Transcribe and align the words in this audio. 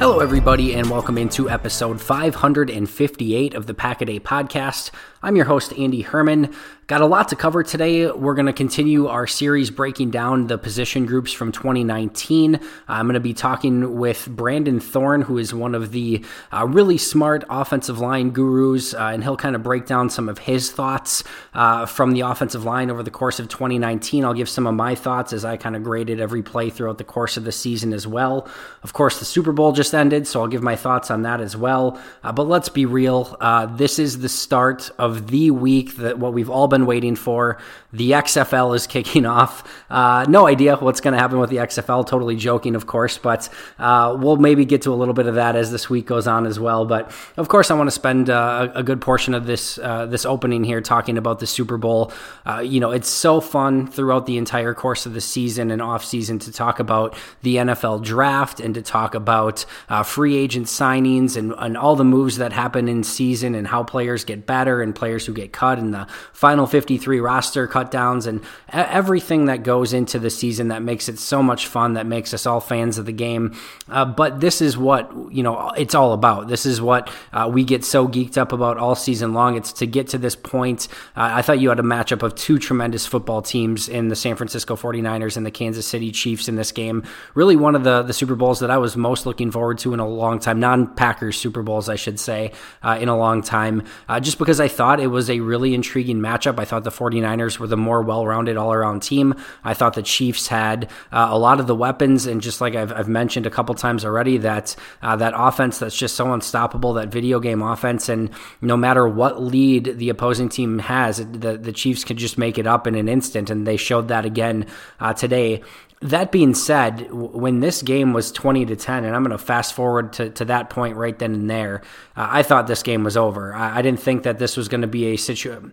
Hello, 0.00 0.20
everybody, 0.20 0.74
and 0.74 0.88
welcome 0.88 1.18
into 1.18 1.50
episode 1.50 2.00
558 2.00 3.52
of 3.52 3.66
the 3.66 3.74
Pack 3.74 4.00
a 4.00 4.18
Podcast. 4.18 4.90
I'm 5.22 5.36
your 5.36 5.44
host, 5.44 5.74
Andy 5.74 6.00
Herman. 6.00 6.54
Got 6.90 7.02
a 7.02 7.06
lot 7.06 7.28
to 7.28 7.36
cover 7.36 7.62
today. 7.62 8.10
We're 8.10 8.34
going 8.34 8.46
to 8.46 8.52
continue 8.52 9.06
our 9.06 9.24
series 9.24 9.70
breaking 9.70 10.10
down 10.10 10.48
the 10.48 10.58
position 10.58 11.06
groups 11.06 11.32
from 11.32 11.52
2019. 11.52 12.58
I'm 12.88 13.06
going 13.06 13.14
to 13.14 13.20
be 13.20 13.32
talking 13.32 13.96
with 13.96 14.26
Brandon 14.28 14.80
Thorn, 14.80 15.22
who 15.22 15.38
is 15.38 15.54
one 15.54 15.76
of 15.76 15.92
the 15.92 16.24
uh, 16.50 16.66
really 16.66 16.98
smart 16.98 17.44
offensive 17.48 18.00
line 18.00 18.30
gurus, 18.30 18.92
uh, 18.92 19.12
and 19.12 19.22
he'll 19.22 19.36
kind 19.36 19.54
of 19.54 19.62
break 19.62 19.86
down 19.86 20.10
some 20.10 20.28
of 20.28 20.38
his 20.38 20.72
thoughts 20.72 21.22
uh, 21.54 21.86
from 21.86 22.10
the 22.10 22.22
offensive 22.22 22.64
line 22.64 22.90
over 22.90 23.04
the 23.04 23.10
course 23.12 23.38
of 23.38 23.46
2019. 23.46 24.24
I'll 24.24 24.34
give 24.34 24.48
some 24.48 24.66
of 24.66 24.74
my 24.74 24.96
thoughts 24.96 25.32
as 25.32 25.44
I 25.44 25.56
kind 25.56 25.76
of 25.76 25.84
graded 25.84 26.20
every 26.20 26.42
play 26.42 26.70
throughout 26.70 26.98
the 26.98 27.04
course 27.04 27.36
of 27.36 27.44
the 27.44 27.52
season 27.52 27.92
as 27.92 28.04
well. 28.04 28.48
Of 28.82 28.94
course, 28.94 29.20
the 29.20 29.24
Super 29.24 29.52
Bowl 29.52 29.70
just 29.70 29.94
ended, 29.94 30.26
so 30.26 30.40
I'll 30.40 30.48
give 30.48 30.64
my 30.64 30.74
thoughts 30.74 31.08
on 31.08 31.22
that 31.22 31.40
as 31.40 31.56
well. 31.56 32.00
Uh, 32.24 32.32
but 32.32 32.48
let's 32.48 32.68
be 32.68 32.84
real. 32.84 33.36
Uh, 33.40 33.66
this 33.66 34.00
is 34.00 34.18
the 34.18 34.28
start 34.28 34.90
of 34.98 35.28
the 35.28 35.52
week 35.52 35.94
that 35.98 36.18
what 36.18 36.32
we've 36.32 36.50
all 36.50 36.66
been 36.66 36.79
waiting 36.86 37.16
for. 37.16 37.58
The 37.92 38.12
XFL 38.12 38.74
is 38.74 38.86
kicking 38.86 39.26
off. 39.38 39.64
Uh, 39.90 40.24
no 40.28 40.46
idea 40.46 40.76
what's 40.76 41.00
going 41.00 41.12
to 41.12 41.18
happen 41.18 41.38
with 41.38 41.50
the 41.50 41.56
XFL. 41.56 42.06
Totally 42.06 42.36
joking, 42.36 42.74
of 42.74 42.86
course, 42.86 43.18
but 43.18 43.48
uh, 43.78 44.16
we'll 44.18 44.36
maybe 44.36 44.64
get 44.64 44.82
to 44.82 44.92
a 44.92 44.94
little 44.94 45.14
bit 45.14 45.26
of 45.26 45.34
that 45.34 45.56
as 45.56 45.70
this 45.70 45.90
week 45.90 46.06
goes 46.06 46.26
on 46.26 46.46
as 46.46 46.60
well. 46.60 46.84
But 46.84 47.12
of 47.36 47.48
course, 47.48 47.70
I 47.70 47.74
want 47.74 47.88
to 47.88 47.92
spend 47.92 48.30
uh, 48.30 48.70
a 48.74 48.82
good 48.82 49.00
portion 49.00 49.34
of 49.34 49.46
this 49.46 49.78
uh, 49.78 50.06
this 50.06 50.24
opening 50.24 50.64
here 50.64 50.80
talking 50.80 51.18
about 51.18 51.40
the 51.40 51.46
Super 51.46 51.76
Bowl. 51.76 52.12
Uh, 52.46 52.60
you 52.60 52.80
know, 52.80 52.90
it's 52.90 53.08
so 53.08 53.40
fun 53.40 53.86
throughout 53.86 54.26
the 54.26 54.36
entire 54.36 54.74
course 54.74 55.06
of 55.06 55.14
the 55.14 55.20
season 55.20 55.70
and 55.70 55.82
off 55.82 56.04
season 56.04 56.38
to 56.40 56.52
talk 56.52 56.78
about 56.78 57.16
the 57.42 57.56
NFL 57.56 58.02
draft 58.02 58.60
and 58.60 58.74
to 58.74 58.82
talk 58.82 59.14
about 59.14 59.64
free 60.04 60.36
agent 60.36 60.66
signings 60.66 61.36
and, 61.36 61.54
and 61.58 61.76
all 61.76 61.96
the 61.96 62.04
moves 62.04 62.36
that 62.36 62.52
happen 62.52 62.88
in 62.88 63.02
season 63.02 63.54
and 63.54 63.66
how 63.66 63.82
players 63.82 64.24
get 64.24 64.46
better 64.46 64.82
and 64.82 64.94
players 64.94 65.26
who 65.26 65.32
get 65.32 65.52
cut 65.52 65.78
in 65.78 65.90
the 65.90 66.06
final 66.32 66.66
53 66.70 67.20
roster 67.20 67.68
cutdowns 67.68 68.26
and 68.26 68.40
everything 68.70 69.46
that 69.46 69.62
goes 69.62 69.92
into 69.92 70.18
the 70.18 70.30
season 70.30 70.68
that 70.68 70.82
makes 70.82 71.08
it 71.08 71.18
so 71.18 71.42
much 71.42 71.66
fun, 71.66 71.94
that 71.94 72.06
makes 72.06 72.32
us 72.32 72.46
all 72.46 72.60
fans 72.60 72.98
of 72.98 73.06
the 73.06 73.12
game. 73.12 73.56
Uh, 73.88 74.04
but 74.04 74.40
this 74.40 74.60
is 74.60 74.78
what, 74.78 75.10
you 75.30 75.42
know, 75.42 75.70
it's 75.76 75.94
all 75.94 76.12
about. 76.12 76.48
This 76.48 76.66
is 76.66 76.80
what 76.80 77.10
uh, 77.32 77.50
we 77.52 77.64
get 77.64 77.84
so 77.84 78.06
geeked 78.06 78.38
up 78.38 78.52
about 78.52 78.78
all 78.78 78.94
season 78.94 79.34
long. 79.34 79.56
It's 79.56 79.72
to 79.74 79.86
get 79.86 80.08
to 80.08 80.18
this 80.18 80.36
point. 80.36 80.88
Uh, 81.16 81.30
I 81.32 81.42
thought 81.42 81.60
you 81.60 81.68
had 81.68 81.80
a 81.80 81.82
matchup 81.82 82.22
of 82.22 82.34
two 82.34 82.58
tremendous 82.58 83.06
football 83.06 83.42
teams 83.42 83.88
in 83.88 84.08
the 84.08 84.16
San 84.16 84.36
Francisco 84.36 84.76
49ers 84.76 85.36
and 85.36 85.44
the 85.44 85.50
Kansas 85.50 85.86
City 85.86 86.10
Chiefs 86.12 86.48
in 86.48 86.56
this 86.56 86.72
game. 86.72 87.02
Really 87.34 87.56
one 87.56 87.74
of 87.74 87.84
the, 87.84 88.02
the 88.02 88.12
Super 88.12 88.34
Bowls 88.34 88.60
that 88.60 88.70
I 88.70 88.78
was 88.78 88.96
most 88.96 89.26
looking 89.26 89.50
forward 89.50 89.78
to 89.78 89.92
in 89.92 90.00
a 90.00 90.08
long 90.08 90.38
time, 90.38 90.60
non 90.60 90.94
Packers 90.94 91.36
Super 91.36 91.62
Bowls, 91.62 91.88
I 91.88 91.96
should 91.96 92.20
say, 92.20 92.52
uh, 92.82 92.98
in 93.00 93.08
a 93.08 93.16
long 93.16 93.42
time, 93.42 93.84
uh, 94.08 94.20
just 94.20 94.38
because 94.38 94.60
I 94.60 94.68
thought 94.68 95.00
it 95.00 95.08
was 95.08 95.28
a 95.30 95.40
really 95.40 95.74
intriguing 95.74 96.18
matchup. 96.18 96.49
I 96.58 96.64
thought 96.64 96.84
the 96.84 96.90
49ers 96.90 97.58
were 97.58 97.66
the 97.66 97.76
more 97.76 98.02
well 98.02 98.26
rounded 98.26 98.56
all 98.56 98.72
around 98.72 99.00
team. 99.02 99.34
I 99.62 99.74
thought 99.74 99.94
the 99.94 100.02
Chiefs 100.02 100.48
had 100.48 100.90
uh, 101.12 101.28
a 101.30 101.38
lot 101.38 101.60
of 101.60 101.66
the 101.66 101.74
weapons, 101.74 102.26
and 102.26 102.40
just 102.40 102.60
like 102.60 102.74
I've, 102.74 102.92
I've 102.92 103.08
mentioned 103.08 103.46
a 103.46 103.50
couple 103.50 103.74
times 103.74 104.04
already, 104.04 104.38
that 104.38 104.74
uh, 105.02 105.16
that 105.16 105.34
offense 105.36 105.78
that's 105.78 105.96
just 105.96 106.16
so 106.16 106.32
unstoppable, 106.32 106.94
that 106.94 107.08
video 107.08 107.40
game 107.40 107.62
offense, 107.62 108.08
and 108.08 108.30
no 108.60 108.76
matter 108.76 109.06
what 109.06 109.42
lead 109.42 109.98
the 109.98 110.08
opposing 110.08 110.48
team 110.48 110.78
has, 110.80 111.18
the, 111.18 111.58
the 111.58 111.72
Chiefs 111.72 112.04
could 112.04 112.16
just 112.16 112.38
make 112.38 112.58
it 112.58 112.66
up 112.66 112.86
in 112.86 112.94
an 112.94 113.08
instant, 113.08 113.50
and 113.50 113.66
they 113.66 113.76
showed 113.76 114.08
that 114.08 114.24
again 114.24 114.66
uh, 114.98 115.12
today 115.12 115.62
that 116.02 116.32
being 116.32 116.54
said, 116.54 117.12
when 117.12 117.60
this 117.60 117.82
game 117.82 118.12
was 118.12 118.32
20 118.32 118.64
to 118.66 118.76
10, 118.76 119.04
and 119.04 119.14
I'm 119.14 119.22
going 119.22 119.36
to 119.36 119.38
fast 119.38 119.74
forward 119.74 120.14
to, 120.14 120.30
to 120.30 120.46
that 120.46 120.70
point 120.70 120.96
right 120.96 121.18
then 121.18 121.34
and 121.34 121.50
there, 121.50 121.82
uh, 122.16 122.26
I 122.30 122.42
thought 122.42 122.66
this 122.66 122.82
game 122.82 123.04
was 123.04 123.16
over. 123.16 123.54
I, 123.54 123.78
I 123.78 123.82
didn't 123.82 124.00
think 124.00 124.22
that 124.22 124.38
this 124.38 124.56
was 124.56 124.68
going 124.68 124.80
to 124.80 124.86
be 124.86 125.06
a 125.06 125.16
situation. 125.16 125.72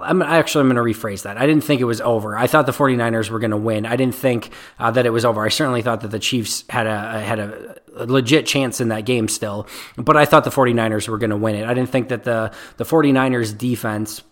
I'm 0.00 0.22
actually 0.22 0.62
I'm 0.62 0.74
going 0.74 0.94
to 0.94 1.00
rephrase 1.00 1.22
that. 1.22 1.36
I 1.36 1.46
didn't 1.46 1.64
think 1.64 1.80
it 1.80 1.84
was 1.84 2.00
over. 2.00 2.36
I 2.36 2.46
thought 2.46 2.66
the 2.66 2.72
49ers 2.72 3.30
were 3.30 3.38
going 3.38 3.50
to 3.50 3.56
win. 3.56 3.86
I 3.86 3.96
didn't 3.96 4.14
think 4.14 4.50
uh, 4.78 4.90
that 4.92 5.06
it 5.06 5.10
was 5.10 5.24
over. 5.24 5.44
I 5.44 5.48
certainly 5.48 5.82
thought 5.82 6.00
that 6.00 6.10
the 6.10 6.18
Chiefs 6.18 6.64
had 6.68 6.86
a 6.86 7.20
had 7.20 7.38
a, 7.38 7.76
a 7.96 8.06
legit 8.06 8.46
chance 8.46 8.80
in 8.80 8.88
that 8.88 9.04
game 9.04 9.28
still, 9.28 9.66
but 9.96 10.16
I 10.16 10.24
thought 10.24 10.44
the 10.44 10.50
49ers 10.50 11.08
were 11.08 11.18
going 11.18 11.30
to 11.30 11.36
win 11.36 11.54
it. 11.54 11.66
I 11.66 11.74
didn't 11.74 11.90
think 11.90 12.08
that 12.08 12.24
the 12.24 12.52
the 12.76 12.84
49ers 12.84 13.56
defense 13.56 14.22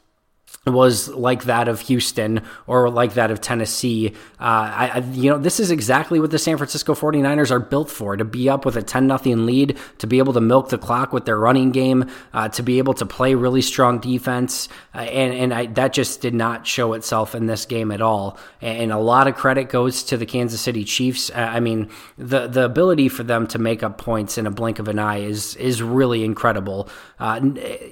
was 0.66 1.08
like 1.08 1.44
that 1.44 1.68
of 1.68 1.80
Houston 1.80 2.42
or 2.66 2.90
like 2.90 3.14
that 3.14 3.30
of 3.30 3.40
Tennessee. 3.40 4.08
Uh, 4.38 4.42
I, 4.42 4.90
I, 4.94 4.98
you 5.12 5.30
know, 5.30 5.38
this 5.38 5.58
is 5.58 5.70
exactly 5.70 6.20
what 6.20 6.30
the 6.30 6.38
San 6.38 6.58
Francisco 6.58 6.94
49ers 6.94 7.50
are 7.50 7.58
built 7.58 7.88
for 7.88 8.14
to 8.14 8.26
be 8.26 8.50
up 8.50 8.66
with 8.66 8.76
a 8.76 8.82
10 8.82 9.06
nothing 9.06 9.46
lead, 9.46 9.78
to 9.98 10.06
be 10.06 10.18
able 10.18 10.34
to 10.34 10.40
milk 10.40 10.68
the 10.68 10.76
clock 10.76 11.14
with 11.14 11.24
their 11.24 11.38
running 11.38 11.70
game, 11.70 12.10
uh, 12.34 12.50
to 12.50 12.62
be 12.62 12.76
able 12.76 12.92
to 12.92 13.06
play 13.06 13.34
really 13.34 13.62
strong 13.62 14.00
defense. 14.00 14.68
Uh, 14.94 14.98
and 14.98 15.32
and 15.32 15.54
I, 15.54 15.66
that 15.66 15.94
just 15.94 16.20
did 16.20 16.34
not 16.34 16.66
show 16.66 16.92
itself 16.92 17.34
in 17.34 17.46
this 17.46 17.64
game 17.64 17.90
at 17.90 18.02
all. 18.02 18.38
And 18.60 18.92
a 18.92 18.98
lot 18.98 19.28
of 19.28 19.36
credit 19.36 19.70
goes 19.70 20.02
to 20.04 20.18
the 20.18 20.26
Kansas 20.26 20.60
City 20.60 20.84
Chiefs. 20.84 21.30
Uh, 21.30 21.38
I 21.38 21.60
mean, 21.60 21.88
the, 22.18 22.48
the 22.48 22.66
ability 22.66 23.08
for 23.08 23.22
them 23.22 23.46
to 23.46 23.58
make 23.58 23.82
up 23.82 23.96
points 23.96 24.36
in 24.36 24.46
a 24.46 24.50
blink 24.50 24.78
of 24.78 24.88
an 24.88 24.98
eye 24.98 25.20
is, 25.20 25.56
is 25.56 25.82
really 25.82 26.22
incredible. 26.22 26.90
Uh, 27.20 27.38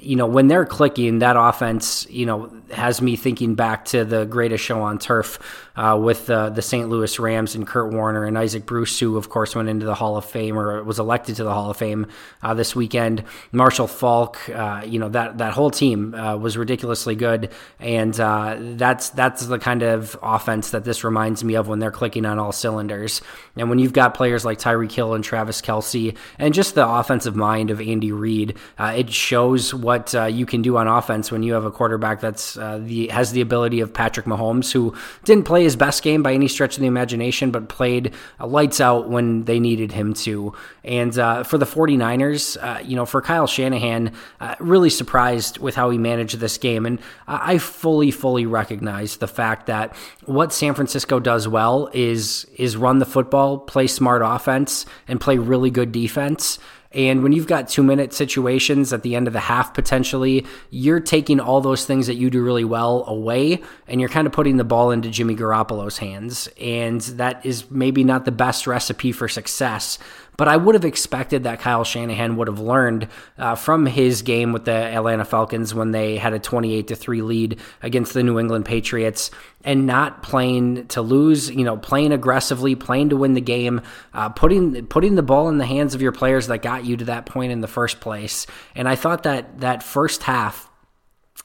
you 0.00 0.16
know, 0.16 0.26
when 0.26 0.48
they're 0.48 0.64
clicking, 0.64 1.18
that 1.18 1.36
offense, 1.38 2.06
you 2.08 2.24
know, 2.24 2.50
has 2.72 3.02
me 3.02 3.14
thinking 3.14 3.54
back 3.54 3.84
to 3.84 4.04
the 4.04 4.24
greatest 4.24 4.64
show 4.64 4.80
on 4.80 4.98
turf 4.98 5.38
uh, 5.76 5.98
with 6.00 6.30
uh, 6.30 6.48
the 6.48 6.62
St. 6.62 6.88
Louis 6.88 7.18
Rams 7.18 7.54
and 7.54 7.66
Kurt 7.66 7.92
Warner 7.92 8.24
and 8.24 8.38
Isaac 8.38 8.64
Bruce, 8.64 8.98
who 8.98 9.18
of 9.18 9.28
course 9.28 9.54
went 9.54 9.68
into 9.68 9.84
the 9.84 9.94
Hall 9.94 10.16
of 10.16 10.24
Fame 10.24 10.58
or 10.58 10.82
was 10.82 10.98
elected 10.98 11.36
to 11.36 11.44
the 11.44 11.52
Hall 11.52 11.70
of 11.70 11.76
Fame 11.76 12.06
uh, 12.42 12.54
this 12.54 12.74
weekend. 12.74 13.22
Marshall 13.52 13.86
Faulk, 13.86 14.38
uh, 14.48 14.82
you 14.86 14.98
know 14.98 15.10
that 15.10 15.38
that 15.38 15.52
whole 15.52 15.70
team 15.70 16.12
was 16.12 16.56
ridiculously 16.56 17.14
good, 17.14 17.50
and 17.78 18.14
that's 18.14 19.10
that's 19.10 19.46
the 19.46 19.58
kind 19.58 19.82
of 19.82 20.18
offense 20.22 20.70
that 20.70 20.84
this 20.84 21.04
reminds 21.04 21.44
me 21.44 21.54
of 21.54 21.68
when 21.68 21.80
they're 21.80 21.90
clicking 21.90 22.24
on 22.24 22.38
all 22.38 22.52
cylinders. 22.52 23.20
And 23.56 23.68
when 23.68 23.78
you've 23.78 23.92
got 23.92 24.14
players 24.14 24.44
like 24.44 24.58
Tyreek 24.58 24.92
Hill 24.92 25.14
and 25.14 25.22
Travis 25.22 25.60
Kelce 25.60 26.16
and 26.38 26.54
just 26.54 26.74
the 26.74 26.88
offensive 26.88 27.36
mind 27.36 27.70
of 27.70 27.80
Andy 27.80 28.10
Reid, 28.12 28.56
it 28.78 29.17
shows 29.18 29.74
what 29.74 30.14
you 30.32 30.46
can 30.46 30.62
do 30.62 30.76
on 30.76 30.88
offense 30.88 31.30
when 31.30 31.42
you 31.42 31.52
have 31.52 31.64
a 31.64 31.70
quarterback 31.70 32.20
that's 32.20 32.54
the 32.54 33.08
has 33.08 33.32
the 33.32 33.40
ability 33.40 33.80
of 33.80 33.92
Patrick 33.92 34.26
Mahomes, 34.26 34.72
who 34.72 34.94
didn't 35.24 35.44
play 35.44 35.62
his 35.62 35.76
best 35.76 36.02
game 36.02 36.22
by 36.22 36.32
any 36.32 36.48
stretch 36.48 36.76
of 36.76 36.80
the 36.80 36.86
imagination, 36.86 37.50
but 37.50 37.68
played 37.68 38.14
uh, 38.40 38.46
lights 38.46 38.80
out 38.80 39.08
when 39.08 39.44
they 39.44 39.58
needed 39.60 39.92
him 39.92 40.14
to. 40.14 40.54
And 40.84 41.18
uh, 41.18 41.42
for 41.42 41.58
the 41.58 41.66
49ers, 41.66 42.56
uh, 42.62 42.80
you 42.80 42.96
know, 42.96 43.04
for 43.04 43.20
Kyle 43.20 43.46
Shanahan, 43.46 44.12
uh, 44.40 44.54
really 44.58 44.90
surprised 44.90 45.58
with 45.58 45.74
how 45.74 45.90
he 45.90 45.98
managed 45.98 46.38
this 46.38 46.58
game. 46.58 46.86
And 46.86 46.98
I 47.26 47.58
fully, 47.58 48.10
fully 48.10 48.46
recognize 48.46 49.16
the 49.16 49.28
fact 49.28 49.66
that 49.66 49.94
what 50.24 50.52
San 50.52 50.74
Francisco 50.74 51.20
does 51.20 51.48
well 51.48 51.90
is 51.92 52.46
is 52.56 52.76
run 52.76 52.98
the 52.98 53.06
football, 53.06 53.58
play 53.58 53.86
smart 53.86 54.22
offense, 54.24 54.86
and 55.06 55.20
play 55.20 55.38
really 55.38 55.70
good 55.70 55.92
defense. 55.92 56.58
And 56.92 57.22
when 57.22 57.32
you've 57.32 57.46
got 57.46 57.68
two 57.68 57.82
minute 57.82 58.14
situations 58.14 58.92
at 58.92 59.02
the 59.02 59.14
end 59.14 59.26
of 59.26 59.34
the 59.34 59.40
half, 59.40 59.74
potentially, 59.74 60.46
you're 60.70 61.00
taking 61.00 61.38
all 61.38 61.60
those 61.60 61.84
things 61.84 62.06
that 62.06 62.14
you 62.14 62.30
do 62.30 62.42
really 62.42 62.64
well 62.64 63.04
away 63.06 63.62
and 63.86 64.00
you're 64.00 64.08
kind 64.08 64.26
of 64.26 64.32
putting 64.32 64.56
the 64.56 64.64
ball 64.64 64.90
into 64.90 65.10
Jimmy 65.10 65.36
Garoppolo's 65.36 65.98
hands. 65.98 66.48
And 66.60 67.00
that 67.02 67.44
is 67.44 67.70
maybe 67.70 68.04
not 68.04 68.24
the 68.24 68.32
best 68.32 68.66
recipe 68.66 69.12
for 69.12 69.28
success. 69.28 69.98
But 70.38 70.46
I 70.46 70.56
would 70.56 70.76
have 70.76 70.84
expected 70.84 71.42
that 71.42 71.58
Kyle 71.58 71.82
Shanahan 71.82 72.36
would 72.36 72.46
have 72.46 72.60
learned 72.60 73.08
uh, 73.36 73.56
from 73.56 73.86
his 73.86 74.22
game 74.22 74.52
with 74.52 74.66
the 74.66 74.72
Atlanta 74.72 75.24
Falcons 75.24 75.74
when 75.74 75.90
they 75.90 76.16
had 76.16 76.32
a 76.32 76.38
28 76.38 76.86
to 76.86 76.96
3 76.96 77.22
lead 77.22 77.58
against 77.82 78.14
the 78.14 78.22
New 78.22 78.38
England 78.38 78.64
Patriots 78.64 79.32
and 79.64 79.84
not 79.84 80.22
playing 80.22 80.86
to 80.88 81.02
lose, 81.02 81.50
you 81.50 81.64
know, 81.64 81.76
playing 81.76 82.12
aggressively, 82.12 82.76
playing 82.76 83.08
to 83.08 83.16
win 83.16 83.34
the 83.34 83.40
game, 83.40 83.82
uh, 84.14 84.28
putting 84.28 84.86
putting 84.86 85.16
the 85.16 85.24
ball 85.24 85.48
in 85.48 85.58
the 85.58 85.66
hands 85.66 85.96
of 85.96 86.00
your 86.00 86.12
players 86.12 86.46
that 86.46 86.62
got 86.62 86.84
you 86.84 86.96
to 86.96 87.06
that 87.06 87.26
point 87.26 87.50
in 87.50 87.60
the 87.60 87.66
first 87.66 87.98
place. 87.98 88.46
And 88.76 88.88
I 88.88 88.94
thought 88.94 89.24
that 89.24 89.58
that 89.58 89.82
first 89.82 90.22
half 90.22 90.70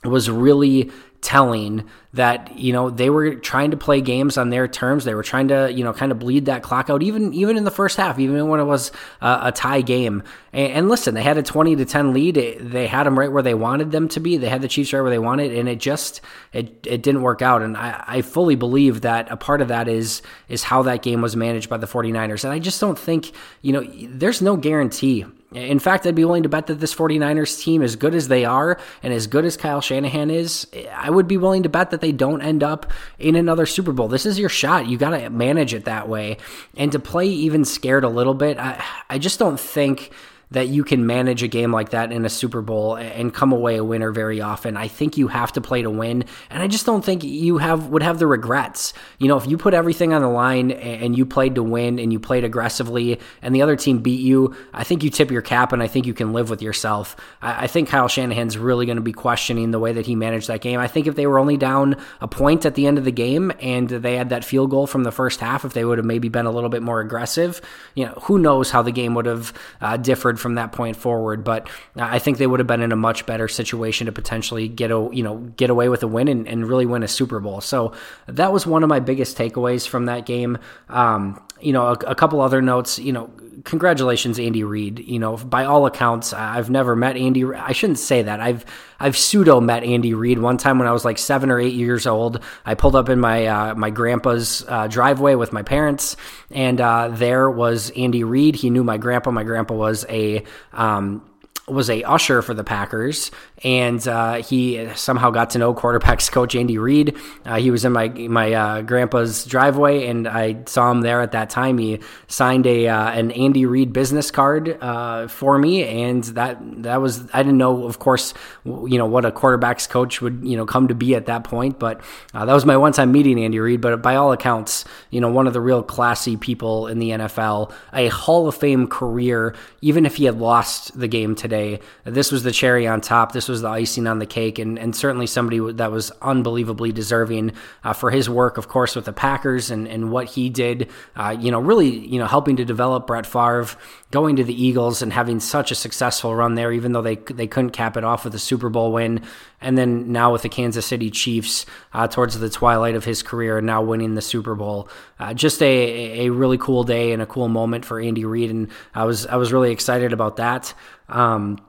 was 0.04 0.30
really 0.30 0.92
telling 1.23 1.89
that 2.13 2.59
you 2.59 2.71
know 2.71 2.91
they 2.91 3.09
were 3.09 3.33
trying 3.33 3.71
to 3.71 3.77
play 3.77 4.01
games 4.01 4.37
on 4.37 4.49
their 4.49 4.67
terms. 4.67 5.05
They 5.05 5.15
were 5.15 5.23
trying 5.23 5.47
to 5.47 5.71
you 5.71 5.83
know 5.83 5.93
kind 5.93 6.11
of 6.11 6.19
bleed 6.19 6.45
that 6.45 6.61
clock 6.61 6.89
out, 6.89 7.01
even 7.01 7.33
even 7.33 7.57
in 7.57 7.63
the 7.63 7.71
first 7.71 7.97
half, 7.97 8.19
even 8.19 8.47
when 8.49 8.59
it 8.59 8.65
was 8.65 8.91
a, 9.21 9.39
a 9.43 9.51
tie 9.51 9.81
game. 9.81 10.21
And, 10.51 10.71
and, 10.73 10.89
listen, 10.89 11.15
they 11.15 11.23
had 11.23 11.37
a 11.37 11.43
twenty 11.43 11.75
to 11.77 11.85
ten 11.85 12.13
lead. 12.13 12.37
It, 12.37 12.71
they 12.71 12.85
had 12.85 13.07
them 13.07 13.17
right 13.17 13.31
where 13.31 13.41
they 13.41 13.55
wanted 13.55 13.91
them 13.91 14.07
to 14.09 14.19
be. 14.19 14.37
They 14.37 14.49
had 14.49 14.61
the 14.61 14.67
Chiefs 14.67 14.93
right 14.93 15.01
where 15.01 15.09
they 15.09 15.19
wanted, 15.19 15.53
and 15.53 15.67
it 15.67 15.79
just 15.79 16.21
it 16.51 16.85
it 16.85 17.01
didn't 17.01 17.23
work 17.23 17.41
out. 17.41 17.63
And 17.63 17.75
I, 17.75 18.03
I 18.05 18.21
fully 18.21 18.55
believe 18.55 19.01
that 19.01 19.31
a 19.31 19.37
part 19.37 19.61
of 19.61 19.69
that 19.69 19.87
is 19.87 20.21
is 20.49 20.61
how 20.63 20.83
that 20.83 21.01
game 21.01 21.21
was 21.21 21.35
managed 21.35 21.69
by 21.69 21.77
the 21.77 21.87
49ers. 21.87 22.43
And 22.43 22.53
I 22.53 22.59
just 22.59 22.79
don't 22.79 22.99
think 22.99 23.31
you 23.61 23.73
know 23.73 23.83
there's 24.09 24.41
no 24.41 24.55
guarantee 24.55 25.25
in 25.55 25.79
fact, 25.79 26.05
I'd 26.05 26.15
be 26.15 26.25
willing 26.25 26.44
to 26.44 26.50
bet 26.50 26.67
that 26.67 26.79
this 26.79 26.94
49ers 26.94 27.61
team, 27.61 27.81
as 27.81 27.95
good 27.95 28.15
as 28.15 28.27
they 28.27 28.45
are 28.45 28.79
and 29.01 29.13
as 29.13 29.27
good 29.27 29.45
as 29.45 29.57
Kyle 29.57 29.81
Shanahan 29.81 30.29
is, 30.29 30.67
I 30.94 31.09
would 31.09 31.27
be 31.27 31.38
willing 31.38 31.63
to 31.63 31.69
bet 31.69 31.91
that 31.91 32.01
they 32.01 32.11
don't 32.11 32.41
end 32.41 32.63
up 32.63 32.91
in 33.19 33.35
another 33.35 33.65
Super 33.65 33.91
Bowl. 33.91 34.07
This 34.07 34.25
is 34.25 34.39
your 34.39 34.50
shot. 34.50 34.88
You 34.88 34.97
got 34.97 35.11
to 35.11 35.29
manage 35.29 35.73
it 35.73 35.85
that 35.85 36.07
way. 36.09 36.38
And 36.75 36.91
to 36.91 37.00
play 37.00 37.27
even 37.27 37.65
scared 37.65 38.03
a 38.03 38.09
little 38.09 38.33
bit, 38.33 38.57
I, 38.57 38.83
I 39.09 39.17
just 39.19 39.39
don't 39.39 39.59
think 39.59 40.11
that 40.53 40.69
you 40.69 40.83
can 40.83 41.05
manage 41.05 41.44
a 41.44 41.47
game 41.47 41.71
like 41.71 41.89
that 41.89 42.11
in 42.11 42.25
a 42.25 42.29
Super 42.29 42.61
Bowl 42.61 42.95
and 42.95 43.33
come 43.33 43.51
away 43.51 43.75
a 43.77 43.83
winner 43.83 44.11
very 44.11 44.39
often. 44.39 44.77
I 44.77 44.88
think 44.88 45.17
you 45.17 45.27
have 45.27 45.51
to 45.53 45.61
play 45.61 45.81
to 45.81 45.89
win, 45.89 46.25
and 46.50 46.63
I 46.63 46.67
just 46.67 46.85
don't 46.85 47.03
think 47.03 47.23
you 47.23 47.57
have 47.57 47.88
would 47.88 48.03
have 48.03 48.19
the 48.19 48.27
regrets. 48.27 48.94
You 49.17 49.27
know, 49.27 49.38
if 49.38 49.47
you 49.47 49.57
put 49.57 49.73
everything 49.73 50.13
on 50.13 50.21
the 50.21 50.29
line 50.29 50.71
and 50.71 51.17
you 51.17 51.25
played 51.25 51.55
to 51.55 51.63
win 51.63 52.00
and 52.00 52.13
you 52.13 52.19
played 52.19 52.44
aggressively, 52.44 53.19
and 53.41 53.53
the 53.53 53.61
other 53.61 53.75
team 53.75 54.00
beat 54.00 54.21
you, 54.21 54.55
I 54.73 54.83
think 54.83 55.03
you 55.03 55.09
tip 55.09 55.31
your 55.31 55.41
cap, 55.41 55.73
and 55.73 55.81
I 55.81 55.88
think 55.88 56.05
you 56.05 56.13
can 56.13 56.33
live 56.33 56.50
with 56.50 56.61
yourself. 56.61 57.15
I, 57.41 57.67
think 57.67 57.89
Kyle 57.89 58.07
Shanahan's 58.07 58.57
really 58.57 58.85
going 58.85 58.97
to 58.97 59.01
be 59.01 59.13
questioning 59.13 59.71
the 59.71 59.79
way 59.79 59.94
that 59.94 60.06
he 60.06 60.15
managed 60.15 60.47
that 60.47 60.61
game. 60.61 60.79
I 60.79 60.88
think 60.88 61.07
if 61.07 61.15
they 61.15 61.27
were 61.27 61.39
only 61.39 61.57
down 61.57 61.97
a 62.21 62.27
point 62.27 62.65
at 62.65 62.75
the 62.75 62.85
end 62.85 62.97
of 62.97 63.03
the 63.03 63.11
game 63.11 63.51
and 63.59 63.89
they 63.89 64.15
had 64.15 64.29
that 64.29 64.45
field 64.45 64.69
goal 64.69 64.88
from 64.88 65.03
the 65.03 65.11
first 65.11 65.39
half, 65.39 65.65
if 65.65 65.73
they 65.73 65.83
would 65.83 65.97
have 65.97 66.06
maybe 66.06 66.29
been 66.29 66.45
a 66.45 66.51
little 66.51 66.69
bit 66.69 66.83
more 66.83 66.99
aggressive, 66.99 67.61
you 67.95 68.06
know, 68.06 68.13
who 68.23 68.38
knows 68.38 68.69
how 68.69 68.81
the 68.81 68.91
game 68.91 69.15
would 69.15 69.25
have 69.25 69.53
uh, 69.81 69.97
differed 69.97 70.39
from 70.44 70.56
that 70.56 70.72
point 70.72 70.95
forward. 70.95 71.44
But 71.44 71.68
I 71.95 72.19
think 72.19 72.38
they 72.38 72.45
would 72.45 72.60
have 72.60 72.68
been 72.68 72.81
in 72.81 72.92
a 72.92 72.95
much 72.95 73.25
better 73.25 73.48
situation 73.48 74.06
to 74.06 74.12
potentially 74.12 74.68
get 74.68 74.92
a 74.92 75.10
you 75.12 75.24
know 75.24 75.38
get 75.57 75.72
away 75.72 75.90
with 75.90 76.04
a 76.04 76.07
win 76.07 76.28
and, 76.28 76.48
and 76.48 76.68
really 76.68 76.86
win 76.86 77.01
a 77.01 77.07
Super 77.07 77.40
Bowl. 77.40 77.62
So 77.62 77.94
that 78.28 78.54
was 78.54 78.68
one 78.68 78.84
of 78.84 78.90
my 78.90 79.00
biggest 79.00 79.36
takeaways 79.36 79.88
from 79.88 80.06
that 80.06 80.28
game. 80.28 80.60
Um, 80.90 81.42
you 81.60 81.74
know, 81.74 81.88
a, 81.88 81.94
a 81.94 82.16
couple 82.16 82.42
other 82.42 82.62
notes. 82.62 83.00
You 83.00 83.13
know, 83.13 83.31
congratulations, 83.63 84.40
Andy 84.40 84.63
Reid. 84.63 85.00
You 85.00 85.19
know, 85.19 85.38
by 85.38 85.66
all 85.66 85.86
accounts, 85.86 86.34
I've 86.34 86.69
never 86.69 86.95
met 86.95 87.18
Andy. 87.18 87.45
I 87.45 87.72
shouldn't 87.72 88.00
say 88.00 88.22
that. 88.24 88.40
I've 88.40 88.66
I've 89.04 89.18
pseudo 89.18 89.60
met 89.60 89.84
Andy 89.84 90.13
Reid 90.13 90.40
one 90.40 90.56
time 90.56 90.80
when 90.80 90.88
I 90.88 90.94
was 90.94 91.04
like 91.04 91.18
seven 91.18 91.51
or 91.51 91.60
eight 91.60 91.74
years 91.74 92.07
old. 92.07 92.40
I 92.66 92.74
pulled 92.74 92.95
up 92.95 93.10
in 93.10 93.19
my 93.19 93.45
uh, 93.48 93.75
my 93.75 93.90
grandpa's 93.90 94.63
uh, 94.68 94.88
driveway 94.88 95.36
with 95.36 95.51
my 95.51 95.62
parents, 95.62 96.16
and 96.51 96.80
uh, 96.80 97.10
there 97.10 97.51
was 97.51 97.90
Andy 97.92 98.24
Reid. 98.24 98.56
He 98.56 98.69
knew 98.69 98.84
my 98.84 98.98
grandpa. 98.98 99.31
My 99.31 99.44
grandpa 99.44 99.74
was 99.74 100.06
a 100.07 100.32
um, 100.74 101.24
was 101.68 101.89
a 101.89 102.03
usher 102.03 102.41
for 102.41 102.53
the 102.53 102.63
Packers, 102.63 103.31
and 103.63 104.06
uh, 104.07 104.36
he 104.36 104.89
somehow 104.95 105.30
got 105.30 105.51
to 105.51 105.60
know 105.60 105.74
quarterbacks 105.74 106.31
coach 106.31 106.56
Andy 106.56 106.77
Reid. 106.77 107.15
Uh, 107.45 107.56
he 107.57 107.71
was 107.71 107.86
in 107.86 107.94
my 107.94 108.10
my 108.10 108.54
uh, 108.54 108.81
grandpa's 108.81 109.45
driveway, 109.45 110.07
and 110.07 110.28
I 110.28 110.64
saw 110.66 110.92
him 110.92 111.02
there 111.02 111.21
at 111.21 111.31
that 111.31 111.49
time. 111.49 111.78
He 111.78 111.99
signed 112.28 112.68
a 112.68 112.87
uh, 112.87 113.11
an 113.11 113.31
Andy 113.31 113.66
Reid 113.66 113.94
business 113.94 114.31
card 114.31 114.78
uh, 114.81 115.28
for 115.28 115.57
me, 115.57 115.83
and 115.83 116.23
that 116.26 116.57
that 116.83 117.02
was 117.02 117.23
I 117.33 117.44
didn't 117.44 117.57
know, 117.57 117.85
of 117.85 117.99
course, 117.99 118.33
you 118.66 118.97
know 118.97 119.06
what 119.06 119.26
a 119.26 119.31
quarterbacks 119.31 119.87
coach 119.87 120.21
would 120.21 120.42
you 120.44 120.57
know 120.57 120.66
come 120.66 120.90
to 120.90 120.95
be 120.95 121.16
at 121.16 121.28
that 121.28 121.45
point, 121.45 121.80
but 121.80 122.02
uh, 122.33 122.45
that 122.45 122.54
was 122.54 122.66
my 122.66 122.76
one 122.76 122.92
time 122.92 123.11
meeting 123.11 123.40
Andy 123.42 123.59
Reid. 123.59 123.80
But 123.80 124.02
by 124.02 124.16
all 124.16 124.33
accounts, 124.33 124.83
you 125.09 125.21
know 125.21 125.30
one 125.30 125.47
of 125.47 125.54
the 125.54 125.61
real 125.61 125.83
classy 125.83 126.35
people 126.35 126.87
in 126.87 126.99
the 126.99 127.11
NFL, 127.11 127.71
a 127.94 128.07
Hall 128.09 128.47
of 128.47 128.56
Fame 128.56 128.87
career. 128.87 129.56
Even 129.81 130.06
if 130.06 130.16
he 130.16 130.26
had 130.26 130.40
lost 130.40 130.97
the 130.97 131.07
game 131.07 131.35
today, 131.35 131.80
this 132.06 132.31
was 132.31 132.44
the 132.44 132.52
cherry 132.52 132.87
on 132.87 133.02
top. 133.02 133.33
This 133.33 133.49
was 133.49 133.53
was 133.54 133.62
the 133.62 133.69
icing 133.69 134.07
on 134.07 134.18
the 134.18 134.26
cake, 134.26 134.57
and, 134.57 134.80
and 134.80 134.95
certainly 134.95 135.28
somebody 135.28 135.60
that 135.74 135.92
was 135.92 136.12
unbelievably 136.24 136.92
deserving 136.92 137.52
uh, 137.83 137.94
for 137.94 138.10
his 138.10 138.28
work, 138.28 138.57
of 138.57 138.68
course, 138.68 138.95
with 138.95 139.06
the 139.06 139.14
Packers 139.14 139.69
and, 139.69 139.88
and 139.88 140.12
what 140.12 140.26
he 140.26 140.50
did. 140.50 140.90
Uh, 141.16 141.36
you 141.40 141.52
know, 141.52 141.60
really, 141.60 141.90
you 142.07 142.18
know, 142.18 142.26
helping 142.26 142.56
to 142.56 142.66
develop 142.66 143.06
Brett 143.06 143.28
Favre, 143.28 143.78
going 144.10 144.38
to 144.38 144.44
the 144.44 144.60
Eagles 144.60 145.04
and 145.04 145.14
having 145.14 145.40
such 145.40 145.69
a 145.69 145.76
successful 145.76 146.33
run 146.33 146.56
there, 146.56 146.72
even 146.72 146.94
though 146.94 147.04
they 147.04 147.16
they 147.16 147.45
couldn't 147.45 147.69
cap 147.69 147.95
it 147.95 148.04
off 148.04 148.26
with 148.26 148.33
a 148.33 148.40
Super 148.40 148.69
Bowl 148.69 148.92
win, 148.92 149.22
and 149.62 149.78
then 149.78 150.12
now 150.12 150.31
with 150.31 150.42
the 150.42 150.50
Kansas 150.50 150.86
City 150.86 151.12
Chiefs 151.12 151.68
uh, 151.94 152.07
towards 152.07 152.40
the 152.40 152.50
twilight 152.50 152.95
of 152.95 153.06
his 153.06 153.22
career, 153.22 153.60
and 153.60 153.68
now 153.68 153.83
winning 153.83 154.16
the 154.16 154.22
Super 154.22 154.56
Bowl. 154.56 154.90
Uh, 155.19 155.33
just 155.33 155.62
a 155.62 156.26
a 156.26 156.30
really 156.31 156.57
cool 156.57 156.83
day 156.83 157.12
and 157.12 157.22
a 157.22 157.28
cool 157.28 157.50
moment 157.50 157.86
for 157.86 158.00
Andy 158.00 158.26
Reid, 158.26 158.50
and 158.50 158.69
I 158.95 159.06
was 159.06 159.28
I 159.28 159.36
was 159.36 159.54
really 159.54 159.72
excited 159.72 160.12
about 160.12 160.38
that. 160.38 160.74
Um, 161.07 161.60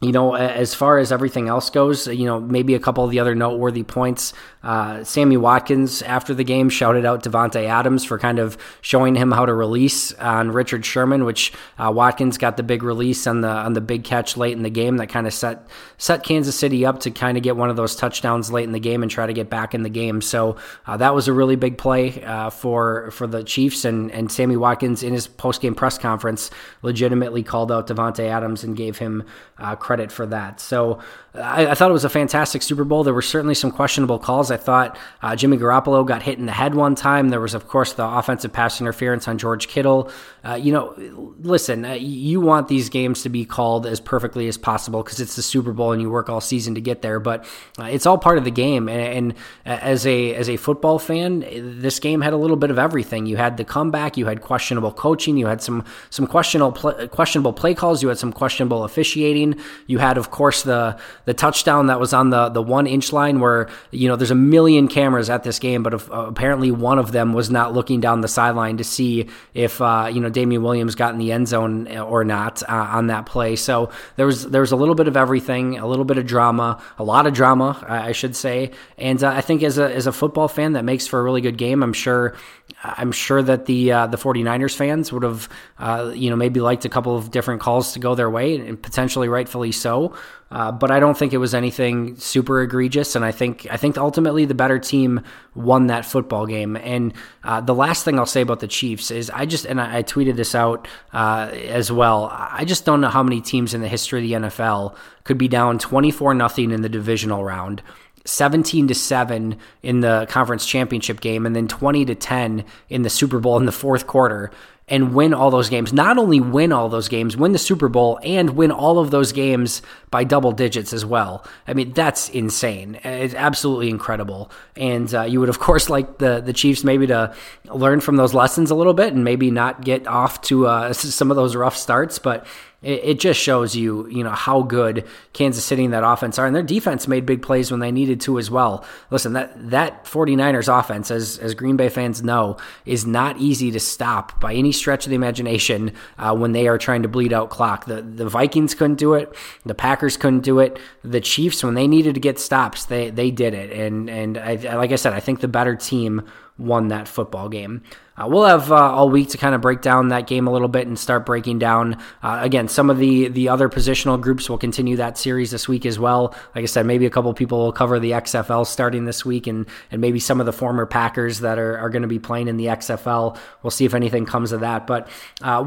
you 0.00 0.12
know, 0.12 0.34
as 0.36 0.74
far 0.74 0.98
as 0.98 1.10
everything 1.10 1.48
else 1.48 1.70
goes, 1.70 2.06
you 2.06 2.24
know, 2.24 2.38
maybe 2.38 2.74
a 2.74 2.78
couple 2.78 3.04
of 3.04 3.10
the 3.10 3.18
other 3.18 3.34
noteworthy 3.34 3.82
points. 3.82 4.32
Uh, 4.62 5.02
Sammy 5.02 5.36
Watkins 5.36 6.02
after 6.02 6.34
the 6.34 6.44
game 6.44 6.68
shouted 6.68 7.04
out 7.04 7.24
Davante 7.24 7.64
Adams 7.64 8.04
for 8.04 8.16
kind 8.16 8.38
of 8.38 8.56
showing 8.80 9.16
him 9.16 9.32
how 9.32 9.44
to 9.44 9.52
release 9.52 10.12
on 10.14 10.52
Richard 10.52 10.84
Sherman, 10.84 11.24
which 11.24 11.52
uh, 11.78 11.90
Watkins 11.92 12.38
got 12.38 12.56
the 12.56 12.62
big 12.62 12.84
release 12.84 13.26
on 13.26 13.40
the 13.40 13.48
on 13.48 13.72
the 13.72 13.80
big 13.80 14.04
catch 14.04 14.36
late 14.36 14.56
in 14.56 14.62
the 14.62 14.70
game 14.70 14.98
that 14.98 15.08
kind 15.08 15.26
of 15.26 15.34
set 15.34 15.66
set 15.96 16.22
Kansas 16.22 16.56
City 16.56 16.86
up 16.86 17.00
to 17.00 17.10
kind 17.10 17.36
of 17.36 17.42
get 17.42 17.56
one 17.56 17.70
of 17.70 17.76
those 17.76 17.96
touchdowns 17.96 18.52
late 18.52 18.64
in 18.64 18.72
the 18.72 18.80
game 18.80 19.02
and 19.02 19.10
try 19.10 19.26
to 19.26 19.32
get 19.32 19.50
back 19.50 19.74
in 19.74 19.82
the 19.82 19.88
game. 19.88 20.20
So 20.20 20.56
uh, 20.86 20.96
that 20.98 21.14
was 21.14 21.26
a 21.26 21.32
really 21.32 21.56
big 21.56 21.76
play 21.76 22.22
uh, 22.22 22.50
for 22.50 23.10
for 23.10 23.26
the 23.26 23.42
Chiefs 23.42 23.84
and 23.84 24.12
and 24.12 24.30
Sammy 24.30 24.56
Watkins 24.56 25.02
in 25.02 25.12
his 25.12 25.26
post 25.26 25.60
game 25.60 25.74
press 25.74 25.98
conference 25.98 26.50
legitimately 26.82 27.42
called 27.42 27.72
out 27.72 27.88
Davante 27.88 28.28
Adams 28.28 28.62
and 28.62 28.76
gave 28.76 28.98
him 28.98 29.24
uh, 29.58 29.76
credit 29.88 30.12
for 30.12 30.26
that. 30.26 30.60
So 30.60 31.00
I, 31.34 31.68
I, 31.68 31.74
thought 31.74 31.88
it 31.88 31.94
was 31.94 32.04
a 32.04 32.10
fantastic 32.10 32.60
Super 32.60 32.84
Bowl. 32.84 33.04
There 33.04 33.14
were 33.14 33.22
certainly 33.22 33.54
some 33.54 33.70
questionable 33.70 34.18
calls. 34.18 34.50
I 34.50 34.58
thought 34.58 34.98
uh, 35.22 35.34
Jimmy 35.34 35.56
Garoppolo 35.56 36.06
got 36.06 36.22
hit 36.22 36.38
in 36.38 36.44
the 36.44 36.52
head 36.52 36.74
one 36.74 36.94
time. 36.94 37.30
There 37.30 37.40
was, 37.40 37.54
of 37.54 37.68
course, 37.68 37.94
the 37.94 38.04
offensive 38.04 38.52
pass 38.52 38.82
interference 38.82 39.26
on 39.28 39.38
George 39.38 39.66
Kittle. 39.66 40.10
Uh, 40.44 40.56
you 40.56 40.72
know, 40.72 40.94
listen, 41.40 41.86
uh, 41.86 41.92
you 41.92 42.38
want 42.38 42.68
these 42.68 42.90
games 42.90 43.22
to 43.22 43.30
be 43.30 43.46
called 43.46 43.86
as 43.86 43.98
perfectly 43.98 44.46
as 44.46 44.58
possible 44.58 45.02
because 45.02 45.20
it's 45.20 45.36
the 45.36 45.42
Super 45.42 45.72
Bowl 45.72 45.92
and 45.92 46.02
you 46.02 46.10
work 46.10 46.28
all 46.28 46.42
season 46.42 46.74
to 46.74 46.82
get 46.82 47.00
there. 47.00 47.18
But 47.18 47.46
uh, 47.78 47.84
it's 47.84 48.04
all 48.04 48.18
part 48.18 48.36
of 48.36 48.44
the 48.44 48.50
game. 48.50 48.90
And, 48.90 49.00
and, 49.00 49.32
uh, 49.64 49.80
as 49.88 50.06
a 50.06 50.34
as 50.34 50.50
a 50.50 50.58
football 50.58 50.98
fan, 50.98 51.40
this 51.80 51.98
game 51.98 52.20
had 52.20 52.34
a 52.34 52.36
little 52.36 52.56
bit 52.56 52.70
of 52.70 52.78
everything. 52.78 53.24
You 53.24 53.38
had 53.38 53.56
the 53.56 53.64
comeback. 53.64 54.18
You 54.18 54.26
had 54.26 54.42
questionable 54.42 54.92
coaching. 54.92 55.38
You 55.38 55.46
had 55.46 55.62
some 55.62 55.84
some 56.10 56.26
questionable 56.26 57.08
questionable 57.08 57.54
play 57.54 57.74
calls. 57.74 58.02
You 58.02 58.08
had 58.08 58.18
some 58.18 58.32
questionable 58.32 58.84
officiating. 58.84 59.58
You 59.86 59.98
had, 59.98 60.18
of 60.18 60.30
course, 60.30 60.62
the 60.62 60.98
the 61.24 61.34
touchdown 61.34 61.86
that 61.86 62.00
was 62.00 62.12
on 62.12 62.30
the 62.30 62.48
the 62.48 62.62
one 62.62 62.86
inch 62.86 63.12
line 63.12 63.40
where 63.40 63.68
you 63.90 64.08
know 64.08 64.16
there's 64.16 64.30
a 64.30 64.34
million 64.34 64.88
cameras 64.88 65.30
at 65.30 65.44
this 65.44 65.58
game, 65.58 65.82
but 65.82 65.94
if, 65.94 66.10
uh, 66.10 66.26
apparently 66.28 66.70
one 66.70 66.98
of 66.98 67.12
them 67.12 67.32
was 67.32 67.50
not 67.50 67.74
looking 67.74 68.00
down 68.00 68.20
the 68.20 68.28
sideline 68.28 68.76
to 68.78 68.84
see 68.84 69.28
if 69.54 69.80
uh, 69.80 70.10
you 70.12 70.20
know 70.20 70.28
Damien 70.28 70.62
Williams 70.62 70.94
got 70.94 71.12
in 71.12 71.18
the 71.18 71.32
end 71.32 71.48
zone 71.48 71.88
or 71.96 72.24
not 72.24 72.62
uh, 72.68 72.72
on 72.92 73.08
that 73.08 73.26
play. 73.26 73.56
So 73.56 73.90
there 74.16 74.26
was 74.26 74.48
there 74.48 74.60
was 74.60 74.72
a 74.72 74.76
little 74.76 74.94
bit 74.94 75.08
of 75.08 75.16
everything, 75.16 75.78
a 75.78 75.86
little 75.86 76.04
bit 76.04 76.18
of 76.18 76.26
drama, 76.26 76.82
a 76.98 77.04
lot 77.04 77.26
of 77.26 77.34
drama, 77.34 77.84
I 77.88 78.12
should 78.12 78.36
say, 78.36 78.72
and 78.96 79.22
uh, 79.22 79.30
I 79.30 79.40
think 79.40 79.62
as 79.62 79.78
a 79.78 79.94
as 79.94 80.06
a 80.06 80.12
football 80.12 80.48
fan 80.48 80.72
that 80.72 80.84
makes 80.84 81.06
for 81.06 81.20
a 81.20 81.22
really 81.22 81.40
good 81.40 81.58
game. 81.58 81.82
I'm 81.82 81.92
sure 81.92 82.36
I'm 82.82 83.12
sure 83.12 83.42
that 83.42 83.66
the 83.66 83.92
uh, 83.92 84.06
the 84.06 84.16
49ers 84.16 84.74
fans 84.74 85.12
would 85.12 85.22
have 85.22 85.48
uh, 85.78 86.12
you 86.14 86.30
know 86.30 86.36
maybe 86.36 86.60
liked 86.60 86.84
a 86.84 86.88
couple 86.88 87.16
of 87.16 87.30
different 87.30 87.60
calls 87.60 87.92
to 87.92 87.98
go 87.98 88.14
their 88.14 88.30
way 88.30 88.56
and 88.56 88.80
potentially 88.80 89.28
rightfully 89.28 89.67
so. 89.72 90.14
Uh, 90.50 90.72
but 90.72 90.90
I 90.90 90.98
don't 90.98 91.16
think 91.16 91.34
it 91.34 91.38
was 91.38 91.54
anything 91.54 92.16
super 92.16 92.62
egregious, 92.62 93.14
and 93.14 93.22
I 93.22 93.32
think 93.32 93.66
I 93.70 93.76
think 93.76 93.98
ultimately 93.98 94.46
the 94.46 94.54
better 94.54 94.78
team 94.78 95.20
won 95.54 95.88
that 95.88 96.06
football 96.06 96.46
game. 96.46 96.74
And 96.76 97.12
uh, 97.44 97.60
the 97.60 97.74
last 97.74 98.04
thing 98.04 98.18
I'll 98.18 98.24
say 98.24 98.40
about 98.40 98.60
the 98.60 98.68
Chiefs 98.68 99.10
is 99.10 99.28
I 99.28 99.44
just 99.44 99.66
and 99.66 99.78
I, 99.78 99.98
I 99.98 100.02
tweeted 100.02 100.36
this 100.36 100.54
out 100.54 100.88
uh, 101.12 101.50
as 101.52 101.92
well. 101.92 102.30
I 102.32 102.64
just 102.64 102.86
don't 102.86 103.02
know 103.02 103.10
how 103.10 103.22
many 103.22 103.42
teams 103.42 103.74
in 103.74 103.82
the 103.82 103.88
history 103.88 104.20
of 104.20 104.42
the 104.42 104.48
NFL 104.48 104.96
could 105.24 105.36
be 105.36 105.48
down 105.48 105.78
twenty 105.78 106.10
four 106.10 106.32
nothing 106.32 106.70
in 106.70 106.80
the 106.80 106.88
divisional 106.88 107.44
round 107.44 107.82
17 108.24 108.88
to 108.88 108.94
7 108.94 109.56
in 109.82 110.00
the 110.00 110.26
conference 110.28 110.66
championship 110.66 111.20
game 111.20 111.46
and 111.46 111.56
then 111.56 111.66
20 111.66 112.04
to 112.04 112.14
10 112.14 112.64
in 112.90 113.02
the 113.02 113.08
Super 113.08 113.40
Bowl 113.40 113.56
in 113.56 113.64
the 113.64 113.72
fourth 113.72 114.06
quarter 114.06 114.50
and 114.88 115.14
win 115.14 115.34
all 115.34 115.50
those 115.50 115.68
games. 115.68 115.92
Not 115.92 116.18
only 116.18 116.40
win 116.40 116.72
all 116.72 116.88
those 116.88 117.08
games, 117.08 117.36
win 117.36 117.52
the 117.52 117.58
Super 117.58 117.88
Bowl 117.88 118.18
and 118.22 118.50
win 118.50 118.70
all 118.70 118.98
of 118.98 119.10
those 119.10 119.32
games 119.32 119.82
by 120.10 120.24
double 120.24 120.52
digits 120.52 120.92
as 120.92 121.04
well. 121.04 121.44
I 121.66 121.74
mean, 121.74 121.92
that's 121.92 122.28
insane. 122.30 122.98
It's 123.04 123.34
absolutely 123.34 123.90
incredible. 123.90 124.50
And 124.76 125.12
uh, 125.14 125.22
you 125.22 125.40
would, 125.40 125.48
of 125.48 125.58
course, 125.58 125.90
like 125.90 126.18
the, 126.18 126.40
the 126.40 126.52
Chiefs 126.52 126.84
maybe 126.84 127.06
to 127.08 127.34
learn 127.66 128.00
from 128.00 128.16
those 128.16 128.34
lessons 128.34 128.70
a 128.70 128.74
little 128.74 128.94
bit 128.94 129.12
and 129.12 129.24
maybe 129.24 129.50
not 129.50 129.82
get 129.84 130.06
off 130.06 130.40
to 130.42 130.66
uh, 130.66 130.92
some 130.92 131.30
of 131.30 131.36
those 131.36 131.54
rough 131.54 131.76
starts. 131.76 132.18
But 132.18 132.46
it, 132.82 133.00
it 133.04 133.20
just 133.20 133.40
shows 133.40 133.74
you, 133.74 134.06
you 134.08 134.22
know, 134.22 134.30
how 134.30 134.62
good 134.62 135.04
Kansas 135.32 135.64
City 135.64 135.84
and 135.84 135.94
that 135.94 136.04
offense 136.04 136.38
are. 136.38 136.46
And 136.46 136.54
their 136.54 136.62
defense 136.62 137.08
made 137.08 137.26
big 137.26 137.42
plays 137.42 137.70
when 137.70 137.80
they 137.80 137.90
needed 137.90 138.20
to 138.22 138.38
as 138.38 138.50
well. 138.50 138.84
Listen, 139.10 139.32
that, 139.32 139.70
that 139.70 140.04
49ers 140.04 140.78
offense, 140.78 141.10
as, 141.10 141.38
as 141.38 141.54
Green 141.54 141.76
Bay 141.76 141.88
fans 141.88 142.22
know, 142.22 142.56
is 142.84 143.06
not 143.06 143.38
easy 143.38 143.70
to 143.72 143.80
stop 143.80 144.40
by 144.40 144.54
any 144.54 144.70
stretch 144.72 145.06
of 145.06 145.10
the 145.10 145.16
imagination 145.16 145.92
uh, 146.18 146.34
when 146.34 146.52
they 146.52 146.68
are 146.68 146.78
trying 146.78 147.02
to 147.02 147.08
bleed 147.08 147.32
out 147.32 147.50
clock. 147.50 147.86
The, 147.86 148.02
the 148.02 148.28
Vikings 148.28 148.74
couldn't 148.74 148.96
do 148.96 149.14
it. 149.14 149.34
The 149.64 149.74
Packers 149.74 150.16
couldn't 150.16 150.40
do 150.40 150.60
it. 150.60 150.78
The 151.02 151.20
Chiefs, 151.20 151.64
when 151.64 151.74
they 151.74 151.88
needed 151.88 152.14
to 152.14 152.20
get 152.20 152.38
stops, 152.38 152.84
they, 152.84 153.10
they 153.10 153.30
did 153.30 153.54
it. 153.54 153.72
And, 153.72 154.08
and 154.08 154.38
I, 154.38 154.54
like 154.76 154.92
I 154.92 154.96
said, 154.96 155.12
I 155.14 155.20
think 155.20 155.40
the 155.40 155.48
better 155.48 155.74
team 155.74 156.28
won 156.58 156.88
that 156.88 157.08
football 157.08 157.48
game. 157.48 157.82
Uh, 158.18 158.26
we'll 158.26 158.44
have 158.44 158.72
uh, 158.72 158.74
all 158.74 159.08
week 159.08 159.28
to 159.28 159.38
kind 159.38 159.54
of 159.54 159.60
break 159.60 159.80
down 159.80 160.08
that 160.08 160.26
game 160.26 160.46
a 160.46 160.50
little 160.50 160.68
bit 160.68 160.86
and 160.86 160.98
start 160.98 161.24
breaking 161.24 161.58
down 161.58 161.94
uh, 162.22 162.40
again 162.42 162.66
some 162.66 162.90
of 162.90 162.98
the 162.98 163.28
the 163.28 163.48
other 163.48 163.68
positional 163.68 164.20
groups. 164.20 164.50
will 164.50 164.58
continue 164.58 164.96
that 164.96 165.16
series 165.16 165.50
this 165.50 165.68
week 165.68 165.86
as 165.86 165.98
well. 165.98 166.34
Like 166.54 166.62
I 166.62 166.66
said, 166.66 166.84
maybe 166.84 167.06
a 167.06 167.10
couple 167.10 167.32
people 167.32 167.58
will 167.58 167.72
cover 167.72 168.00
the 168.00 168.12
XFL 168.12 168.66
starting 168.66 169.04
this 169.04 169.24
week, 169.24 169.46
and 169.46 169.66
and 169.90 170.00
maybe 170.00 170.18
some 170.18 170.40
of 170.40 170.46
the 170.46 170.52
former 170.52 170.84
Packers 170.84 171.40
that 171.40 171.58
are, 171.58 171.78
are 171.78 171.90
going 171.90 172.02
to 172.02 172.08
be 172.08 172.18
playing 172.18 172.48
in 172.48 172.56
the 172.56 172.66
XFL. 172.66 173.38
We'll 173.62 173.70
see 173.70 173.84
if 173.84 173.94
anything 173.94 174.26
comes 174.26 174.50
of 174.50 174.60
that. 174.60 174.86
But 174.86 175.08
uh, 175.40 175.60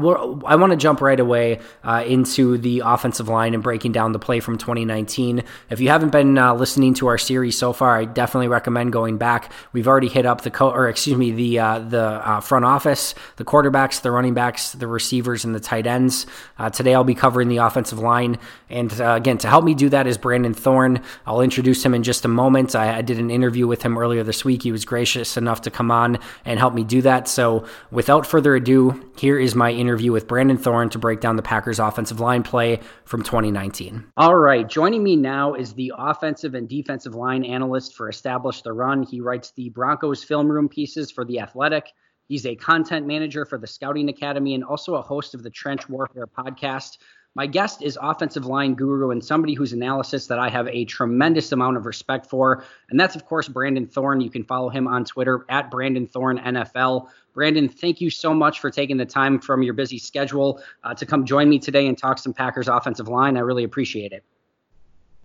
I 0.44 0.56
want 0.56 0.72
to 0.72 0.76
jump 0.76 1.00
right 1.00 1.20
away 1.20 1.60
uh, 1.84 2.04
into 2.06 2.58
the 2.58 2.82
offensive 2.84 3.28
line 3.28 3.54
and 3.54 3.62
breaking 3.62 3.92
down 3.92 4.12
the 4.12 4.18
play 4.18 4.40
from 4.40 4.58
2019. 4.58 5.42
If 5.70 5.80
you 5.80 5.88
haven't 5.88 6.10
been 6.10 6.36
uh, 6.36 6.54
listening 6.54 6.92
to 6.94 7.06
our 7.06 7.18
series 7.18 7.56
so 7.56 7.72
far, 7.72 7.96
I 7.96 8.04
definitely 8.04 8.48
recommend 8.48 8.92
going 8.92 9.16
back. 9.16 9.50
We've 9.72 9.88
already 9.88 10.08
hit 10.08 10.26
up 10.26 10.42
the 10.42 10.50
co- 10.50 10.70
or 10.82 10.88
excuse 10.88 11.16
me 11.16 11.30
the 11.30 11.56
the 11.88 12.40
front 12.42 12.64
office, 12.64 13.14
the 13.36 13.44
quarterbacks, 13.44 14.02
the 14.02 14.10
running 14.10 14.34
backs, 14.34 14.72
the 14.72 14.86
receivers, 14.86 15.44
and 15.44 15.54
the 15.54 15.60
tight 15.60 15.86
ends. 15.86 16.26
Uh, 16.58 16.70
today 16.70 16.94
I'll 16.94 17.04
be 17.04 17.14
covering 17.14 17.48
the 17.48 17.58
offensive 17.58 17.98
line. 17.98 18.38
And 18.68 19.00
uh, 19.00 19.12
again, 19.12 19.38
to 19.38 19.48
help 19.48 19.64
me 19.64 19.74
do 19.74 19.88
that 19.90 20.06
is 20.06 20.16
Brandon 20.18 20.54
Thorn. 20.54 21.02
I'll 21.26 21.40
introduce 21.40 21.84
him 21.84 21.94
in 21.94 22.02
just 22.02 22.24
a 22.24 22.28
moment. 22.28 22.74
I, 22.74 22.98
I, 22.98 23.02
did 23.02 23.18
an 23.18 23.30
interview 23.30 23.66
with 23.66 23.82
him 23.82 23.98
earlier 23.98 24.22
this 24.22 24.44
week. 24.44 24.62
He 24.62 24.72
was 24.72 24.84
gracious 24.84 25.36
enough 25.36 25.62
to 25.62 25.70
come 25.70 25.90
on 25.90 26.18
and 26.44 26.58
help 26.58 26.72
me 26.74 26.84
do 26.84 27.02
that. 27.02 27.28
So 27.28 27.66
without 27.90 28.26
further 28.26 28.54
ado, 28.54 29.10
here 29.18 29.38
is 29.38 29.54
my 29.54 29.70
interview 29.70 30.12
with 30.12 30.26
Brandon 30.26 30.56
Thorn 30.56 30.88
to 30.90 30.98
break 30.98 31.20
down 31.20 31.36
the 31.36 31.42
Packers 31.42 31.78
offensive 31.78 32.20
line 32.20 32.42
play 32.42 32.80
from 33.04 33.22
2019. 33.22 34.04
All 34.16 34.36
right. 34.36 34.68
Joining 34.68 35.02
me 35.02 35.16
now 35.16 35.54
is 35.54 35.74
the 35.74 35.92
offensive 35.96 36.54
and 36.54 36.68
defensive 36.68 37.14
line 37.14 37.44
analyst 37.44 37.94
for 37.94 38.08
Establish 38.08 38.62
the 38.62 38.72
Run. 38.72 39.02
He 39.02 39.20
writes 39.20 39.52
the 39.52 39.68
Broncos 39.68 40.24
film 40.24 40.50
room 40.50 40.68
pieces 40.72 41.10
for 41.10 41.24
The 41.24 41.40
Athletic. 41.40 41.86
He's 42.28 42.46
a 42.46 42.56
content 42.56 43.06
manager 43.06 43.44
for 43.44 43.58
the 43.58 43.66
Scouting 43.66 44.08
Academy 44.08 44.54
and 44.54 44.64
also 44.64 44.94
a 44.94 45.02
host 45.02 45.34
of 45.34 45.42
the 45.42 45.50
Trench 45.50 45.88
Warfare 45.88 46.26
podcast. 46.26 46.98
My 47.34 47.46
guest 47.46 47.82
is 47.82 47.98
offensive 48.00 48.44
line 48.44 48.74
guru 48.74 49.10
and 49.10 49.24
somebody 49.24 49.54
whose 49.54 49.72
analysis 49.72 50.26
that 50.26 50.38
I 50.38 50.50
have 50.50 50.68
a 50.68 50.84
tremendous 50.84 51.50
amount 51.52 51.78
of 51.78 51.86
respect 51.86 52.26
for. 52.26 52.64
And 52.90 53.00
that's, 53.00 53.16
of 53.16 53.24
course, 53.24 53.48
Brandon 53.48 53.86
Thorn. 53.86 54.20
You 54.20 54.28
can 54.28 54.44
follow 54.44 54.68
him 54.68 54.86
on 54.86 55.04
Twitter 55.04 55.46
at 55.48 55.70
Brandon 55.70 56.06
Thorn 56.06 56.38
NFL. 56.38 57.08
Brandon, 57.32 57.70
thank 57.70 58.02
you 58.02 58.10
so 58.10 58.34
much 58.34 58.60
for 58.60 58.70
taking 58.70 58.98
the 58.98 59.06
time 59.06 59.38
from 59.40 59.62
your 59.62 59.72
busy 59.72 59.98
schedule 59.98 60.62
uh, 60.84 60.94
to 60.94 61.06
come 61.06 61.24
join 61.24 61.48
me 61.48 61.58
today 61.58 61.86
and 61.86 61.96
talk 61.96 62.18
some 62.18 62.34
Packers 62.34 62.68
offensive 62.68 63.08
line. 63.08 63.38
I 63.38 63.40
really 63.40 63.64
appreciate 63.64 64.12
it. 64.12 64.24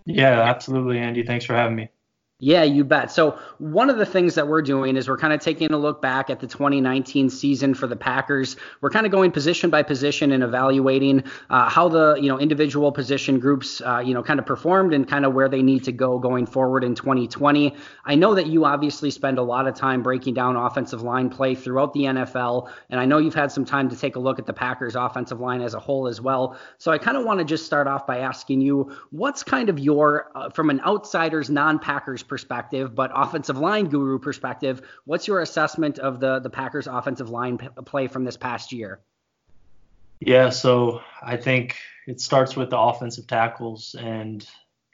Yeah, 0.05 0.41
absolutely, 0.41 0.99
Andy. 0.99 1.23
Thanks 1.23 1.43
for 1.43 1.53
having 1.53 1.75
me. 1.75 1.89
Yeah, 2.39 2.61
you 2.61 2.83
bet. 2.83 3.11
So, 3.11 3.39
one 3.57 3.89
of 3.89 3.97
the 3.97 4.05
things 4.05 4.35
that 4.35 4.47
we're 4.47 4.61
doing 4.61 4.95
is 4.95 5.09
we're 5.09 5.17
kind 5.17 5.33
of 5.33 5.39
taking 5.39 5.73
a 5.73 5.77
look 5.77 6.03
back 6.03 6.29
at 6.29 6.39
the 6.39 6.45
2019 6.45 7.31
season 7.31 7.73
for 7.73 7.87
the 7.87 7.95
Packers. 7.95 8.57
We're 8.79 8.91
kind 8.91 9.07
of 9.07 9.11
going 9.11 9.31
position 9.31 9.71
by 9.71 9.81
position 9.81 10.31
and 10.31 10.43
evaluating 10.43 11.23
uh, 11.49 11.67
how 11.67 11.89
the 11.89 12.13
you 12.21 12.27
know 12.27 12.37
individual 12.39 12.91
position 12.91 13.39
groups 13.39 13.81
uh, 13.81 14.03
you 14.05 14.13
know 14.13 14.21
kind 14.21 14.39
of 14.39 14.45
performed 14.45 14.93
and 14.93 15.07
kind 15.07 15.25
of 15.25 15.33
where 15.33 15.49
they 15.49 15.63
need 15.63 15.85
to 15.85 15.91
go 15.91 16.19
going 16.19 16.45
forward 16.45 16.83
in 16.83 16.93
2020. 16.93 17.73
I 18.05 18.13
know 18.13 18.35
that 18.35 18.45
you 18.45 18.65
obviously 18.65 19.09
spend 19.09 19.39
a 19.39 19.43
lot 19.43 19.67
of 19.67 19.73
time 19.73 20.03
breaking 20.03 20.35
down 20.35 20.57
offensive 20.57 21.01
line 21.01 21.31
play 21.31 21.55
throughout 21.55 21.93
the 21.93 22.01
NFL, 22.01 22.69
and 22.91 22.99
I 22.99 23.05
know 23.05 23.17
you've 23.17 23.33
had 23.33 23.51
some 23.51 23.65
time 23.65 23.89
to 23.89 23.95
take 23.95 24.15
a 24.15 24.19
look 24.19 24.37
at 24.37 24.45
the 24.45 24.53
Packers 24.53 24.95
offensive 24.95 25.39
line 25.39 25.61
as 25.61 25.73
a 25.73 25.79
whole 25.79 26.07
as 26.07 26.21
well. 26.21 26.55
So, 26.77 26.91
I 26.91 26.99
kind 26.99 27.17
of 27.17 27.25
want 27.25 27.39
to 27.39 27.45
just 27.45 27.65
start 27.65 27.87
off 27.87 28.05
by 28.05 28.19
asking 28.19 28.61
you, 28.61 28.95
what's 29.09 29.41
kind 29.41 29.69
of 29.69 29.79
your 29.79 30.31
uh, 30.35 30.51
from 30.51 30.69
an 30.69 30.81
outsider's 30.81 31.49
non-Packers 31.49 32.26
perspective, 32.27 32.93
but 32.95 33.11
offensive 33.13 33.57
line 33.57 33.85
guru 33.85 34.19
perspective, 34.19 34.81
what's 35.05 35.27
your 35.27 35.41
assessment 35.41 35.99
of 35.99 36.19
the 36.19 36.39
the 36.39 36.49
Packers 36.49 36.87
offensive 36.87 37.29
line 37.29 37.57
p- 37.57 37.67
play 37.85 38.07
from 38.07 38.23
this 38.23 38.37
past 38.37 38.71
year? 38.71 38.99
Yeah, 40.19 40.49
so 40.49 41.01
I 41.21 41.37
think 41.37 41.75
it 42.07 42.19
starts 42.19 42.55
with 42.55 42.69
the 42.69 42.79
offensive 42.79 43.27
tackles, 43.27 43.95
and 43.99 44.47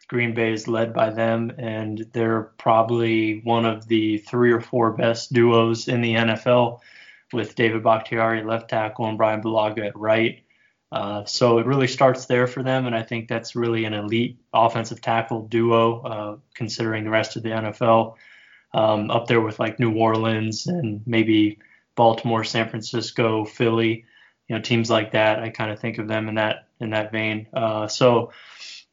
Green 0.08 0.34
Bay 0.34 0.52
is 0.52 0.68
led 0.68 0.94
by 0.94 1.10
them, 1.10 1.52
and 1.58 2.06
they're 2.14 2.52
probably 2.58 3.40
one 3.44 3.66
of 3.66 3.88
the 3.88 4.18
three 4.20 4.52
or 4.52 4.62
four 4.62 4.92
best 4.92 5.34
duos 5.34 5.88
in 5.88 6.02
the 6.02 6.14
NFL 6.14 6.82
with 7.32 7.56
David 7.56 7.84
Bakhtiari 7.84 8.44
left 8.44 8.70
tackle 8.70 9.08
and 9.08 9.18
Brian 9.18 9.42
Bulaga 9.42 9.88
at 9.88 9.98
right. 9.98 10.43
Uh, 10.94 11.26
so 11.26 11.58
it 11.58 11.66
really 11.66 11.88
starts 11.88 12.28
there 12.28 12.46
for 12.46 12.62
them, 12.62 12.86
and 12.86 12.96
I 12.96 13.02
think 13.02 13.28
that's 13.28 13.56
really 13.56 13.86
an 13.86 13.96
elite 13.96 14.38
offensive 14.54 15.02
tackle 15.02 15.48
duo, 15.48 16.02
uh, 16.02 16.38
considering 16.54 17.04
the 17.04 17.10
rest 17.10 17.36
of 17.36 17.42
the 17.42 17.50
NFL. 17.50 18.16
Um, 18.76 19.10
up 19.10 19.26
there 19.28 19.42
with 19.42 19.60
like 19.60 19.80
New 19.80 19.96
Orleans 19.98 20.68
and 20.68 21.02
maybe 21.08 21.58
Baltimore, 21.96 22.44
San 22.44 22.70
Francisco, 22.70 23.44
Philly, 23.44 24.06
you 24.48 24.56
know, 24.56 24.62
teams 24.62 24.90
like 24.90 25.12
that. 25.14 25.40
I 25.40 25.50
kind 25.50 25.72
of 25.72 25.80
think 25.80 25.98
of 25.98 26.08
them 26.08 26.30
in 26.30 26.36
that 26.36 26.68
in 26.80 26.92
that 26.92 27.12
vein. 27.12 27.48
Uh, 27.52 27.88
so 27.88 28.32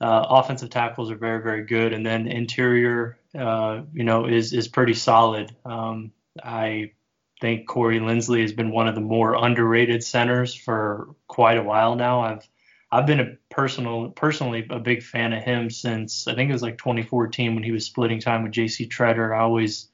uh, 0.00 0.24
offensive 0.30 0.70
tackles 0.70 1.10
are 1.10 1.16
very 1.16 1.42
very 1.42 1.64
good, 1.64 1.92
and 1.92 2.04
then 2.04 2.28
interior, 2.28 3.18
uh, 3.38 3.82
you 3.92 4.04
know, 4.04 4.24
is 4.24 4.54
is 4.54 4.68
pretty 4.68 4.94
solid. 4.94 5.54
Um, 5.66 6.12
I 6.42 6.92
think 7.40 7.66
Corey 7.66 8.00
Linsley 8.00 8.42
has 8.42 8.52
been 8.52 8.70
one 8.70 8.88
of 8.88 8.94
the 8.94 9.00
more 9.00 9.34
underrated 9.34 10.04
centers 10.04 10.54
for 10.54 11.14
quite 11.26 11.58
a 11.58 11.62
while 11.62 11.96
now. 11.96 12.20
I've 12.20 12.48
I've 12.92 13.06
been 13.06 13.20
a 13.20 13.36
personal 13.50 14.10
personally 14.10 14.66
a 14.68 14.80
big 14.80 15.02
fan 15.02 15.32
of 15.32 15.42
him 15.42 15.70
since 15.70 16.26
I 16.26 16.34
think 16.34 16.50
it 16.50 16.52
was 16.52 16.62
like 16.62 16.78
2014 16.78 17.54
when 17.54 17.62
he 17.62 17.72
was 17.72 17.86
splitting 17.86 18.20
time 18.20 18.42
with 18.42 18.52
J.C. 18.52 18.88
Tretter. 18.88 19.34
I 19.34 19.40
always 19.40 19.88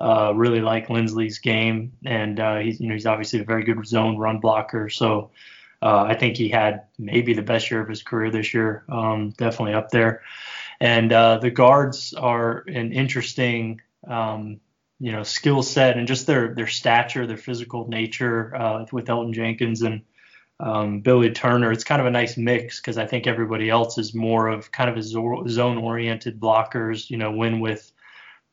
uh, 0.00 0.32
really 0.34 0.60
like 0.60 0.88
Linsley's 0.88 1.38
game, 1.38 1.92
and 2.04 2.40
uh, 2.40 2.58
he's 2.58 2.80
you 2.80 2.88
know 2.88 2.94
he's 2.94 3.06
obviously 3.06 3.40
a 3.40 3.44
very 3.44 3.64
good 3.64 3.86
zone 3.86 4.16
run 4.16 4.40
blocker. 4.40 4.88
So 4.88 5.30
uh, 5.82 6.02
I 6.02 6.14
think 6.14 6.36
he 6.36 6.48
had 6.48 6.84
maybe 6.98 7.34
the 7.34 7.42
best 7.42 7.70
year 7.70 7.80
of 7.80 7.88
his 7.88 8.02
career 8.02 8.30
this 8.30 8.52
year, 8.52 8.84
um, 8.88 9.30
definitely 9.30 9.74
up 9.74 9.90
there. 9.90 10.22
And 10.80 11.12
uh, 11.12 11.38
the 11.38 11.50
guards 11.50 12.14
are 12.14 12.64
an 12.66 12.92
interesting 12.92 13.80
um, 14.06 14.60
you 15.00 15.12
know 15.12 15.22
skill 15.22 15.62
set 15.62 15.96
and 15.96 16.06
just 16.06 16.26
their 16.26 16.54
their 16.54 16.66
stature, 16.66 17.26
their 17.26 17.36
physical 17.36 17.88
nature 17.88 18.54
uh, 18.54 18.86
with 18.92 19.06
Elgton 19.06 19.32
Jenkins 19.32 19.82
and 19.82 20.02
um, 20.60 21.00
Billy 21.00 21.30
Turner. 21.30 21.72
It's 21.72 21.84
kind 21.84 22.00
of 22.00 22.06
a 22.06 22.10
nice 22.10 22.36
mix 22.36 22.80
because 22.80 22.98
I 22.98 23.06
think 23.06 23.26
everybody 23.26 23.70
else 23.70 23.96
is 23.96 24.14
more 24.14 24.48
of 24.48 24.70
kind 24.70 24.90
of 24.90 24.96
a 24.96 25.02
zone 25.02 25.78
oriented 25.78 26.38
blockers. 26.38 27.08
You 27.08 27.16
know, 27.16 27.32
win 27.32 27.60
with 27.60 27.90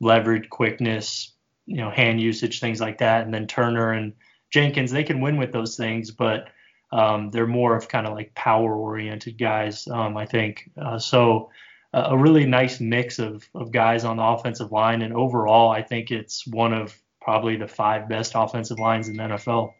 leverage, 0.00 0.48
quickness, 0.48 1.32
you 1.66 1.76
know, 1.76 1.90
hand 1.90 2.20
usage, 2.20 2.60
things 2.60 2.80
like 2.80 2.98
that. 2.98 3.24
And 3.24 3.34
then 3.34 3.46
Turner 3.46 3.92
and 3.92 4.14
Jenkins, 4.50 4.90
they 4.90 5.04
can 5.04 5.20
win 5.20 5.36
with 5.36 5.52
those 5.52 5.76
things, 5.76 6.10
but 6.10 6.48
um, 6.90 7.30
they're 7.30 7.46
more 7.46 7.76
of 7.76 7.88
kind 7.88 8.06
of 8.06 8.14
like 8.14 8.34
power 8.34 8.74
oriented 8.74 9.38
guys, 9.38 9.86
um, 9.88 10.16
I 10.16 10.24
think. 10.24 10.70
Uh, 10.80 10.98
so 10.98 11.50
a 11.92 12.16
really 12.16 12.46
nice 12.46 12.80
mix 12.80 13.18
of, 13.18 13.48
of 13.54 13.72
guys 13.72 14.04
on 14.04 14.18
the 14.18 14.22
offensive 14.22 14.72
line. 14.72 15.02
And 15.02 15.14
overall, 15.14 15.70
I 15.70 15.82
think 15.82 16.10
it's 16.10 16.46
one 16.46 16.72
of 16.72 16.94
probably 17.20 17.56
the 17.56 17.68
five 17.68 18.08
best 18.08 18.32
offensive 18.34 18.78
lines 18.78 19.08
in 19.08 19.16
the 19.16 19.22
NFL. 19.22 19.72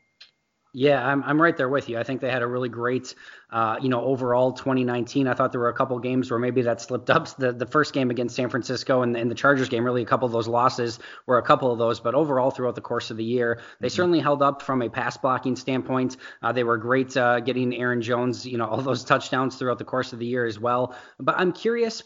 Yeah, 0.75 1.05
I'm, 1.05 1.23
I'm 1.23 1.41
right 1.41 1.57
there 1.57 1.69
with 1.69 1.89
you. 1.89 1.99
I 1.99 2.03
think 2.03 2.21
they 2.21 2.31
had 2.31 2.43
a 2.43 2.47
really 2.47 2.69
great, 2.69 3.15
uh, 3.51 3.77
you 3.81 3.89
know, 3.89 4.03
overall 4.03 4.53
2019. 4.53 5.27
I 5.27 5.33
thought 5.33 5.51
there 5.51 5.63
were 5.63 5.71
a 5.71 5.75
couple 5.75 5.99
games 5.99 6.31
where 6.31 6.39
maybe 6.39 6.63
that 6.63 6.83
slipped 6.83 7.09
up. 7.09 7.35
The 7.37 7.53
the 7.53 7.65
first 7.65 7.95
game 7.95 8.11
against 8.11 8.37
San 8.37 8.51
Francisco 8.51 9.01
and, 9.01 9.17
and 9.17 9.31
the 9.31 9.35
Chargers 9.35 9.71
game, 9.71 9.83
really 9.83 10.03
a 10.03 10.07
couple 10.07 10.27
of 10.27 10.33
those 10.33 10.47
losses 10.47 10.99
were 11.27 11.39
a 11.39 11.43
couple 11.43 11.73
of 11.73 11.79
those. 11.79 12.01
But 12.01 12.15
overall, 12.15 12.51
throughout 12.51 12.75
the 12.75 12.83
course 12.83 13.11
of 13.11 13.17
the 13.17 13.25
year, 13.25 13.61
they 13.81 13.87
mm-hmm. 13.87 13.95
certainly 13.95 14.21
held 14.21 14.43
up 14.43 14.61
from 14.61 14.83
a 14.83 14.91
pass 14.91 15.17
blocking 15.17 15.57
standpoint. 15.57 16.19
Uh, 16.43 16.53
they 16.53 16.65
were 16.65 16.77
great 16.77 17.17
uh, 17.17 17.41
getting 17.41 17.75
Aaron 17.75 18.03
Jones, 18.03 18.47
you 18.47 18.59
know, 18.59 18.67
all 18.67 18.83
those 18.83 19.05
touchdowns 19.05 19.57
throughout 19.57 19.79
the 19.79 19.85
course 19.85 20.13
of 20.13 20.19
the 20.19 20.27
year 20.27 20.45
as 20.45 20.61
well. 20.61 20.95
But 21.19 21.37
I'm 21.39 21.53
curious 21.53 22.03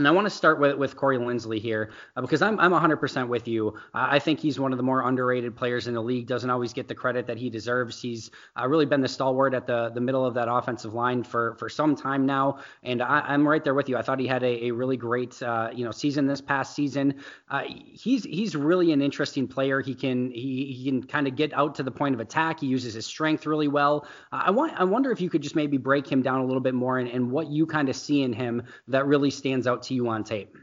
and 0.00 0.08
I 0.08 0.12
want 0.12 0.24
to 0.24 0.30
start 0.30 0.58
with, 0.58 0.76
with 0.76 0.96
Corey 0.96 1.18
Linsley 1.18 1.60
here 1.60 1.90
uh, 2.16 2.22
because 2.22 2.40
I'm, 2.40 2.58
I'm 2.58 2.72
100% 2.72 3.28
with 3.28 3.46
you. 3.46 3.78
I 3.92 4.18
think 4.18 4.40
he's 4.40 4.58
one 4.58 4.72
of 4.72 4.78
the 4.78 4.82
more 4.82 5.06
underrated 5.06 5.54
players 5.54 5.86
in 5.86 5.94
the 5.94 6.02
league, 6.02 6.26
doesn't 6.26 6.48
always 6.48 6.72
get 6.72 6.88
the 6.88 6.94
credit 6.94 7.26
that 7.26 7.36
he 7.36 7.50
deserves. 7.50 8.00
He's 8.00 8.30
uh, 8.58 8.66
really 8.66 8.86
been 8.86 9.02
the 9.02 9.08
stalwart 9.08 9.52
at 9.52 9.66
the, 9.66 9.90
the 9.90 10.00
middle 10.00 10.24
of 10.24 10.32
that 10.34 10.50
offensive 10.50 10.94
line 10.94 11.22
for, 11.22 11.54
for 11.56 11.68
some 11.68 11.94
time 11.94 12.24
now. 12.24 12.60
And 12.82 13.02
I, 13.02 13.34
am 13.34 13.46
right 13.46 13.62
there 13.62 13.74
with 13.74 13.90
you. 13.90 13.98
I 13.98 14.02
thought 14.02 14.18
he 14.18 14.26
had 14.26 14.42
a, 14.42 14.68
a 14.68 14.70
really 14.70 14.96
great 14.96 15.42
uh, 15.42 15.68
you 15.74 15.84
know 15.84 15.90
season 15.90 16.26
this 16.26 16.40
past 16.40 16.74
season. 16.74 17.16
Uh, 17.50 17.64
he's 17.66 18.24
he's 18.24 18.56
really 18.56 18.92
an 18.92 19.02
interesting 19.02 19.46
player. 19.46 19.80
He 19.80 19.94
can 19.94 20.30
he, 20.30 20.72
he 20.72 20.84
can 20.86 21.02
kind 21.02 21.28
of 21.28 21.36
get 21.36 21.52
out 21.52 21.74
to 21.74 21.82
the 21.82 21.90
point 21.90 22.14
of 22.14 22.20
attack. 22.20 22.60
He 22.60 22.66
uses 22.66 22.94
his 22.94 23.06
strength 23.06 23.46
really 23.46 23.68
well. 23.68 24.06
Uh, 24.32 24.44
I 24.46 24.50
want 24.50 24.72
I 24.76 24.84
wonder 24.84 25.10
if 25.10 25.20
you 25.20 25.28
could 25.28 25.42
just 25.42 25.56
maybe 25.56 25.76
break 25.76 26.10
him 26.10 26.22
down 26.22 26.40
a 26.40 26.46
little 26.46 26.62
bit 26.62 26.74
more 26.74 26.98
and, 26.98 27.08
and 27.08 27.30
what 27.30 27.48
you 27.48 27.66
kind 27.66 27.88
of 27.88 27.96
see 27.96 28.22
in 28.22 28.32
him 28.32 28.62
that 28.88 29.06
really 29.06 29.30
stands 29.30 29.66
out 29.66 29.82
to 29.84 29.89
you 29.94 30.08
on 30.08 30.24
tape? 30.24 30.56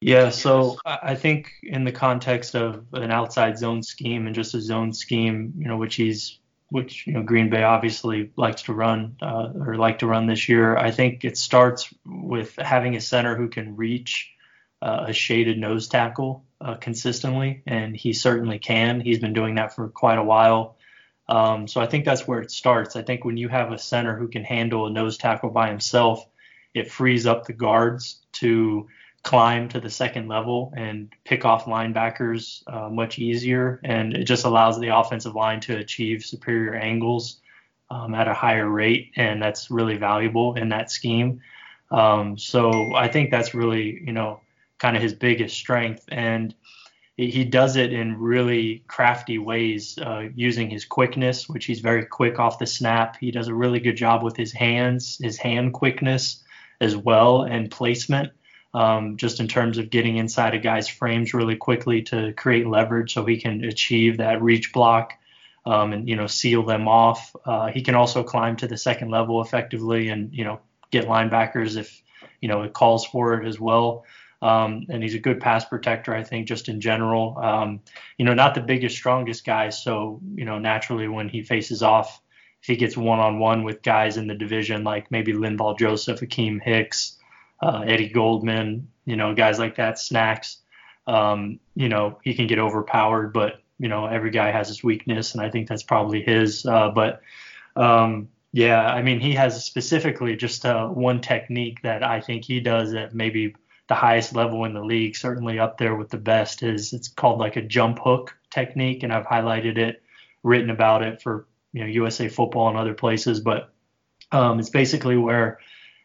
Yeah, 0.00 0.30
so 0.30 0.78
I 0.86 1.14
think 1.14 1.52
in 1.62 1.84
the 1.84 1.92
context 1.92 2.54
of 2.54 2.86
an 2.94 3.10
outside 3.10 3.58
zone 3.58 3.82
scheme 3.82 4.26
and 4.26 4.34
just 4.34 4.54
a 4.54 4.60
zone 4.60 4.94
scheme, 4.94 5.52
you 5.58 5.68
know, 5.68 5.76
which 5.76 5.96
he's 5.96 6.38
which 6.70 7.06
you 7.06 7.12
know 7.12 7.22
Green 7.22 7.50
Bay 7.50 7.62
obviously 7.62 8.30
likes 8.36 8.62
to 8.62 8.72
run 8.72 9.16
uh, 9.20 9.50
or 9.54 9.76
like 9.76 9.98
to 9.98 10.06
run 10.06 10.26
this 10.26 10.48
year. 10.48 10.76
I 10.76 10.90
think 10.90 11.24
it 11.24 11.36
starts 11.36 11.92
with 12.06 12.56
having 12.56 12.96
a 12.96 13.00
center 13.00 13.36
who 13.36 13.48
can 13.48 13.76
reach 13.76 14.30
uh, 14.80 15.06
a 15.08 15.12
shaded 15.12 15.58
nose 15.58 15.88
tackle 15.88 16.44
uh, 16.60 16.76
consistently, 16.76 17.62
and 17.66 17.94
he 17.94 18.12
certainly 18.12 18.58
can. 18.58 19.00
He's 19.00 19.18
been 19.18 19.34
doing 19.34 19.56
that 19.56 19.74
for 19.74 19.88
quite 19.88 20.18
a 20.18 20.24
while. 20.24 20.76
Um, 21.28 21.68
so 21.68 21.80
I 21.80 21.86
think 21.86 22.04
that's 22.04 22.26
where 22.26 22.40
it 22.40 22.50
starts. 22.50 22.96
I 22.96 23.02
think 23.02 23.24
when 23.24 23.36
you 23.36 23.48
have 23.48 23.70
a 23.70 23.78
center 23.78 24.16
who 24.16 24.28
can 24.28 24.44
handle 24.44 24.86
a 24.86 24.90
nose 24.90 25.16
tackle 25.16 25.50
by 25.50 25.68
himself, 25.68 26.26
it 26.74 26.90
frees 26.90 27.26
up 27.26 27.46
the 27.46 27.52
guards 27.52 28.20
to 28.32 28.88
climb 29.22 29.68
to 29.68 29.80
the 29.80 29.90
second 29.90 30.28
level 30.28 30.72
and 30.76 31.12
pick 31.24 31.44
off 31.44 31.66
linebackers 31.66 32.62
uh, 32.72 32.88
much 32.88 33.18
easier. 33.18 33.80
And 33.84 34.14
it 34.14 34.24
just 34.24 34.44
allows 34.44 34.80
the 34.80 34.96
offensive 34.96 35.34
line 35.34 35.60
to 35.60 35.76
achieve 35.76 36.24
superior 36.24 36.74
angles 36.74 37.40
um, 37.90 38.14
at 38.14 38.28
a 38.28 38.34
higher 38.34 38.68
rate. 38.68 39.12
And 39.16 39.42
that's 39.42 39.70
really 39.70 39.96
valuable 39.96 40.54
in 40.54 40.70
that 40.70 40.90
scheme. 40.90 41.42
Um, 41.90 42.38
so 42.38 42.94
I 42.94 43.08
think 43.08 43.30
that's 43.30 43.52
really, 43.52 44.00
you 44.04 44.12
know, 44.12 44.40
kind 44.78 44.96
of 44.96 45.02
his 45.02 45.12
biggest 45.12 45.56
strength. 45.56 46.04
And 46.08 46.54
he 47.16 47.44
does 47.44 47.76
it 47.76 47.92
in 47.92 48.18
really 48.18 48.82
crafty 48.86 49.36
ways 49.36 49.98
uh, 49.98 50.28
using 50.34 50.70
his 50.70 50.86
quickness, 50.86 51.46
which 51.46 51.66
he's 51.66 51.80
very 51.80 52.06
quick 52.06 52.38
off 52.38 52.58
the 52.58 52.66
snap. 52.66 53.18
He 53.20 53.30
does 53.30 53.48
a 53.48 53.54
really 53.54 53.80
good 53.80 53.96
job 53.96 54.22
with 54.22 54.36
his 54.36 54.52
hands, 54.52 55.18
his 55.20 55.36
hand 55.36 55.74
quickness 55.74 56.42
as 56.80 56.96
well 56.96 57.42
and 57.42 57.70
placement. 57.70 58.32
Um, 58.72 59.16
just 59.16 59.40
in 59.40 59.48
terms 59.48 59.78
of 59.78 59.90
getting 59.90 60.16
inside 60.16 60.54
a 60.54 60.58
guy's 60.58 60.86
frames 60.88 61.34
really 61.34 61.56
quickly 61.56 62.02
to 62.02 62.32
create 62.34 62.68
leverage 62.68 63.14
so 63.14 63.24
he 63.24 63.40
can 63.40 63.64
achieve 63.64 64.18
that 64.18 64.40
reach 64.40 64.72
block 64.72 65.14
um, 65.66 65.92
and 65.92 66.08
you 66.08 66.16
know 66.16 66.26
seal 66.26 66.64
them 66.64 66.88
off. 66.88 67.34
Uh, 67.44 67.68
he 67.68 67.82
can 67.82 67.94
also 67.94 68.22
climb 68.22 68.56
to 68.56 68.66
the 68.66 68.76
second 68.76 69.10
level 69.10 69.42
effectively 69.42 70.08
and 70.08 70.32
you 70.32 70.44
know 70.44 70.60
get 70.90 71.06
linebackers 71.06 71.76
if 71.76 72.02
you 72.40 72.48
know 72.48 72.62
it 72.62 72.72
calls 72.72 73.04
for 73.04 73.34
it 73.34 73.46
as 73.46 73.58
well. 73.58 74.04
Um, 74.42 74.86
and 74.88 75.02
he's 75.02 75.14
a 75.14 75.18
good 75.18 75.38
pass 75.38 75.66
protector, 75.66 76.14
I 76.14 76.24
think, 76.24 76.48
just 76.48 76.70
in 76.70 76.80
general. 76.80 77.36
Um, 77.36 77.80
you 78.16 78.24
know, 78.24 78.32
not 78.32 78.54
the 78.54 78.62
biggest, 78.62 78.96
strongest 78.96 79.44
guy, 79.44 79.68
so 79.68 80.20
you 80.34 80.44
know 80.44 80.58
naturally 80.58 81.08
when 81.08 81.28
he 81.28 81.42
faces 81.42 81.82
off 81.82 82.20
if 82.60 82.66
he 82.66 82.76
gets 82.76 82.96
one 82.96 83.18
on 83.18 83.38
one 83.38 83.64
with 83.64 83.82
guys 83.82 84.16
in 84.16 84.26
the 84.26 84.34
division 84.34 84.84
like 84.84 85.10
maybe 85.10 85.32
Linval 85.32 85.78
Joseph, 85.78 86.20
Akiem 86.20 86.60
Hicks, 86.62 87.16
uh, 87.62 87.84
Eddie 87.86 88.08
Goldman, 88.08 88.88
you 89.04 89.16
know, 89.16 89.34
guys 89.34 89.58
like 89.58 89.76
that, 89.76 89.98
snacks. 89.98 90.58
Um, 91.06 91.58
you 91.74 91.88
know, 91.88 92.18
he 92.22 92.34
can 92.34 92.46
get 92.46 92.58
overpowered, 92.58 93.32
but 93.32 93.62
you 93.78 93.88
know, 93.88 94.06
every 94.06 94.30
guy 94.30 94.50
has 94.50 94.68
his 94.68 94.84
weakness, 94.84 95.34
and 95.34 95.42
I 95.42 95.50
think 95.50 95.68
that's 95.68 95.82
probably 95.82 96.22
his. 96.22 96.66
Uh, 96.66 96.90
but 96.90 97.22
um, 97.76 98.28
yeah, 98.52 98.86
I 98.86 99.02
mean, 99.02 99.20
he 99.20 99.32
has 99.32 99.64
specifically 99.64 100.36
just 100.36 100.66
uh, 100.66 100.88
one 100.88 101.20
technique 101.20 101.80
that 101.82 102.02
I 102.02 102.20
think 102.20 102.44
he 102.44 102.60
does 102.60 102.94
at 102.94 103.14
maybe 103.14 103.54
the 103.88 103.94
highest 103.94 104.34
level 104.34 104.64
in 104.64 104.74
the 104.74 104.84
league, 104.84 105.16
certainly 105.16 105.58
up 105.58 105.78
there 105.78 105.94
with 105.94 106.10
the 106.10 106.18
best. 106.18 106.62
Is 106.62 106.92
it's 106.92 107.08
called 107.08 107.38
like 107.38 107.56
a 107.56 107.62
jump 107.62 107.98
hook 107.98 108.36
technique, 108.50 109.02
and 109.02 109.12
I've 109.12 109.26
highlighted 109.26 109.78
it, 109.78 110.02
written 110.42 110.70
about 110.70 111.02
it 111.02 111.22
for 111.22 111.46
you 111.72 111.80
know 111.80 111.86
USA 111.86 112.28
Football 112.28 112.68
and 112.68 112.78
other 112.78 112.94
places, 112.94 113.40
but 113.40 113.72
um, 114.32 114.58
it's 114.58 114.70
basically 114.70 115.16
where 115.16 115.58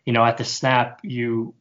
you 0.06 0.14
know 0.14 0.24
at 0.24 0.38
the 0.38 0.44
snap 0.44 1.00
you 1.04 1.54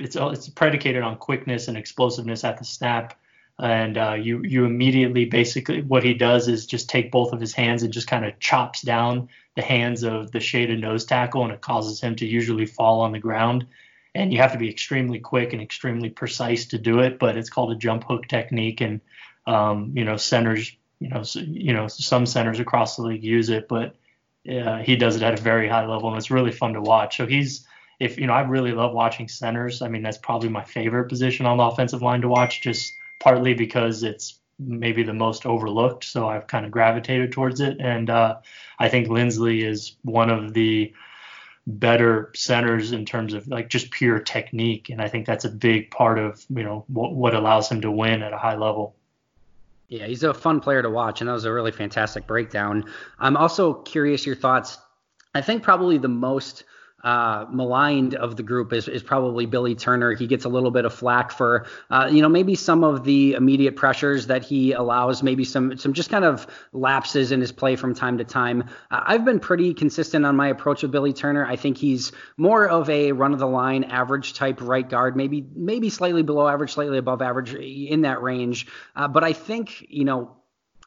it's 0.00 0.16
it's 0.16 0.48
predicated 0.48 1.02
on 1.02 1.16
quickness 1.16 1.68
and 1.68 1.76
explosiveness 1.76 2.44
at 2.44 2.58
the 2.58 2.64
snap, 2.64 3.18
and 3.58 3.98
uh, 3.98 4.14
you 4.14 4.42
you 4.42 4.64
immediately 4.64 5.26
basically 5.26 5.82
what 5.82 6.02
he 6.02 6.14
does 6.14 6.48
is 6.48 6.66
just 6.66 6.88
take 6.88 7.12
both 7.12 7.32
of 7.32 7.40
his 7.40 7.52
hands 7.52 7.82
and 7.82 7.92
just 7.92 8.06
kind 8.06 8.24
of 8.24 8.38
chops 8.38 8.82
down 8.82 9.28
the 9.56 9.62
hands 9.62 10.02
of 10.02 10.30
the 10.32 10.40
shaded 10.40 10.80
nose 10.80 11.04
tackle, 11.04 11.44
and 11.44 11.52
it 11.52 11.60
causes 11.60 12.00
him 12.00 12.16
to 12.16 12.26
usually 12.26 12.66
fall 12.66 13.00
on 13.00 13.12
the 13.12 13.18
ground. 13.18 13.66
And 14.14 14.32
you 14.32 14.38
have 14.38 14.52
to 14.52 14.58
be 14.58 14.68
extremely 14.68 15.20
quick 15.20 15.52
and 15.52 15.62
extremely 15.62 16.10
precise 16.10 16.66
to 16.66 16.78
do 16.78 16.98
it, 16.98 17.20
but 17.20 17.36
it's 17.36 17.50
called 17.50 17.70
a 17.70 17.76
jump 17.76 18.04
hook 18.04 18.26
technique, 18.26 18.80
and 18.80 19.00
um, 19.46 19.92
you 19.94 20.04
know 20.04 20.16
centers 20.16 20.72
you 21.00 21.08
know, 21.08 21.22
so, 21.22 21.40
you 21.40 21.72
know, 21.72 21.88
some 21.88 22.26
centers 22.26 22.60
across 22.60 22.96
the 22.96 23.02
league 23.02 23.24
use 23.24 23.48
it, 23.48 23.66
but 23.68 23.96
uh, 24.48 24.78
he 24.78 24.96
does 24.96 25.16
it 25.16 25.22
at 25.22 25.38
a 25.38 25.42
very 25.42 25.68
high 25.68 25.86
level, 25.86 26.08
and 26.08 26.18
it's 26.18 26.30
really 26.30 26.52
fun 26.52 26.74
to 26.74 26.80
watch. 26.80 27.16
So 27.16 27.26
he's, 27.26 27.66
if 27.98 28.18
you 28.18 28.26
know, 28.26 28.32
I 28.32 28.42
really 28.42 28.72
love 28.72 28.92
watching 28.92 29.28
centers. 29.28 29.82
I 29.82 29.88
mean, 29.88 30.02
that's 30.02 30.18
probably 30.18 30.48
my 30.48 30.64
favorite 30.64 31.08
position 31.08 31.46
on 31.46 31.56
the 31.56 31.64
offensive 31.64 32.02
line 32.02 32.20
to 32.20 32.28
watch, 32.28 32.62
just 32.62 32.92
partly 33.18 33.54
because 33.54 34.02
it's 34.02 34.38
maybe 34.58 35.02
the 35.02 35.14
most 35.14 35.46
overlooked. 35.46 36.04
So 36.04 36.28
I've 36.28 36.46
kind 36.46 36.64
of 36.64 36.70
gravitated 36.70 37.32
towards 37.32 37.60
it. 37.60 37.78
And 37.80 38.10
uh, 38.10 38.36
I 38.78 38.88
think 38.88 39.08
Linsley 39.08 39.66
is 39.66 39.96
one 40.02 40.30
of 40.30 40.52
the 40.52 40.92
better 41.66 42.30
centers 42.34 42.92
in 42.92 43.04
terms 43.04 43.32
of 43.32 43.46
like 43.48 43.68
just 43.68 43.90
pure 43.90 44.18
technique. 44.18 44.90
And 44.90 45.00
I 45.00 45.08
think 45.08 45.26
that's 45.26 45.44
a 45.44 45.50
big 45.50 45.90
part 45.90 46.18
of, 46.18 46.44
you 46.50 46.62
know, 46.62 46.84
what, 46.88 47.14
what 47.14 47.34
allows 47.34 47.70
him 47.70 47.80
to 47.82 47.90
win 47.90 48.22
at 48.22 48.32
a 48.32 48.38
high 48.38 48.56
level. 48.56 48.96
Yeah, 49.90 50.06
he's 50.06 50.22
a 50.22 50.32
fun 50.32 50.60
player 50.60 50.82
to 50.82 50.88
watch, 50.88 51.20
and 51.20 51.28
that 51.28 51.34
was 51.34 51.44
a 51.44 51.52
really 51.52 51.72
fantastic 51.72 52.24
breakdown. 52.28 52.84
I'm 53.18 53.36
also 53.36 53.74
curious 53.74 54.24
your 54.24 54.36
thoughts. 54.36 54.78
I 55.34 55.40
think 55.40 55.64
probably 55.64 55.98
the 55.98 56.08
most 56.08 56.62
uh, 57.02 57.46
maligned 57.50 58.14
of 58.14 58.36
the 58.36 58.42
group 58.42 58.72
is, 58.72 58.88
is 58.88 59.02
probably 59.02 59.46
Billy 59.46 59.74
Turner. 59.74 60.14
He 60.14 60.26
gets 60.26 60.44
a 60.44 60.48
little 60.48 60.70
bit 60.70 60.84
of 60.84 60.92
flack 60.92 61.30
for, 61.30 61.66
uh, 61.90 62.08
you 62.10 62.22
know, 62.22 62.28
maybe 62.28 62.54
some 62.54 62.84
of 62.84 63.04
the 63.04 63.32
immediate 63.32 63.76
pressures 63.76 64.26
that 64.26 64.44
he 64.44 64.72
allows, 64.72 65.22
maybe 65.22 65.44
some 65.44 65.76
some 65.76 65.92
just 65.92 66.10
kind 66.10 66.24
of 66.24 66.46
lapses 66.72 67.32
in 67.32 67.40
his 67.40 67.52
play 67.52 67.76
from 67.76 67.94
time 67.94 68.18
to 68.18 68.24
time. 68.24 68.64
Uh, 68.90 69.02
I've 69.06 69.24
been 69.24 69.40
pretty 69.40 69.74
consistent 69.74 70.26
on 70.26 70.36
my 70.36 70.48
approach 70.48 70.82
with 70.82 70.92
Billy 70.92 71.12
Turner. 71.12 71.46
I 71.46 71.56
think 71.56 71.78
he's 71.78 72.12
more 72.36 72.68
of 72.68 72.90
a 72.90 73.12
run 73.12 73.32
of 73.32 73.38
the 73.38 73.46
line, 73.46 73.84
average 73.84 74.34
type 74.34 74.60
right 74.60 74.88
guard, 74.88 75.16
maybe 75.16 75.46
maybe 75.54 75.90
slightly 75.90 76.22
below 76.22 76.48
average, 76.48 76.72
slightly 76.72 76.98
above 76.98 77.22
average 77.22 77.54
in 77.54 78.02
that 78.02 78.22
range. 78.22 78.66
Uh, 78.94 79.08
but 79.08 79.24
I 79.24 79.32
think, 79.32 79.86
you 79.88 80.04
know, 80.04 80.36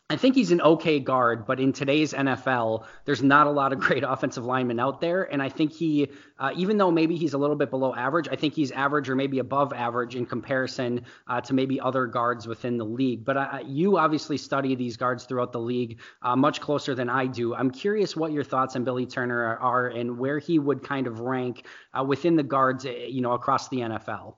I 0.10 0.18
think 0.18 0.36
he's 0.36 0.52
an 0.52 0.62
okay 0.62 1.00
guard, 1.00 1.46
but 1.46 1.60
in 1.60 1.72
today's 1.72 2.14
NFL, 2.14 2.86
there's 3.06 3.24
not 3.24 3.48
a 3.48 3.50
lot 3.50 3.72
of 3.72 3.80
great 3.88 4.04
offensive 4.04 4.46
linemen 4.46 4.80
out 4.80 5.00
there. 5.00 5.24
And 5.24 5.42
I 5.42 5.50
think 5.50 5.72
he, 5.72 6.10
uh, 6.38 6.52
even 6.56 6.78
though 6.78 6.92
maybe 6.92 7.16
he's 7.16 7.34
a 7.34 7.38
little 7.38 7.56
bit 7.56 7.70
below 7.70 7.96
average, 7.96 8.28
I 8.30 8.36
think 8.36 8.54
he's 8.54 8.72
average 8.72 9.10
or 9.10 9.16
maybe 9.16 9.40
above 9.40 9.72
average 9.72 10.16
in 10.16 10.26
comparison 10.26 11.06
uh, 11.28 11.40
to 11.42 11.54
maybe 11.54 11.80
other 11.80 12.06
guards 12.06 12.48
within 12.48 12.78
the 12.78 12.86
league. 12.86 13.24
But 13.24 13.38
uh, 13.38 13.60
you 13.66 13.98
obviously 13.98 14.38
study 14.38 14.76
these 14.76 14.98
guards 14.98 15.24
throughout 15.24 15.54
the 15.54 15.62
league 15.62 16.00
uh, 16.22 16.36
much 16.36 16.60
closer 16.60 16.94
than 16.94 17.10
I 17.10 17.26
do. 17.26 17.56
I'm 17.56 17.72
curious 17.72 18.16
what 18.16 18.34
your 18.34 18.44
thoughts 18.44 18.76
on 18.76 18.84
Billy 18.84 19.06
Turner 19.06 19.58
are, 19.58 19.88
and 19.88 20.20
where 20.20 20.38
he 20.38 20.60
would 20.60 20.84
kind 20.84 21.08
of 21.08 21.22
rank 21.22 21.66
uh, 21.98 22.04
within 22.04 22.36
the 22.36 22.44
guards, 22.44 22.86
eh, 22.86 23.06
you 23.08 23.22
know, 23.22 23.32
across 23.32 23.70
the 23.70 23.78
NFL. 23.78 24.36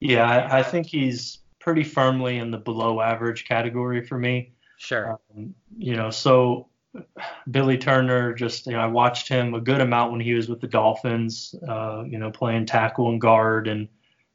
Yeah, 0.00 0.28
I, 0.28 0.58
I 0.58 0.62
think 0.62 0.86
he's 0.86 1.38
pretty 1.64 1.82
firmly 1.82 2.36
in 2.36 2.50
the 2.50 2.58
below 2.58 3.00
average 3.00 3.48
category 3.48 4.04
for 4.04 4.18
me. 4.18 4.52
Sure. 4.76 5.18
Um, 5.34 5.54
you 5.78 5.96
know, 5.96 6.10
so 6.10 6.68
Billy 7.50 7.78
Turner, 7.78 8.34
just 8.34 8.66
you 8.66 8.72
know, 8.72 8.80
I 8.80 8.86
watched 8.86 9.28
him 9.28 9.54
a 9.54 9.60
good 9.60 9.80
amount 9.80 10.12
when 10.12 10.20
he 10.20 10.34
was 10.34 10.46
with 10.46 10.60
the 10.60 10.68
Dolphins. 10.68 11.54
Uh, 11.66 12.04
you 12.06 12.18
know, 12.18 12.30
playing 12.30 12.66
tackle 12.66 13.08
and 13.08 13.20
guard, 13.20 13.66
and 13.66 13.88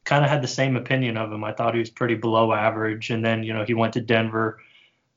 kind 0.05 0.25
of 0.25 0.31
had 0.31 0.41
the 0.41 0.47
same 0.47 0.75
opinion 0.75 1.17
of 1.17 1.31
him. 1.31 1.43
I 1.43 1.53
thought 1.53 1.75
he 1.75 1.79
was 1.79 1.91
pretty 1.91 2.15
below 2.15 2.51
average, 2.51 3.11
and 3.11 3.23
then 3.23 3.43
you 3.43 3.53
know 3.53 3.63
he 3.63 3.75
went 3.75 3.93
to 3.93 4.01
Denver 4.01 4.59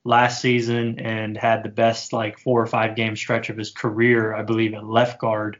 last 0.05 0.43
season 0.43 0.99
and 0.99 1.37
had 1.37 1.63
the 1.63 1.71
best 1.71 2.13
like 2.13 2.39
four 2.39 2.61
or 2.61 2.67
five 2.67 2.95
game 2.95 3.17
stretch 3.17 3.49
of 3.49 3.57
his 3.57 3.71
career, 3.71 4.35
I 4.35 4.43
believe, 4.43 4.75
at 4.75 4.85
left 4.85 5.19
guard. 5.19 5.57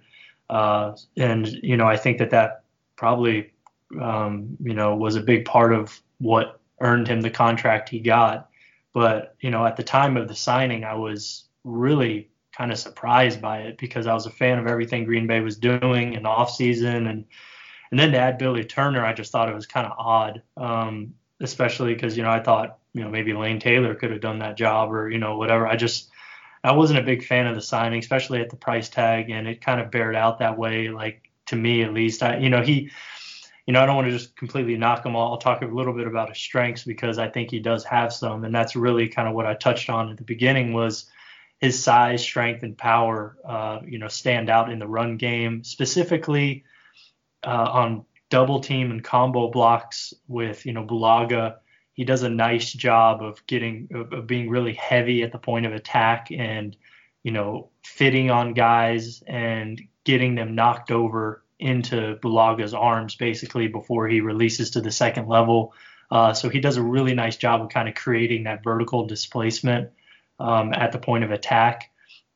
Uh, 0.51 0.97
and 1.17 1.49
you 1.49 1.79
know, 1.79 1.87
I 1.87 1.97
think 1.97 2.19
that 2.19 2.31
that 2.31 2.65
probably 2.95 3.53
um, 4.01 4.57
you 4.63 4.75
know 4.75 4.97
was 4.97 5.17
a 5.17 5.21
big 5.21 5.45
part 5.45 5.73
of 5.73 6.01
what 6.19 6.61
earned 6.81 7.09
him 7.09 7.21
the 7.21 7.31
contract 7.31 7.89
he 7.89 8.01
got. 8.01 8.49
But, 8.93 9.37
you 9.41 9.51
know, 9.51 9.65
at 9.65 9.77
the 9.77 9.83
time 9.83 10.17
of 10.17 10.29
the 10.29 10.35
signing, 10.35 10.85
I 10.85 10.95
was 10.95 11.45
really 11.65 12.29
kind 12.57 12.71
of 12.71 12.79
surprised 12.79 13.41
by 13.41 13.61
it 13.61 13.79
because 13.79 14.07
I 14.07 14.13
was 14.13 14.27
a 14.27 14.31
fan 14.31 14.59
of 14.59 14.67
everything 14.67 15.05
Green 15.05 15.27
Bay 15.27 15.41
was 15.41 15.57
doing 15.57 16.13
in 16.13 16.25
the 16.25 16.29
offseason. 16.29 17.09
And, 17.09 17.25
and 17.91 17.99
then 18.01 18.13
to 18.13 18.19
add 18.19 18.37
Billy 18.37 18.65
Turner, 18.65 19.05
I 19.05 19.15
just 19.15 19.33
thought 19.33 19.49
it 19.49 19.55
was 19.55 19.67
kind 19.67 19.87
of 19.87 19.93
odd, 19.97 20.43
um, 20.59 21.15
especially 21.41 21.95
because, 21.95 22.17
you 22.17 22.23
know, 22.23 22.31
I 22.31 22.41
thought, 22.41 22.79
you 22.93 23.03
know, 23.03 23.09
maybe 23.09 23.33
Lane 23.33 23.61
Taylor 23.61 23.95
could 23.95 24.11
have 24.11 24.21
done 24.21 24.41
that 24.41 24.59
job 24.59 24.93
or, 24.93 25.09
you 25.09 25.19
know, 25.19 25.39
whatever. 25.39 25.67
I 25.67 25.77
just, 25.77 26.11
I 26.63 26.73
wasn't 26.73 26.99
a 26.99 27.03
big 27.03 27.25
fan 27.25 27.47
of 27.47 27.55
the 27.55 27.63
signing, 27.63 28.01
especially 28.01 28.43
at 28.43 28.51
the 28.51 28.57
price 28.57 28.91
tag. 28.91 29.31
And 29.31 29.49
it 29.49 29.63
kind 29.63 29.81
of 29.81 29.91
bared 29.91 30.17
out 30.17 30.41
that 30.41 30.59
way, 30.59 30.89
like 30.89 31.31
to 31.47 31.57
me 31.57 31.83
at 31.83 31.95
least. 31.95 32.23
I, 32.23 32.37
you 32.37 32.51
know, 32.51 32.61
he, 32.63 32.91
you 33.67 33.73
know, 33.73 33.81
I 33.81 33.87
don't 33.87 33.97
want 33.97 34.09
to 34.09 34.13
just 34.13 34.37
completely 34.37 34.77
knock 34.77 35.07
him. 35.07 35.15
I'll 35.15 35.37
talk 35.37 35.63
a 35.63 35.67
little 35.67 35.93
bit 35.93 36.07
about 36.07 36.31
his 36.31 36.39
strengths 36.39 36.83
because 36.83 37.19
I 37.19 37.29
think 37.29 37.51
he 37.51 37.61
does 37.61 37.85
have 37.85 38.13
some, 38.13 38.45
and 38.45 38.55
that's 38.55 38.75
really 38.75 39.09
kind 39.09 39.29
of 39.29 39.35
what 39.35 39.47
I 39.47 39.55
touched 39.55 39.89
on 39.89 40.11
at 40.11 40.17
the 40.17 40.25
beginning 40.25 40.73
was 40.73 41.07
his 41.61 41.83
size, 41.83 42.23
strength, 42.23 42.65
and 42.65 42.77
power. 42.77 43.37
Uh, 43.45 43.79
you 43.87 43.99
know, 43.99 44.09
stand 44.09 44.51
out 44.51 44.71
in 44.71 44.81
the 44.81 44.89
run 44.89 45.17
game, 45.17 45.63
specifically 45.63 46.65
uh, 47.47 47.69
on 47.73 48.05
double 48.31 48.61
team 48.61 48.91
and 48.91 49.05
combo 49.05 49.51
blocks 49.51 50.13
with 50.27 50.67
you 50.67 50.73
know 50.73 50.85
Bulaga. 50.85 51.57
He 51.93 52.05
does 52.05 52.23
a 52.23 52.31
nice 52.31 52.73
job 52.73 53.23
of 53.23 53.47
getting 53.47 53.89
of 54.13 54.27
being 54.27 54.49
really 54.49 54.75
heavy 54.75 55.23
at 55.23 55.31
the 55.31 55.39
point 55.39 55.67
of 55.67 55.73
attack 55.73 56.29
and 56.33 56.77
you 57.23 57.31
know 57.31 57.69
fitting 57.85 58.31
on 58.31 58.55
guys 58.55 59.23
and 59.27 59.81
getting 60.05 60.35
them 60.35 60.57
knocked 60.57 60.91
over 60.91 61.42
into 61.63 62.19
Bulaga's 62.23 62.75
arms 62.75 63.15
basically 63.15 63.69
before 63.69 64.09
he 64.09 64.21
releases 64.21 64.71
to 64.71 64.81
the 64.81 64.91
second 64.91 65.29
level. 65.29 65.75
Uh, 66.11 66.35
so 66.35 66.49
he 66.49 66.61
does 66.61 66.77
a 66.77 66.83
really 66.83 67.15
nice 67.15 67.37
job 67.37 67.63
of 67.63 67.71
kind 67.71 67.89
of 67.89 67.95
creating 67.95 68.45
that 68.45 68.63
vertical 68.63 69.07
displacement 69.07 69.91
um, 70.39 70.73
at 70.75 70.93
the 70.93 70.99
point 70.99 71.25
of 71.25 71.31
attack. 71.31 71.91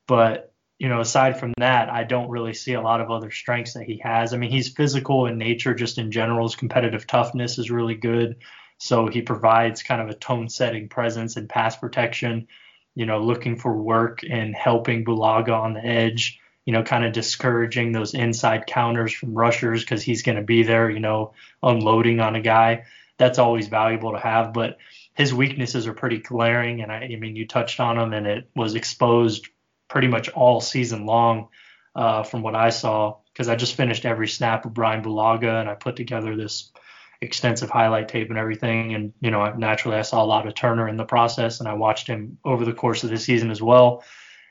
But 0.07 0.53
you 0.79 0.89
know, 0.89 1.01
aside 1.01 1.39
from 1.39 1.53
that, 1.57 1.89
I 1.89 2.03
don't 2.03 2.29
really 2.29 2.53
see 2.53 2.73
a 2.73 2.81
lot 2.81 3.01
of 3.01 3.09
other 3.09 3.31
strengths 3.31 3.73
that 3.73 3.83
he 3.83 3.99
has. 4.03 4.33
I 4.33 4.37
mean, 4.37 4.51
he's 4.51 4.69
physical 4.69 5.25
in 5.25 5.37
nature, 5.37 5.73
just 5.73 5.97
in 5.97 6.11
general. 6.11 6.47
His 6.47 6.55
competitive 6.55 7.07
toughness 7.07 7.57
is 7.57 7.71
really 7.71 7.95
good. 7.95 8.37
So 8.77 9.07
he 9.07 9.23
provides 9.23 9.81
kind 9.81 10.01
of 10.01 10.09
a 10.09 10.13
tone 10.13 10.49
setting 10.49 10.87
presence 10.87 11.35
and 11.35 11.49
pass 11.49 11.75
protection, 11.75 12.47
you 12.93 13.07
know, 13.07 13.19
looking 13.19 13.57
for 13.57 13.75
work 13.75 14.19
and 14.29 14.55
helping 14.55 15.03
Bulaga 15.03 15.49
on 15.49 15.73
the 15.73 15.83
edge 15.83 16.39
you 16.67 16.73
know, 16.73 16.83
kind 16.83 17.05
of 17.05 17.13
discouraging 17.13 17.93
those 17.93 18.13
inside 18.13 18.67
counters 18.67 19.13
from 19.13 19.33
rushers 19.33 19.85
because 19.85 20.03
he's 20.03 20.21
going 20.21 20.35
to 20.35 20.43
be 20.43 20.63
there, 20.63 20.89
you 20.89 20.99
know, 20.99 21.33
unloading 21.63 22.19
on 22.19 22.35
a 22.35 22.41
guy. 22.41 22.83
That's 23.17 23.39
always 23.39 23.69
valuable 23.69 24.11
to 24.11 24.19
have. 24.19 24.51
But 24.51 24.77
his 25.13 25.33
weaknesses 25.33 25.87
are 25.87 25.93
pretty 25.93 26.17
glaring. 26.17 26.81
And 26.81 26.91
I, 26.91 27.03
I 27.05 27.15
mean, 27.15 27.37
you 27.37 27.47
touched 27.47 27.79
on 27.79 27.95
them 27.95 28.11
and 28.11 28.27
it 28.27 28.49
was 28.53 28.75
exposed 28.75 29.47
pretty 29.87 30.09
much 30.09 30.27
all 30.27 30.59
season 30.59 31.05
long 31.05 31.47
uh, 31.95 32.23
from 32.23 32.41
what 32.41 32.53
I 32.53 32.69
saw 32.69 33.15
because 33.31 33.47
I 33.47 33.55
just 33.55 33.75
finished 33.75 34.05
every 34.05 34.27
snap 34.27 34.65
of 34.65 34.73
Brian 34.73 35.01
Bulaga 35.01 35.61
and 35.61 35.69
I 35.69 35.73
put 35.75 35.95
together 35.95 36.35
this 36.35 36.73
extensive 37.21 37.69
highlight 37.69 38.09
tape 38.09 38.29
and 38.29 38.37
everything. 38.37 38.93
And, 38.93 39.13
you 39.21 39.31
know, 39.31 39.49
naturally 39.53 39.95
I 39.95 40.01
saw 40.01 40.21
a 40.21 40.25
lot 40.25 40.45
of 40.45 40.53
Turner 40.53 40.89
in 40.89 40.97
the 40.97 41.05
process 41.05 41.61
and 41.61 41.69
I 41.69 41.75
watched 41.75 42.07
him 42.07 42.39
over 42.43 42.65
the 42.65 42.73
course 42.73 43.05
of 43.05 43.09
the 43.09 43.17
season 43.17 43.51
as 43.51 43.61
well. 43.61 44.03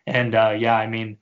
And 0.06 0.34
uh, 0.34 0.54
yeah, 0.58 0.74
I 0.74 0.86
mean, 0.86 1.18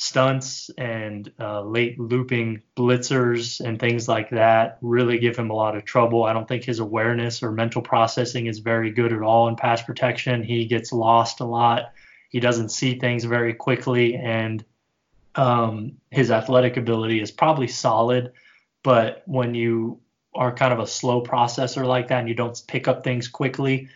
stunts 0.00 0.70
and 0.78 1.32
uh, 1.40 1.60
late 1.60 1.98
looping 1.98 2.62
blitzers 2.76 3.60
and 3.60 3.80
things 3.80 4.06
like 4.06 4.30
that 4.30 4.78
really 4.80 5.18
give 5.18 5.36
him 5.36 5.50
a 5.50 5.54
lot 5.54 5.76
of 5.76 5.84
trouble. 5.84 6.22
I 6.22 6.32
don't 6.32 6.46
think 6.46 6.62
his 6.62 6.78
awareness 6.78 7.42
or 7.42 7.50
mental 7.50 7.82
processing 7.82 8.46
is 8.46 8.60
very 8.60 8.92
good 8.92 9.12
at 9.12 9.22
all 9.22 9.48
in 9.48 9.56
pass 9.56 9.82
protection. 9.82 10.44
He 10.44 10.66
gets 10.66 10.92
lost 10.92 11.40
a 11.40 11.44
lot. 11.44 11.92
He 12.30 12.38
doesn't 12.38 12.68
see 12.68 13.00
things 13.00 13.24
very 13.24 13.54
quickly, 13.54 14.14
and 14.14 14.64
um, 15.34 15.96
his 16.10 16.30
athletic 16.30 16.76
ability 16.76 17.20
is 17.20 17.32
probably 17.32 17.66
solid. 17.66 18.32
But 18.84 19.24
when 19.26 19.54
you 19.54 19.98
are 20.32 20.54
kind 20.54 20.72
of 20.72 20.78
a 20.78 20.86
slow 20.86 21.24
processor 21.24 21.84
like 21.84 22.08
that 22.08 22.20
and 22.20 22.28
you 22.28 22.34
don't 22.36 22.62
pick 22.68 22.86
up 22.86 23.02
things 23.02 23.26
quickly, 23.26 23.88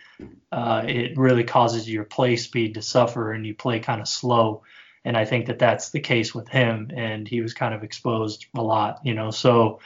uh, 0.51 0.83
it 0.85 1.17
really 1.17 1.45
causes 1.45 1.89
your 1.89 2.03
play 2.03 2.35
speed 2.35 2.73
to 2.73 2.81
suffer 2.81 3.31
and 3.31 3.45
you 3.47 3.53
play 3.53 3.79
kind 3.79 4.01
of 4.01 4.07
slow 4.09 4.63
and 5.05 5.17
I 5.17 5.25
think 5.25 5.47
that 5.47 5.59
that's 5.59 5.89
the 5.89 5.99
case 5.99 6.33
with 6.33 6.47
him, 6.47 6.91
and 6.95 7.27
he 7.27 7.41
was 7.41 7.53
kind 7.53 7.73
of 7.73 7.83
exposed 7.83 8.45
a 8.55 8.61
lot, 8.61 8.99
you 9.03 9.13
know. 9.13 9.31
So 9.31 9.79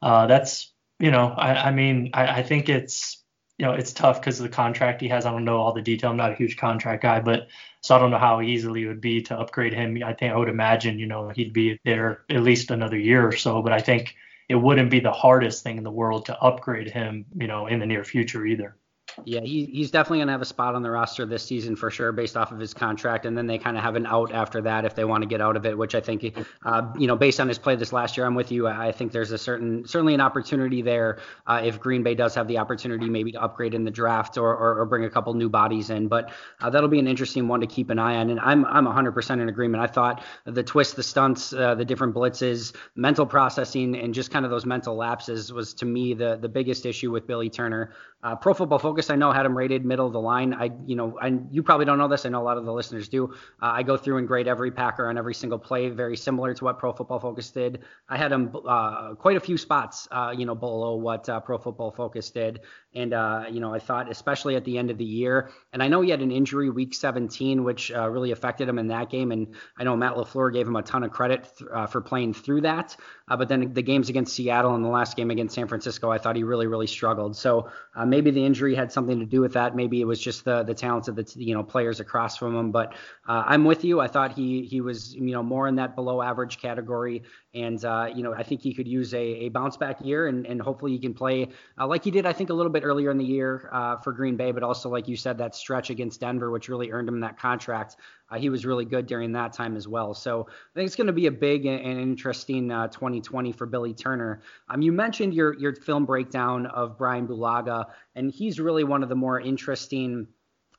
uh, 0.00 0.26
that's, 0.26 0.72
you 0.98 1.10
know, 1.10 1.28
I, 1.36 1.68
I 1.68 1.70
mean, 1.70 2.10
I, 2.14 2.38
I, 2.38 2.42
think 2.42 2.68
it's, 2.68 3.22
you 3.58 3.66
know, 3.66 3.72
it's 3.72 3.92
tough 3.92 4.20
because 4.20 4.40
of 4.40 4.44
the 4.44 4.54
contract 4.54 5.00
he 5.00 5.08
has. 5.08 5.26
I 5.26 5.30
don't 5.30 5.44
know 5.44 5.58
all 5.58 5.72
the 5.72 5.82
detail. 5.82 6.10
I'm 6.10 6.16
not 6.16 6.32
a 6.32 6.36
huge 6.36 6.56
contract 6.56 7.02
guy, 7.02 7.20
but 7.20 7.48
so 7.82 7.94
I 7.94 7.98
don't 7.98 8.10
know 8.10 8.18
how 8.18 8.40
easily 8.40 8.84
it 8.84 8.88
would 8.88 9.00
be 9.00 9.22
to 9.22 9.38
upgrade 9.38 9.74
him. 9.74 10.02
I 10.04 10.14
think 10.14 10.32
I 10.32 10.36
would 10.36 10.48
imagine, 10.48 10.98
you 10.98 11.06
know, 11.06 11.28
he'd 11.28 11.52
be 11.52 11.78
there 11.84 12.22
at 12.30 12.42
least 12.42 12.70
another 12.70 12.98
year 12.98 13.26
or 13.26 13.32
so, 13.32 13.62
but 13.62 13.72
I 13.72 13.80
think 13.80 14.14
it 14.48 14.54
wouldn't 14.54 14.90
be 14.90 15.00
the 15.00 15.12
hardest 15.12 15.62
thing 15.62 15.78
in 15.78 15.84
the 15.84 15.90
world 15.90 16.26
to 16.26 16.38
upgrade 16.38 16.90
him, 16.90 17.26
you 17.34 17.46
know, 17.46 17.66
in 17.66 17.78
the 17.78 17.86
near 17.86 18.04
future 18.04 18.46
either. 18.46 18.76
Yeah, 19.24 19.40
he, 19.40 19.66
he's 19.66 19.90
definitely 19.90 20.18
going 20.18 20.28
to 20.28 20.32
have 20.32 20.42
a 20.42 20.46
spot 20.46 20.74
on 20.74 20.82
the 20.82 20.90
roster 20.90 21.26
this 21.26 21.44
season 21.44 21.76
for 21.76 21.90
sure, 21.90 22.12
based 22.12 22.36
off 22.36 22.52
of 22.52 22.58
his 22.58 22.74
contract. 22.74 23.26
And 23.26 23.36
then 23.36 23.46
they 23.46 23.58
kind 23.58 23.76
of 23.76 23.82
have 23.82 23.96
an 23.96 24.06
out 24.06 24.32
after 24.32 24.60
that 24.62 24.84
if 24.84 24.94
they 24.94 25.04
want 25.04 25.22
to 25.22 25.28
get 25.28 25.40
out 25.40 25.56
of 25.56 25.66
it, 25.66 25.76
which 25.76 25.94
I 25.94 26.00
think, 26.00 26.36
uh, 26.64 26.92
you 26.98 27.06
know, 27.06 27.16
based 27.16 27.40
on 27.40 27.48
his 27.48 27.58
play 27.58 27.76
this 27.76 27.92
last 27.92 28.16
year, 28.16 28.26
I'm 28.26 28.34
with 28.34 28.50
you. 28.50 28.66
I 28.66 28.92
think 28.92 29.12
there's 29.12 29.32
a 29.32 29.38
certain, 29.38 29.86
certainly 29.86 30.14
an 30.14 30.20
opportunity 30.20 30.82
there 30.82 31.18
uh, 31.46 31.60
if 31.64 31.80
Green 31.80 32.02
Bay 32.02 32.14
does 32.14 32.34
have 32.34 32.48
the 32.48 32.58
opportunity 32.58 33.08
maybe 33.08 33.32
to 33.32 33.42
upgrade 33.42 33.74
in 33.74 33.84
the 33.84 33.90
draft 33.90 34.38
or, 34.38 34.54
or, 34.54 34.80
or 34.80 34.86
bring 34.86 35.04
a 35.04 35.10
couple 35.10 35.34
new 35.34 35.48
bodies 35.48 35.90
in. 35.90 36.08
But 36.08 36.30
uh, 36.60 36.70
that'll 36.70 36.88
be 36.88 36.98
an 36.98 37.08
interesting 37.08 37.48
one 37.48 37.60
to 37.60 37.66
keep 37.66 37.90
an 37.90 37.98
eye 37.98 38.16
on. 38.16 38.30
And 38.30 38.40
I'm, 38.40 38.64
I'm 38.66 38.86
100% 38.86 39.30
in 39.40 39.48
agreement. 39.48 39.82
I 39.82 39.86
thought 39.86 40.22
the 40.44 40.62
twists, 40.62 40.94
the 40.94 41.02
stunts, 41.02 41.52
uh, 41.52 41.74
the 41.74 41.84
different 41.84 42.14
blitzes, 42.14 42.74
mental 42.96 43.26
processing, 43.26 43.96
and 43.96 44.14
just 44.14 44.30
kind 44.30 44.44
of 44.44 44.50
those 44.50 44.66
mental 44.66 44.96
lapses 44.96 45.52
was 45.52 45.74
to 45.74 45.86
me 45.86 46.14
the, 46.14 46.36
the 46.36 46.48
biggest 46.48 46.86
issue 46.86 47.10
with 47.10 47.26
Billy 47.26 47.50
Turner. 47.50 47.92
Uh, 48.22 48.36
Pro 48.36 48.54
Football 48.54 48.78
Focus 48.78 49.10
I 49.10 49.16
know, 49.16 49.32
had 49.32 49.44
him 49.44 49.56
rated 49.56 49.84
middle 49.84 50.06
of 50.06 50.12
the 50.12 50.20
line. 50.20 50.54
I, 50.54 50.70
you 50.86 50.94
know, 50.94 51.18
and 51.18 51.48
you 51.50 51.62
probably 51.62 51.86
don't 51.86 51.98
know 51.98 52.06
this. 52.06 52.24
I 52.24 52.28
know 52.28 52.40
a 52.40 52.44
lot 52.44 52.56
of 52.56 52.64
the 52.64 52.72
listeners 52.72 53.08
do. 53.08 53.34
Uh, 53.60 53.72
I 53.74 53.82
go 53.82 53.96
through 53.96 54.18
and 54.18 54.28
grade 54.28 54.46
every 54.46 54.70
Packer 54.70 55.08
on 55.08 55.18
every 55.18 55.34
single 55.34 55.58
play, 55.58 55.88
very 55.88 56.16
similar 56.16 56.54
to 56.54 56.64
what 56.64 56.78
Pro 56.78 56.92
Football 56.92 57.18
Focus 57.18 57.50
did. 57.50 57.80
I 58.08 58.16
had 58.16 58.30
him 58.30 58.54
uh, 58.66 59.14
quite 59.14 59.36
a 59.36 59.40
few 59.40 59.56
spots, 59.56 60.06
uh, 60.12 60.32
you 60.36 60.46
know, 60.46 60.54
below 60.54 60.94
what 60.96 61.28
uh, 61.28 61.40
Pro 61.40 61.58
Football 61.58 61.90
Focus 61.90 62.30
did. 62.30 62.60
And, 62.94 63.14
uh, 63.14 63.44
you 63.50 63.60
know, 63.60 63.74
I 63.74 63.78
thought, 63.78 64.10
especially 64.10 64.56
at 64.56 64.64
the 64.64 64.78
end 64.78 64.90
of 64.90 64.98
the 64.98 65.04
year, 65.04 65.50
and 65.72 65.82
I 65.82 65.88
know 65.88 66.00
he 66.02 66.10
had 66.10 66.20
an 66.20 66.30
injury 66.30 66.70
week 66.70 66.94
17, 66.94 67.64
which 67.64 67.90
uh, 67.90 68.08
really 68.08 68.32
affected 68.32 68.68
him 68.68 68.78
in 68.78 68.88
that 68.88 69.10
game. 69.10 69.32
And 69.32 69.54
I 69.78 69.84
know 69.84 69.96
Matt 69.96 70.14
LaFleur 70.14 70.52
gave 70.52 70.66
him 70.66 70.76
a 70.76 70.82
ton 70.82 71.02
of 71.02 71.10
credit 71.10 71.48
th- 71.58 71.70
uh, 71.72 71.86
for 71.86 72.00
playing 72.00 72.34
through 72.34 72.62
that. 72.62 72.96
Uh, 73.28 73.36
but 73.36 73.48
then 73.48 73.72
the 73.72 73.82
games 73.82 74.08
against 74.10 74.34
Seattle 74.34 74.74
and 74.74 74.84
the 74.84 74.88
last 74.88 75.16
game 75.16 75.30
against 75.30 75.54
San 75.54 75.68
Francisco, 75.68 76.10
I 76.10 76.18
thought 76.18 76.36
he 76.36 76.44
really, 76.44 76.66
really 76.66 76.86
struggled. 76.86 77.36
So 77.36 77.70
uh, 77.94 78.04
maybe 78.04 78.30
the 78.30 78.44
injury 78.44 78.74
had 78.74 78.92
something 78.92 79.20
to 79.20 79.26
do 79.26 79.40
with 79.40 79.54
that. 79.54 79.74
Maybe 79.74 80.00
it 80.00 80.04
was 80.04 80.20
just 80.20 80.44
the 80.44 80.62
the 80.62 80.74
talents 80.74 81.08
of 81.08 81.16
the 81.16 81.30
you 81.36 81.54
know 81.54 81.62
players 81.62 82.00
across 82.00 82.36
from 82.36 82.54
him. 82.54 82.72
But 82.72 82.92
uh, 83.26 83.44
I'm 83.46 83.64
with 83.64 83.84
you. 83.84 84.00
I 84.00 84.08
thought 84.08 84.32
he 84.32 84.64
he 84.64 84.80
was 84.80 85.14
you 85.14 85.32
know 85.32 85.42
more 85.42 85.66
in 85.66 85.76
that 85.76 85.94
below 85.94 86.20
average 86.20 86.60
category. 86.60 87.22
And 87.54 87.84
uh, 87.84 88.08
you 88.14 88.22
know, 88.22 88.32
I 88.32 88.42
think 88.42 88.62
he 88.62 88.72
could 88.72 88.88
use 88.88 89.12
a, 89.12 89.18
a 89.20 89.48
bounce 89.50 89.76
back 89.76 90.02
year, 90.02 90.26
and, 90.26 90.46
and 90.46 90.60
hopefully 90.60 90.92
he 90.92 90.98
can 90.98 91.12
play 91.12 91.48
uh, 91.78 91.86
like 91.86 92.02
he 92.02 92.10
did, 92.10 92.24
I 92.24 92.32
think, 92.32 92.48
a 92.48 92.54
little 92.54 92.72
bit 92.72 92.82
earlier 92.82 93.10
in 93.10 93.18
the 93.18 93.24
year 93.24 93.68
uh, 93.72 93.96
for 93.98 94.12
Green 94.12 94.36
Bay, 94.36 94.52
but 94.52 94.62
also 94.62 94.88
like 94.88 95.06
you 95.06 95.16
said, 95.16 95.36
that 95.38 95.54
stretch 95.54 95.90
against 95.90 96.20
Denver, 96.20 96.50
which 96.50 96.70
really 96.70 96.90
earned 96.90 97.08
him 97.08 97.20
that 97.20 97.38
contract. 97.38 97.96
Uh, 98.30 98.38
he 98.38 98.48
was 98.48 98.64
really 98.64 98.86
good 98.86 99.06
during 99.06 99.32
that 99.32 99.52
time 99.52 99.76
as 99.76 99.86
well. 99.86 100.14
So 100.14 100.46
I 100.48 100.74
think 100.74 100.86
it's 100.86 100.96
going 100.96 101.08
to 101.08 101.12
be 101.12 101.26
a 101.26 101.30
big 101.30 101.66
and, 101.66 102.00
interesting 102.00 102.70
2020 102.70 103.50
uh, 103.50 103.52
for 103.52 103.66
Billy 103.66 103.92
Turner. 103.92 104.40
Um, 104.70 104.80
you 104.80 104.92
mentioned 104.92 105.34
your 105.34 105.52
your 105.58 105.74
film 105.74 106.06
breakdown 106.06 106.64
of 106.66 106.96
Brian 106.96 107.28
Bulaga, 107.28 107.86
and 108.14 108.30
he's 108.30 108.58
really 108.58 108.84
one 108.84 109.02
of 109.02 109.10
the 109.10 109.14
more 109.16 109.38
interesting 109.38 110.26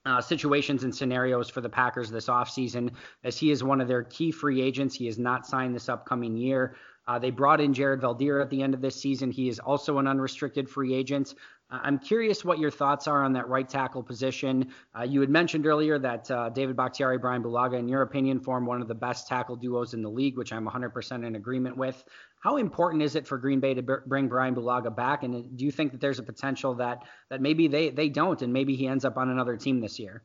uh, 0.05 0.21
situations 0.21 0.83
and 0.83 0.93
scenarios 0.93 1.49
for 1.49 1.61
the 1.61 1.69
Packers 1.69 2.09
this 2.09 2.27
offseason, 2.27 2.91
as 3.23 3.37
he 3.37 3.51
is 3.51 3.63
one 3.63 3.81
of 3.81 3.87
their 3.87 4.03
key 4.03 4.31
free 4.31 4.61
agents. 4.61 4.95
He 4.95 5.05
has 5.05 5.17
not 5.17 5.45
signed 5.45 5.75
this 5.75 5.89
upcoming 5.89 6.35
year. 6.35 6.75
Uh, 7.07 7.19
they 7.19 7.31
brought 7.31 7.59
in 7.59 7.73
Jared 7.73 8.01
Veldheer 8.01 8.41
at 8.41 8.49
the 8.49 8.61
end 8.61 8.73
of 8.73 8.81
this 8.81 8.95
season. 8.95 9.31
He 9.31 9.49
is 9.49 9.59
also 9.59 9.97
an 9.97 10.07
unrestricted 10.07 10.69
free 10.69 10.93
agent. 10.93 11.35
Uh, 11.73 11.79
I'm 11.81 11.97
curious 11.97 12.45
what 12.45 12.59
your 12.59 12.69
thoughts 12.69 13.07
are 13.07 13.23
on 13.23 13.33
that 13.33 13.47
right 13.47 13.67
tackle 13.67 14.03
position. 14.03 14.71
Uh, 14.97 15.03
you 15.03 15.19
had 15.21 15.29
mentioned 15.29 15.65
earlier 15.65 15.97
that 15.99 16.29
uh, 16.29 16.49
David 16.49 16.75
Bakhtiari, 16.75 17.17
Brian 17.17 17.41
Bulaga, 17.41 17.79
in 17.79 17.87
your 17.87 18.03
opinion, 18.03 18.39
form 18.39 18.65
one 18.65 18.81
of 18.81 18.87
the 18.87 18.95
best 18.95 19.27
tackle 19.27 19.55
duos 19.55 19.93
in 19.93 20.03
the 20.03 20.09
league, 20.09 20.37
which 20.37 20.53
I'm 20.53 20.67
100% 20.67 21.25
in 21.25 21.35
agreement 21.35 21.75
with. 21.75 22.03
How 22.41 22.57
important 22.57 23.01
is 23.01 23.15
it 23.15 23.27
for 23.27 23.37
Green 23.37 23.59
Bay 23.59 23.73
to 23.73 23.81
b- 23.81 23.93
bring 24.05 24.27
Brian 24.27 24.53
Bulaga 24.53 24.95
back? 24.95 25.23
And 25.23 25.57
do 25.57 25.65
you 25.65 25.71
think 25.71 25.91
that 25.93 26.01
there's 26.01 26.19
a 26.19 26.23
potential 26.23 26.75
that 26.75 27.03
that 27.29 27.41
maybe 27.41 27.67
they 27.67 27.89
they 27.89 28.09
don't, 28.09 28.41
and 28.41 28.53
maybe 28.53 28.75
he 28.75 28.87
ends 28.87 29.05
up 29.05 29.17
on 29.17 29.29
another 29.29 29.57
team 29.57 29.79
this 29.79 29.97
year? 29.97 30.23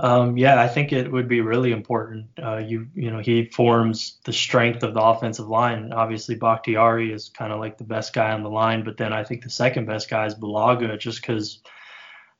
Um, 0.00 0.36
yeah, 0.36 0.60
I 0.60 0.68
think 0.68 0.92
it 0.92 1.10
would 1.10 1.26
be 1.28 1.40
really 1.40 1.72
important. 1.72 2.26
Uh, 2.40 2.58
you 2.58 2.86
you 2.94 3.10
know 3.10 3.18
he 3.18 3.46
forms 3.46 4.18
the 4.24 4.32
strength 4.32 4.84
of 4.84 4.94
the 4.94 5.02
offensive 5.02 5.48
line. 5.48 5.92
Obviously, 5.92 6.36
Bakhtiari 6.36 7.12
is 7.12 7.30
kind 7.30 7.52
of 7.52 7.58
like 7.58 7.78
the 7.78 7.84
best 7.84 8.12
guy 8.12 8.32
on 8.32 8.44
the 8.44 8.50
line, 8.50 8.84
but 8.84 8.96
then 8.96 9.12
I 9.12 9.24
think 9.24 9.42
the 9.42 9.50
second 9.50 9.86
best 9.86 10.08
guy 10.08 10.26
is 10.26 10.36
Bulaga, 10.36 10.98
just 11.00 11.20
because 11.20 11.60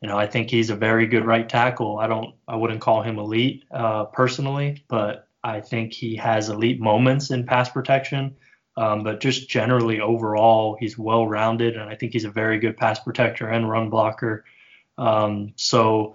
you 0.01 0.09
know 0.09 0.17
I 0.17 0.29
think 0.29 0.51
he's 0.51 0.71
a 0.71 0.77
very 0.77 1.09
good 1.09 1.27
right 1.27 1.49
tackle. 1.49 1.99
I 1.99 2.07
don't 2.07 2.35
I 2.47 2.55
wouldn't 2.55 2.81
call 2.81 3.03
him 3.03 3.19
elite 3.19 3.65
uh, 3.73 4.05
personally, 4.05 4.85
but 4.89 5.29
I 5.43 5.61
think 5.61 5.93
he 5.93 6.15
has 6.17 6.51
elite 6.51 6.81
moments 6.81 7.31
in 7.31 7.45
pass 7.45 7.71
protection, 7.71 8.37
um, 8.77 9.03
but 9.03 9.19
just 9.19 9.49
generally 9.49 10.01
overall, 10.01 10.77
he's 10.79 10.97
well 10.97 11.27
rounded, 11.27 11.77
and 11.77 11.91
I 11.91 11.97
think 11.97 12.13
he's 12.13 12.25
a 12.25 12.31
very 12.31 12.61
good 12.61 12.77
pass 12.77 13.01
protector 13.01 13.49
and 13.49 13.69
run 13.69 13.91
blocker. 13.91 14.45
Um, 14.97 15.53
so, 15.57 16.15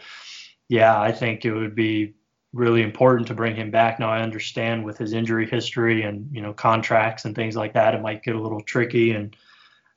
yeah, 0.68 1.00
I 1.00 1.12
think 1.12 1.46
it 1.46 1.54
would 1.54 1.76
be 1.76 2.14
really 2.54 2.84
important 2.84 3.28
to 3.28 3.34
bring 3.34 3.56
him 3.56 3.72
back. 3.72 4.00
Now, 4.00 4.10
I 4.10 4.22
understand 4.22 4.86
with 4.86 4.98
his 4.98 5.14
injury 5.14 5.50
history 5.50 6.04
and 6.04 6.30
you 6.32 6.42
know 6.42 6.54
contracts 6.54 7.26
and 7.26 7.36
things 7.36 7.56
like 7.56 7.74
that, 7.74 7.96
it 7.96 8.02
might 8.02 8.24
get 8.24 8.36
a 8.36 8.42
little 8.42 8.62
tricky, 8.62 9.12
and 9.12 9.36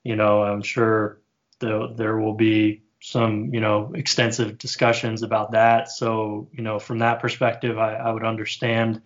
you 0.02 0.16
know, 0.16 0.42
I'm 0.42 0.62
sure 0.62 1.20
the, 1.58 1.92
there 1.96 2.18
will 2.18 2.34
be 2.34 2.82
some 3.00 3.54
you 3.54 3.60
know 3.60 3.92
extensive 3.94 4.58
discussions 4.58 5.22
about 5.22 5.52
that. 5.52 5.90
So, 5.90 6.48
you 6.52 6.62
know, 6.62 6.78
from 6.78 6.98
that 7.00 7.20
perspective, 7.20 7.78
I, 7.78 7.94
I 7.94 8.10
would 8.10 8.24
understand 8.24 9.02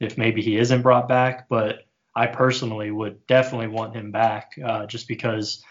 if 0.00 0.16
maybe 0.18 0.42
he 0.42 0.56
isn't 0.56 0.82
brought 0.82 1.08
back. 1.08 1.48
But 1.48 1.86
I 2.14 2.26
personally 2.26 2.90
would 2.90 3.26
definitely 3.26 3.68
want 3.68 3.94
him 3.94 4.10
back 4.10 4.52
uh, 4.64 4.86
just 4.86 5.08
because 5.08 5.64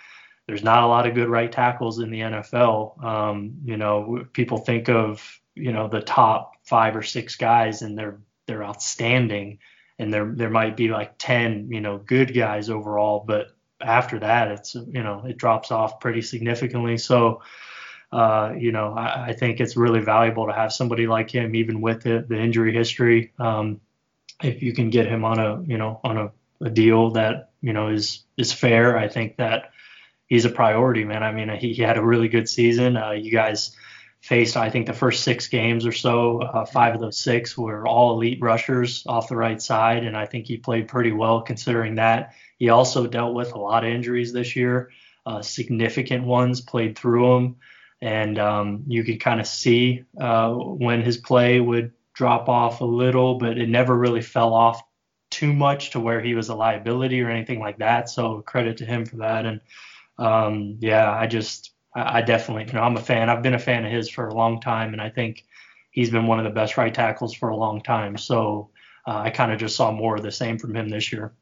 there's 0.52 0.66
not 0.66 0.84
a 0.84 0.88
lot 0.88 1.08
of 1.08 1.16
good 1.16 1.30
right 1.30 1.50
tackles 1.50 2.00
in 2.00 2.12
the 2.12 2.20
NFL. 2.20 3.02
Um, 3.02 3.54
you 3.64 3.78
know, 3.78 4.26
people 4.34 4.58
think 4.58 4.90
of 4.90 5.40
you 5.56 5.72
know 5.72 5.88
the 5.88 6.02
top 6.02 6.56
five 6.66 6.94
or 6.94 7.04
six 7.04 7.38
guys 7.38 7.82
and 7.82 7.98
they're 7.98 8.20
they're 8.48 8.66
outstanding, 8.66 9.60
and 9.98 10.14
there 10.14 10.30
there 10.36 10.50
might 10.50 10.76
be 10.76 10.90
like 10.90 11.14
ten 11.18 11.70
you 11.72 11.80
know 11.80 12.00
good 12.00 12.34
guys 12.34 12.70
overall, 12.70 13.24
but 13.26 13.56
after 13.80 14.20
that 14.20 14.52
it's 14.52 14.76
you 14.76 15.02
know 15.02 15.24
it 15.26 15.38
drops 15.38 15.72
off 15.72 16.02
pretty 16.02 16.22
significantly. 16.22 16.98
So. 16.98 17.42
Uh, 18.12 18.54
you 18.58 18.74
know, 18.74 18.94
I, 18.94 19.28
I, 19.28 19.32
think 19.32 19.62
it's 19.62 19.78
really 19.78 20.02
valuable 20.02 20.46
to 20.48 20.52
have 20.52 20.74
somebody 20.74 21.08
like 21.08 21.32
him, 21.32 21.56
even 21.56 21.80
with 21.80 22.04
the, 22.04 22.26
the 22.28 22.38
injury 22.38 22.74
history. 22.74 23.32
Um, 23.40 23.80
if 24.44 24.62
you 24.62 24.74
can 24.74 24.90
get 24.90 25.08
him 25.08 25.24
on 25.24 25.40
a 25.40 25.62
you 25.62 25.78
know 25.78 26.02
on 26.04 26.18
a, 26.18 26.32
a 26.60 26.70
deal 26.70 27.12
that 27.12 27.52
you 27.62 27.72
know 27.72 27.88
is 27.88 28.26
is 28.36 28.52
fair, 28.52 28.98
I 28.98 29.08
think 29.08 29.38
that 29.38 29.72
he's 30.32 30.46
a 30.46 30.50
priority, 30.50 31.04
man. 31.04 31.24
I 31.24 31.34
mean, 31.34 31.50
he, 31.50 31.74
he 31.74 31.82
had 31.82 31.98
a 31.98 32.02
really 32.02 32.30
good 32.30 32.48
season. 32.48 32.96
Uh, 32.96 33.12
you 33.12 33.34
guys 33.34 33.76
faced, 34.22 34.56
I 34.56 34.70
think, 34.70 34.86
the 34.86 34.94
first 34.94 35.26
six 35.26 35.50
games 35.50 35.86
or 35.86 35.92
so. 35.92 36.42
Uh, 36.42 36.64
five 36.64 36.96
of 36.96 37.02
those 37.02 37.20
six 37.20 37.58
were 37.58 37.86
all 37.86 38.14
elite 38.14 38.40
rushers 38.42 39.04
off 39.06 39.28
the 39.28 39.36
right 39.36 39.62
side, 39.62 40.06
and 40.06 40.16
I 40.16 40.26
think 40.26 40.46
he 40.46 40.56
played 40.56 40.88
pretty 40.88 41.12
well 41.12 41.42
considering 41.42 41.96
that. 41.96 42.34
He 42.58 42.70
also 42.70 43.08
dealt 43.08 43.36
with 43.36 43.52
a 43.52 43.60
lot 43.60 43.84
of 43.84 43.92
injuries 43.92 44.32
this 44.32 44.56
year, 44.56 44.92
uh, 45.26 45.42
significant 45.42 46.24
ones, 46.24 46.62
played 46.62 46.98
through 46.98 47.34
them, 47.34 47.58
and 48.00 48.40
um, 48.40 48.84
you 48.88 49.04
could 49.04 49.20
kind 49.20 49.42
of 49.42 49.48
see 49.48 50.06
uh, 50.18 50.54
when 50.54 51.02
his 51.02 51.18
play 51.18 51.60
would 51.60 51.92
drop 52.14 52.48
off 52.48 52.80
a 52.80 52.86
little, 52.86 53.36
but 53.36 53.58
it 53.58 53.68
never 53.68 53.98
really 53.98 54.22
fell 54.22 54.54
off 54.54 54.82
too 55.30 55.52
much 55.52 55.90
to 55.90 56.00
where 56.00 56.22
he 56.22 56.36
was 56.36 56.48
a 56.48 56.56
liability 56.56 57.22
or 57.22 57.30
anything 57.30 57.60
like 57.60 57.80
that. 57.80 58.10
So 58.10 58.42
credit 58.44 58.78
to 58.78 58.86
him 58.86 59.06
for 59.06 59.18
that. 59.18 59.46
And 59.46 59.60
um, 60.18 60.78
yeah, 60.80 61.12
I 61.12 61.28
just 61.28 61.72
I, 61.96 62.20
I 62.20 62.22
definitely 62.22 62.66
you 62.66 62.74
know 62.74 62.82
I'm 62.82 62.98
a 62.98 63.02
fan. 63.02 63.30
I've 63.30 63.44
been 63.44 63.54
a 63.54 63.60
fan 63.60 63.86
of 63.86 63.92
his 63.92 64.10
for 64.10 64.28
a 64.28 64.34
long 64.34 64.62
time, 64.62 64.94
and 64.94 65.02
I 65.02 65.10
think 65.10 65.46
he's 65.92 66.10
been 66.10 66.28
one 66.28 66.40
of 66.40 66.46
the 66.46 66.52
best 66.52 66.78
right 66.78 66.94
tackles 66.94 67.34
for 67.34 67.50
a 67.50 67.56
long 67.56 67.82
time. 67.82 68.18
So 68.18 68.70
uh, 69.08 69.20
I 69.20 69.30
kind 69.30 69.52
of 69.52 69.60
just 69.60 69.76
saw 69.76 69.92
more 69.92 70.16
of 70.16 70.24
the 70.24 70.32
same 70.32 70.58
from 70.58 70.76
him 70.76 70.90
this 70.90 71.12
year. 71.12 71.34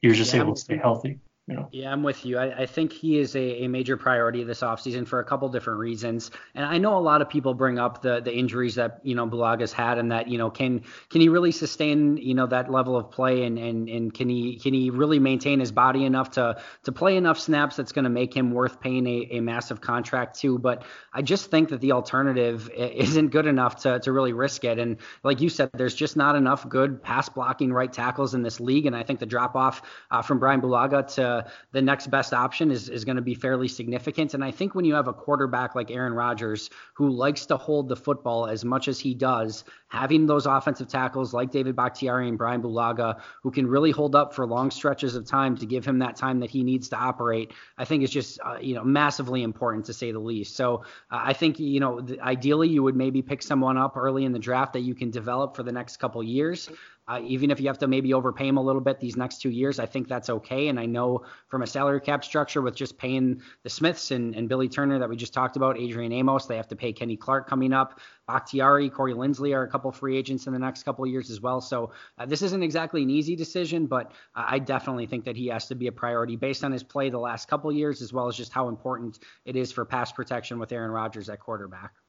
He 0.00 0.08
was 0.08 0.16
just 0.16 0.34
yeah, 0.34 0.40
able 0.40 0.54
to 0.54 0.60
stay 0.60 0.76
healthy. 0.76 1.20
You 1.52 1.58
know? 1.58 1.68
Yeah, 1.70 1.92
I'm 1.92 2.02
with 2.02 2.24
you. 2.24 2.38
I, 2.38 2.62
I 2.62 2.66
think 2.66 2.92
he 2.92 3.18
is 3.18 3.36
a, 3.36 3.64
a, 3.64 3.68
major 3.68 3.96
priority 3.96 4.42
this 4.42 4.60
offseason 4.60 5.06
for 5.06 5.20
a 5.20 5.24
couple 5.24 5.48
different 5.50 5.78
reasons. 5.80 6.30
And 6.54 6.64
I 6.64 6.78
know 6.78 6.96
a 6.96 7.00
lot 7.00 7.20
of 7.20 7.28
people 7.28 7.52
bring 7.52 7.78
up 7.78 8.00
the 8.00 8.20
the 8.20 8.34
injuries 8.34 8.76
that, 8.76 9.00
you 9.02 9.14
know, 9.14 9.26
Bulaga's 9.26 9.72
had 9.72 9.98
and 9.98 10.12
that, 10.12 10.28
you 10.28 10.38
know, 10.38 10.50
can 10.50 10.82
can 11.10 11.20
he 11.20 11.28
really 11.28 11.52
sustain, 11.52 12.16
you 12.16 12.34
know, 12.34 12.46
that 12.46 12.70
level 12.70 12.96
of 12.96 13.10
play 13.10 13.44
and 13.44 13.58
and, 13.58 13.88
and 13.88 14.14
can 14.14 14.30
he 14.30 14.58
can 14.58 14.72
he 14.72 14.88
really 14.88 15.18
maintain 15.18 15.60
his 15.60 15.72
body 15.72 16.04
enough 16.04 16.30
to 16.32 16.60
to 16.84 16.92
play 16.92 17.16
enough 17.16 17.38
snaps 17.38 17.76
that's 17.76 17.92
going 17.92 18.04
to 18.04 18.10
make 18.10 18.34
him 18.34 18.52
worth 18.52 18.80
paying 18.80 19.06
a, 19.06 19.28
a 19.32 19.40
massive 19.40 19.80
contract 19.82 20.40
to. 20.40 20.58
But 20.58 20.84
I 21.12 21.20
just 21.20 21.50
think 21.50 21.68
that 21.68 21.82
the 21.82 21.92
alternative 21.92 22.70
isn't 22.74 23.28
good 23.28 23.46
enough 23.46 23.82
to 23.82 24.00
to 24.00 24.12
really 24.12 24.32
risk 24.32 24.64
it. 24.64 24.78
And 24.78 24.96
like 25.22 25.42
you 25.42 25.50
said, 25.50 25.70
there's 25.74 25.94
just 25.94 26.16
not 26.16 26.34
enough 26.34 26.66
good 26.66 27.02
pass 27.02 27.28
blocking 27.28 27.74
right 27.74 27.92
tackles 27.92 28.34
in 28.34 28.42
this 28.42 28.58
league. 28.58 28.86
And 28.86 28.96
I 28.96 29.02
think 29.02 29.20
the 29.20 29.26
drop 29.26 29.54
off 29.54 29.82
uh, 30.10 30.22
from 30.22 30.38
Brian 30.38 30.62
Bulaga 30.62 31.06
to 31.16 31.41
the 31.72 31.82
next 31.82 32.08
best 32.08 32.32
option 32.32 32.70
is, 32.70 32.88
is 32.88 33.04
going 33.04 33.16
to 33.16 33.22
be 33.22 33.34
fairly 33.34 33.68
significant. 33.68 34.34
And 34.34 34.44
I 34.44 34.50
think 34.50 34.74
when 34.74 34.84
you 34.84 34.94
have 34.94 35.08
a 35.08 35.12
quarterback 35.12 35.74
like 35.74 35.90
Aaron 35.90 36.14
Rodgers 36.14 36.70
who 36.94 37.10
likes 37.10 37.46
to 37.46 37.56
hold 37.56 37.88
the 37.88 37.96
football 37.96 38.46
as 38.46 38.64
much 38.64 38.88
as 38.88 38.98
he 38.98 39.14
does, 39.14 39.64
having 39.88 40.26
those 40.26 40.46
offensive 40.46 40.88
tackles 40.88 41.34
like 41.34 41.50
David 41.50 41.76
Bakhtiari 41.76 42.28
and 42.28 42.38
Brian 42.38 42.62
Bulaga 42.62 43.20
who 43.42 43.50
can 43.50 43.66
really 43.66 43.90
hold 43.90 44.14
up 44.14 44.34
for 44.34 44.46
long 44.46 44.70
stretches 44.70 45.14
of 45.14 45.26
time 45.26 45.56
to 45.56 45.66
give 45.66 45.84
him 45.84 45.98
that 45.98 46.16
time 46.16 46.40
that 46.40 46.50
he 46.50 46.62
needs 46.62 46.88
to 46.88 46.96
operate, 46.96 47.52
I 47.78 47.84
think 47.84 48.02
is 48.02 48.10
just 48.10 48.40
uh, 48.44 48.58
you 48.60 48.74
know 48.74 48.84
massively 48.84 49.42
important 49.42 49.84
to 49.86 49.92
say 49.92 50.12
the 50.12 50.18
least. 50.18 50.56
So 50.56 50.84
uh, 51.10 51.20
I 51.22 51.32
think 51.32 51.58
you 51.58 51.80
know 51.80 52.06
ideally 52.20 52.68
you 52.68 52.82
would 52.82 52.96
maybe 52.96 53.22
pick 53.22 53.42
someone 53.42 53.76
up 53.76 53.96
early 53.96 54.24
in 54.24 54.32
the 54.32 54.38
draft 54.38 54.72
that 54.74 54.80
you 54.80 54.94
can 54.94 55.10
develop 55.10 55.56
for 55.56 55.62
the 55.62 55.72
next 55.72 55.98
couple 55.98 56.22
years. 56.22 56.68
Uh, 57.08 57.20
even 57.24 57.50
if 57.50 57.58
you 57.58 57.66
have 57.66 57.78
to 57.78 57.88
maybe 57.88 58.14
overpay 58.14 58.46
him 58.46 58.56
a 58.56 58.62
little 58.62 58.80
bit 58.80 59.00
these 59.00 59.16
next 59.16 59.42
two 59.42 59.50
years, 59.50 59.80
I 59.80 59.86
think 59.86 60.06
that's 60.06 60.30
okay. 60.30 60.68
And 60.68 60.78
I 60.78 60.86
know 60.86 61.24
from 61.48 61.62
a 61.62 61.66
salary 61.66 62.00
cap 62.00 62.24
structure 62.24 62.62
with 62.62 62.76
just 62.76 62.96
paying 62.96 63.42
the 63.64 63.70
Smiths 63.70 64.12
and, 64.12 64.34
and 64.36 64.48
Billy 64.48 64.68
Turner 64.68 64.98
that 65.00 65.08
we 65.08 65.16
just 65.16 65.34
talked 65.34 65.56
about, 65.56 65.78
Adrian 65.78 66.12
Amos, 66.12 66.46
they 66.46 66.56
have 66.56 66.68
to 66.68 66.76
pay 66.76 66.92
Kenny 66.92 67.16
Clark 67.16 67.48
coming 67.48 67.72
up. 67.72 67.98
Bakhtiari, 68.28 68.88
Corey 68.88 69.14
Linsley 69.14 69.54
are 69.54 69.64
a 69.64 69.68
couple 69.68 69.90
free 69.90 70.16
agents 70.16 70.46
in 70.46 70.52
the 70.52 70.58
next 70.58 70.84
couple 70.84 71.04
of 71.04 71.10
years 71.10 71.28
as 71.28 71.40
well. 71.40 71.60
So 71.60 71.92
uh, 72.18 72.26
this 72.26 72.40
isn't 72.42 72.62
exactly 72.62 73.02
an 73.02 73.10
easy 73.10 73.34
decision, 73.34 73.86
but 73.86 74.12
uh, 74.36 74.44
I 74.46 74.60
definitely 74.60 75.06
think 75.06 75.24
that 75.24 75.36
he 75.36 75.48
has 75.48 75.66
to 75.68 75.74
be 75.74 75.88
a 75.88 75.92
priority 75.92 76.36
based 76.36 76.62
on 76.62 76.70
his 76.70 76.84
play 76.84 77.10
the 77.10 77.18
last 77.18 77.48
couple 77.48 77.72
years, 77.72 78.00
as 78.00 78.12
well 78.12 78.28
as 78.28 78.36
just 78.36 78.52
how 78.52 78.68
important 78.68 79.18
it 79.44 79.56
is 79.56 79.72
for 79.72 79.84
pass 79.84 80.12
protection 80.12 80.58
with 80.60 80.70
Aaron 80.70 80.92
Rodgers 80.92 81.28
at 81.28 81.40
quarterback. 81.40 82.01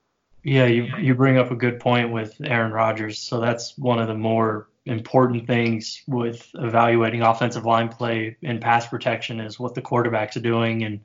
Yeah, 0.43 0.65
you 0.65 0.89
you 0.99 1.15
bring 1.15 1.37
up 1.37 1.51
a 1.51 1.55
good 1.55 1.79
point 1.79 2.11
with 2.11 2.35
Aaron 2.43 2.73
Rodgers. 2.73 3.17
So 3.19 3.39
that's 3.39 3.77
one 3.77 3.99
of 3.99 4.07
the 4.07 4.13
more 4.13 4.67
important 4.85 5.47
things 5.47 6.03
with 6.07 6.49
evaluating 6.55 7.21
offensive 7.21 7.65
line 7.65 7.87
play 7.87 8.35
and 8.43 8.59
pass 8.59 8.85
protection 8.85 9.39
is 9.39 9.57
what 9.57 9.73
the 9.73 9.81
quarterbacks 9.81 10.35
are 10.35 10.41
doing 10.41 10.83
and 10.83 10.99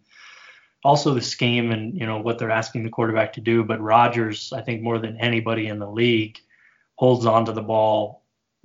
also 0.85 1.15
the 1.15 1.21
scheme 1.21 1.71
and 1.71 1.95
you 1.95 2.05
know 2.05 2.19
what 2.19 2.39
they're 2.39 2.51
asking 2.51 2.83
the 2.83 2.91
quarterback 2.91 3.33
to 3.35 3.41
do. 3.41 3.63
But 3.63 3.81
Rodgers, 3.81 4.53
I 4.53 4.61
think 4.61 4.83
more 4.83 4.99
than 4.99 5.17
anybody 5.19 5.69
in 5.69 5.79
the 5.79 5.91
league, 5.91 6.39
holds 6.97 7.25
on 7.25 7.45
to 7.45 7.53
the 7.53 7.63
ball 7.63 8.25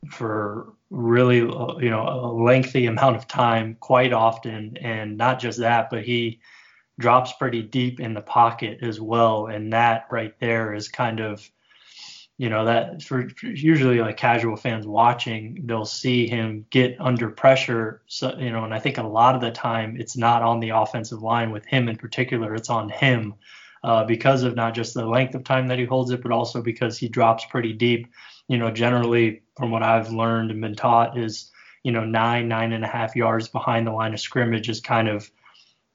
for 0.10 0.74
really 0.90 1.42
uh, 1.42 1.78
you 1.78 1.92
know 1.92 2.08
a 2.08 2.32
lengthy 2.34 2.88
amount 2.88 3.16
of 3.16 3.28
time 3.28 3.78
quite 3.80 4.14
often, 4.14 4.78
and 4.78 5.18
not 5.18 5.40
just 5.40 5.60
that, 5.60 5.92
but 5.92 6.04
he 6.04 6.40
drops 7.00 7.34
pretty 7.34 7.62
deep 7.62 8.00
in 8.00 8.14
the 8.14 8.22
pocket 8.22 8.80
as 8.82 9.00
well, 9.00 9.48
and 9.48 9.74
that 9.74 10.08
right 10.12 10.34
there 10.40 10.74
is 10.74 10.88
kind 10.88 11.20
of 11.20 11.50
you 12.38 12.50
know 12.50 12.66
that 12.66 13.02
for, 13.04 13.28
usually 13.42 14.00
like 14.00 14.18
casual 14.18 14.56
fans 14.56 14.88
watching 14.88 15.62
they'll 15.66 15.86
see 15.86 16.28
him 16.28 16.66
get 16.72 16.96
under 17.00 17.30
pressure. 17.30 18.02
So 18.08 18.36
you 18.38 18.52
know 18.52 18.64
and 18.64 18.74
i 18.74 18.80
think 18.80 18.98
a 18.98 19.04
lot 19.04 19.36
of 19.36 19.42
the 19.42 19.52
time 19.52 19.96
it's 20.00 20.18
not 20.18 20.42
on 20.42 20.60
the 20.60 20.70
offensive 20.70 21.22
line 21.22 21.52
with 21.52 21.66
him 21.66 21.88
in 21.88 21.96
particular 21.96 22.56
it's 22.56 22.70
on 22.70 22.90
him 22.90 23.36
uh, 23.84 24.04
because 24.06 24.44
of 24.44 24.56
not 24.56 24.74
just 24.74 24.94
the 24.94 25.06
length 25.06 25.36
of 25.36 25.44
time 25.44 25.68
that 25.68 25.80
he 25.80 25.86
holds 25.86 26.12
it 26.12 26.24
but 26.24 26.32
also 26.32 26.62
because 26.62 26.98
he 26.98 27.08
drops 27.08 27.46
pretty 27.46 27.74
deep. 27.74 28.08
You 28.48 28.58
know 28.58 28.72
generally 28.72 29.44
from 29.56 29.72
what 29.72 29.84
i've 29.84 30.12
learned 30.12 30.52
and 30.52 30.60
been 30.60 30.76
taught 30.76 31.18
is 31.18 31.52
you 31.84 31.92
know 31.92 32.04
nine 32.04 32.48
nine 32.48 32.74
and 32.74 32.84
a 32.84 32.88
half 32.88 33.16
yards 33.16 33.48
behind 33.48 33.86
the 33.86 33.92
line 33.92 34.14
of 34.14 34.20
scrimmage 34.20 34.70
is 34.70 34.82
kind 34.82 35.08
of 35.08 35.30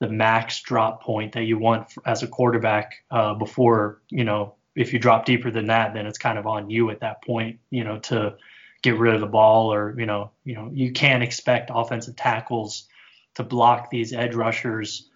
the 0.01 0.09
max 0.09 0.63
drop 0.63 1.03
point 1.03 1.33
that 1.33 1.45
you 1.45 1.59
want 1.59 1.93
as 2.07 2.23
a 2.23 2.29
quarterback 2.29 2.95
uh, 3.11 3.35
before 3.35 4.01
you 4.11 4.25
know 4.25 4.55
if 4.79 4.93
you 4.93 4.99
drop 5.01 5.25
deeper 5.25 5.51
than 5.51 5.67
that, 5.67 5.93
then 5.93 6.07
it's 6.07 6.19
kind 6.19 6.39
of 6.39 6.47
on 6.47 6.71
you 6.71 6.91
at 6.91 7.01
that 7.01 7.23
point, 7.25 7.59
you 7.69 7.83
know, 7.83 7.99
to 7.99 8.37
get 8.81 8.97
rid 8.97 9.13
of 9.13 9.21
the 9.21 9.27
ball 9.27 9.73
or, 9.73 9.99
you 9.99 10.07
know, 10.07 10.31
you 10.45 10.55
know, 10.55 10.71
you 10.73 10.93
can't 10.93 11.23
expect 11.23 11.73
offensive 11.75 12.15
tackles 12.15 12.87
to 13.35 13.43
block 13.43 13.91
these 13.91 14.13
edge 14.13 14.37
rushers 14.37 15.11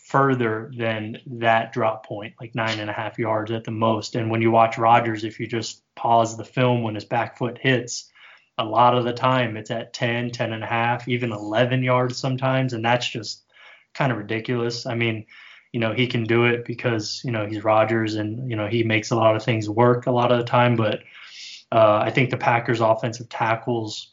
further 0.00 0.72
than 0.76 1.18
that 1.26 1.74
drop 1.74 2.06
point, 2.06 2.32
like 2.40 2.54
nine 2.54 2.80
and 2.80 2.88
a 2.88 2.92
half 2.94 3.18
yards 3.18 3.50
at 3.50 3.64
the 3.64 3.70
most. 3.70 4.14
And 4.14 4.30
when 4.30 4.40
you 4.40 4.50
watch 4.50 4.78
Rodgers, 4.78 5.24
if 5.24 5.38
you 5.38 5.46
just 5.46 5.82
pause 5.94 6.38
the 6.38 6.44
film 6.44 6.82
when 6.82 6.94
his 6.94 7.04
back 7.04 7.36
foot 7.36 7.58
hits, 7.60 8.10
a 8.56 8.64
lot 8.64 8.96
of 8.96 9.04
the 9.04 9.12
time 9.12 9.58
it's 9.58 9.70
at 9.70 9.92
10, 9.92 10.30
10 10.30 10.54
and 10.54 10.64
a 10.64 10.66
half, 10.66 11.06
even 11.06 11.32
11 11.32 11.82
yards 11.82 12.16
sometimes. 12.16 12.72
And 12.72 12.82
that's 12.82 13.06
just 13.06 13.44
kind 13.96 14.12
of 14.12 14.18
ridiculous. 14.18 14.86
I 14.86 14.94
mean, 14.94 15.26
you 15.72 15.80
know 15.80 15.92
he 15.92 16.06
can 16.06 16.24
do 16.24 16.44
it 16.44 16.64
because 16.64 17.20
you 17.24 17.32
know 17.32 17.46
he's 17.46 17.64
Rodgers 17.64 18.14
and 18.14 18.48
you 18.48 18.56
know 18.56 18.66
he 18.66 18.82
makes 18.82 19.10
a 19.10 19.16
lot 19.16 19.36
of 19.36 19.42
things 19.42 19.68
work 19.68 20.06
a 20.06 20.10
lot 20.10 20.32
of 20.32 20.38
the 20.38 20.44
time. 20.44 20.76
But 20.76 21.00
uh, 21.72 21.98
I 22.02 22.10
think 22.10 22.30
the 22.30 22.36
Packers 22.36 22.80
offensive 22.80 23.28
tackles 23.28 24.12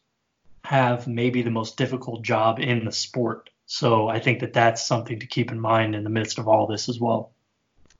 have 0.63 1.07
maybe 1.07 1.41
the 1.41 1.51
most 1.51 1.77
difficult 1.77 2.23
job 2.23 2.59
in 2.59 2.85
the 2.85 2.91
sport. 2.91 3.49
So 3.65 4.07
I 4.07 4.19
think 4.19 4.39
that 4.39 4.53
that's 4.53 4.85
something 4.85 5.19
to 5.19 5.27
keep 5.27 5.51
in 5.51 5.59
mind 5.59 5.95
in 5.95 6.03
the 6.03 6.09
midst 6.09 6.39
of 6.39 6.47
all 6.47 6.67
this 6.67 6.89
as 6.89 6.99
well. 6.99 7.32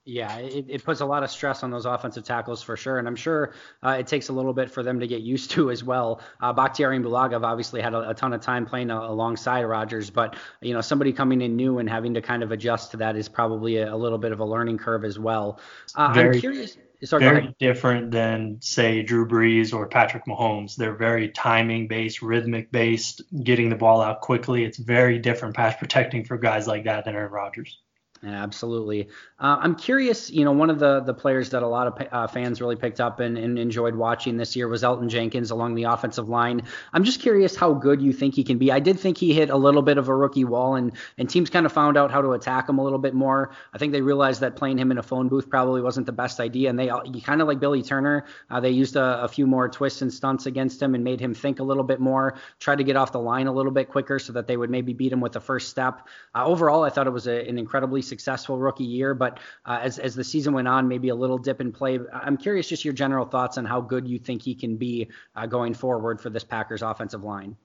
Yeah, 0.05 0.37
it, 0.37 0.65
it, 0.67 0.83
puts 0.83 0.99
a 0.99 1.05
lot 1.05 1.23
of 1.23 1.31
stress 1.31 1.63
on 1.63 1.71
those 1.71 1.85
offensive 1.85 2.25
tackles 2.25 2.61
for 2.61 2.75
sure, 2.75 2.99
and 2.99 3.07
I'm 3.07 3.15
sure 3.15 3.53
uh, 3.81 3.91
it 3.99 4.07
takes 4.07 4.27
a 4.27 4.33
little 4.33 4.51
bit 4.51 4.69
for 4.69 4.83
them 4.83 4.99
to 4.99 5.07
get 5.07 5.21
used 5.21 5.51
to 5.51 5.71
as 5.71 5.81
well. 5.81 6.19
Uh, 6.41 6.51
Bakhtiari 6.51 6.97
and 6.97 7.05
Bulaga 7.05 7.41
obviously 7.41 7.81
had 7.81 7.93
a, 7.93 8.09
a, 8.09 8.13
ton 8.13 8.33
of 8.33 8.41
time 8.41 8.65
playing 8.65 8.91
a, 8.91 8.97
alongside 8.99 9.63
Rodgers, 9.63 10.09
but 10.09 10.35
you 10.59 10.73
know 10.73 10.81
somebody 10.81 11.13
coming 11.13 11.41
in 11.41 11.55
new 11.55 11.79
and 11.79 11.89
having 11.89 12.13
to 12.15 12.21
kind 12.21 12.43
of 12.43 12.51
adjust 12.51 12.91
to 12.91 12.97
that 12.97 13.15
is 13.15 13.29
probably 13.29 13.77
a, 13.77 13.93
a 13.93 13.95
little 13.95 14.17
bit 14.17 14.33
of 14.33 14.41
a 14.41 14.45
learning 14.45 14.77
curve 14.77 15.05
as 15.05 15.17
well. 15.17 15.61
Uh, 15.95 16.11
very, 16.11 16.35
I'm 16.35 16.41
curious. 16.41 16.77
Sorry, 17.05 17.23
very 17.23 17.55
different 17.59 18.11
than 18.11 18.57
say 18.59 19.03
Drew 19.03 19.25
Brees 19.25 19.73
or 19.73 19.87
Patrick 19.87 20.25
Mahomes. 20.25 20.75
They're 20.75 20.95
very 20.95 21.29
timing 21.29 21.87
based, 21.87 22.21
rhythmic 22.21 22.73
based, 22.73 23.21
getting 23.43 23.69
the 23.69 23.75
ball 23.77 24.01
out 24.01 24.19
quickly. 24.19 24.65
It's 24.65 24.77
very 24.77 25.19
different 25.19 25.55
pass 25.55 25.77
protecting 25.77 26.25
for 26.25 26.37
guys 26.37 26.67
like 26.67 26.83
that 26.85 27.05
than 27.05 27.15
Aaron 27.15 27.31
Rodgers. 27.31 27.77
Yeah, 28.23 28.41
absolutely. 28.41 29.09
Uh, 29.37 29.57
I'm 29.59 29.75
curious. 29.75 30.31
You 30.31 30.45
know, 30.45 30.53
one 30.53 30.69
of 30.69 30.79
the 30.79 31.01
the 31.01 31.13
players 31.13 31.49
that 31.49 31.61
a 31.61 31.67
lot 31.67 31.87
of 31.87 32.07
uh, 32.09 32.27
fans 32.27 32.61
really 32.61 32.77
picked 32.77 33.01
up 33.01 33.19
and, 33.19 33.37
and, 33.37 33.59
enjoyed 33.59 33.95
watching 33.95 34.37
this 34.37 34.55
year 34.55 34.69
was 34.69 34.81
Elgton 34.81 35.09
Jenkins 35.09 35.51
along 35.51 35.75
the 35.75 35.83
offensive 35.83 36.29
line. 36.29 36.61
I'm 36.93 37.03
just 37.03 37.19
curious 37.19 37.53
how 37.53 37.73
good 37.73 38.01
you 38.01 38.13
think 38.13 38.33
he 38.35 38.45
can 38.45 38.57
be. 38.57 38.71
I 38.71 38.79
did 38.79 38.97
think 38.97 39.17
he 39.17 39.33
hit 39.33 39.49
a 39.49 39.57
little 39.57 39.81
bit 39.81 39.97
of 39.97 40.07
a 40.07 40.15
rookie 40.15 40.45
wall, 40.45 40.75
and 40.75 40.93
and 41.17 41.29
teams 41.29 41.49
kind 41.49 41.65
of 41.65 41.73
found 41.73 41.97
out 41.97 42.11
how 42.11 42.21
to 42.21 42.31
attack 42.31 42.69
him 42.69 42.77
a 42.77 42.83
little 42.83 42.97
bit 42.97 43.13
more. 43.13 43.51
I 43.73 43.77
think 43.77 43.91
they 43.91 44.01
realized 44.01 44.39
that 44.39 44.55
playing 44.55 44.77
him 44.77 44.89
in 44.89 44.97
a 44.97 45.03
phone 45.03 45.27
booth 45.27 45.49
probably 45.49 45.81
wasn't 45.81 46.05
the 46.05 46.13
best 46.13 46.39
idea, 46.39 46.69
and 46.69 46.79
they 46.79 46.87
kind 47.25 47.41
of 47.41 47.47
like 47.49 47.59
Billy 47.59 47.83
Turner. 47.83 48.25
Uh, 48.49 48.61
they 48.61 48.69
used 48.69 48.95
a, 48.95 49.23
a, 49.23 49.27
few 49.27 49.45
more 49.45 49.67
twists 49.67 50.01
and 50.01 50.13
stunts 50.13 50.45
against 50.45 50.81
him 50.81 50.95
and 50.95 51.03
made 51.03 51.19
him 51.19 51.33
think 51.33 51.59
a 51.59 51.63
little 51.63 51.83
bit 51.83 51.99
more, 51.99 52.35
try 52.59 52.73
to 52.73 52.83
get 52.85 52.95
off 52.95 53.11
the 53.11 53.19
line 53.19 53.47
a 53.47 53.51
little 53.51 53.71
bit 53.71 53.89
quicker 53.89 54.17
so 54.17 54.31
that 54.31 54.47
they 54.47 54.55
would 54.55 54.69
maybe 54.69 54.93
beat 54.93 55.11
him 55.11 55.19
with 55.19 55.33
the 55.33 55.41
first 55.41 55.69
step. 55.69 56.07
Uh, 56.33 56.45
overall, 56.45 56.83
I 56.83 56.89
thought 56.89 57.07
it 57.07 57.13
was 57.13 57.27
a, 57.27 57.49
an 57.49 57.57
incredibly 57.57 58.01
successful 58.13 58.57
rookie 58.57 58.83
year, 58.83 59.15
but 59.15 59.39
uh, 59.65 59.79
as 59.81 59.97
as 59.97 60.13
the 60.13 60.23
season 60.23 60.53
went 60.53 60.67
on, 60.67 60.87
maybe 60.87 61.09
a 61.09 61.15
little 61.15 61.39
dip 61.39 61.59
in 61.61 61.71
play. 61.71 61.99
I'm 62.13 62.37
curious 62.37 62.67
just 62.69 62.85
your 62.85 62.93
general 62.93 63.25
thoughts 63.25 63.57
on 63.57 63.65
how 63.65 63.81
good 63.81 64.07
you 64.07 64.19
think 64.19 64.41
he 64.43 64.53
can 64.53 64.77
be 64.77 65.09
uh, 65.35 65.47
going 65.47 65.73
forward 65.73 66.21
for 66.21 66.29
this 66.29 66.43
Packers 66.43 66.83
offensive 66.83 67.23
line. 67.23 67.55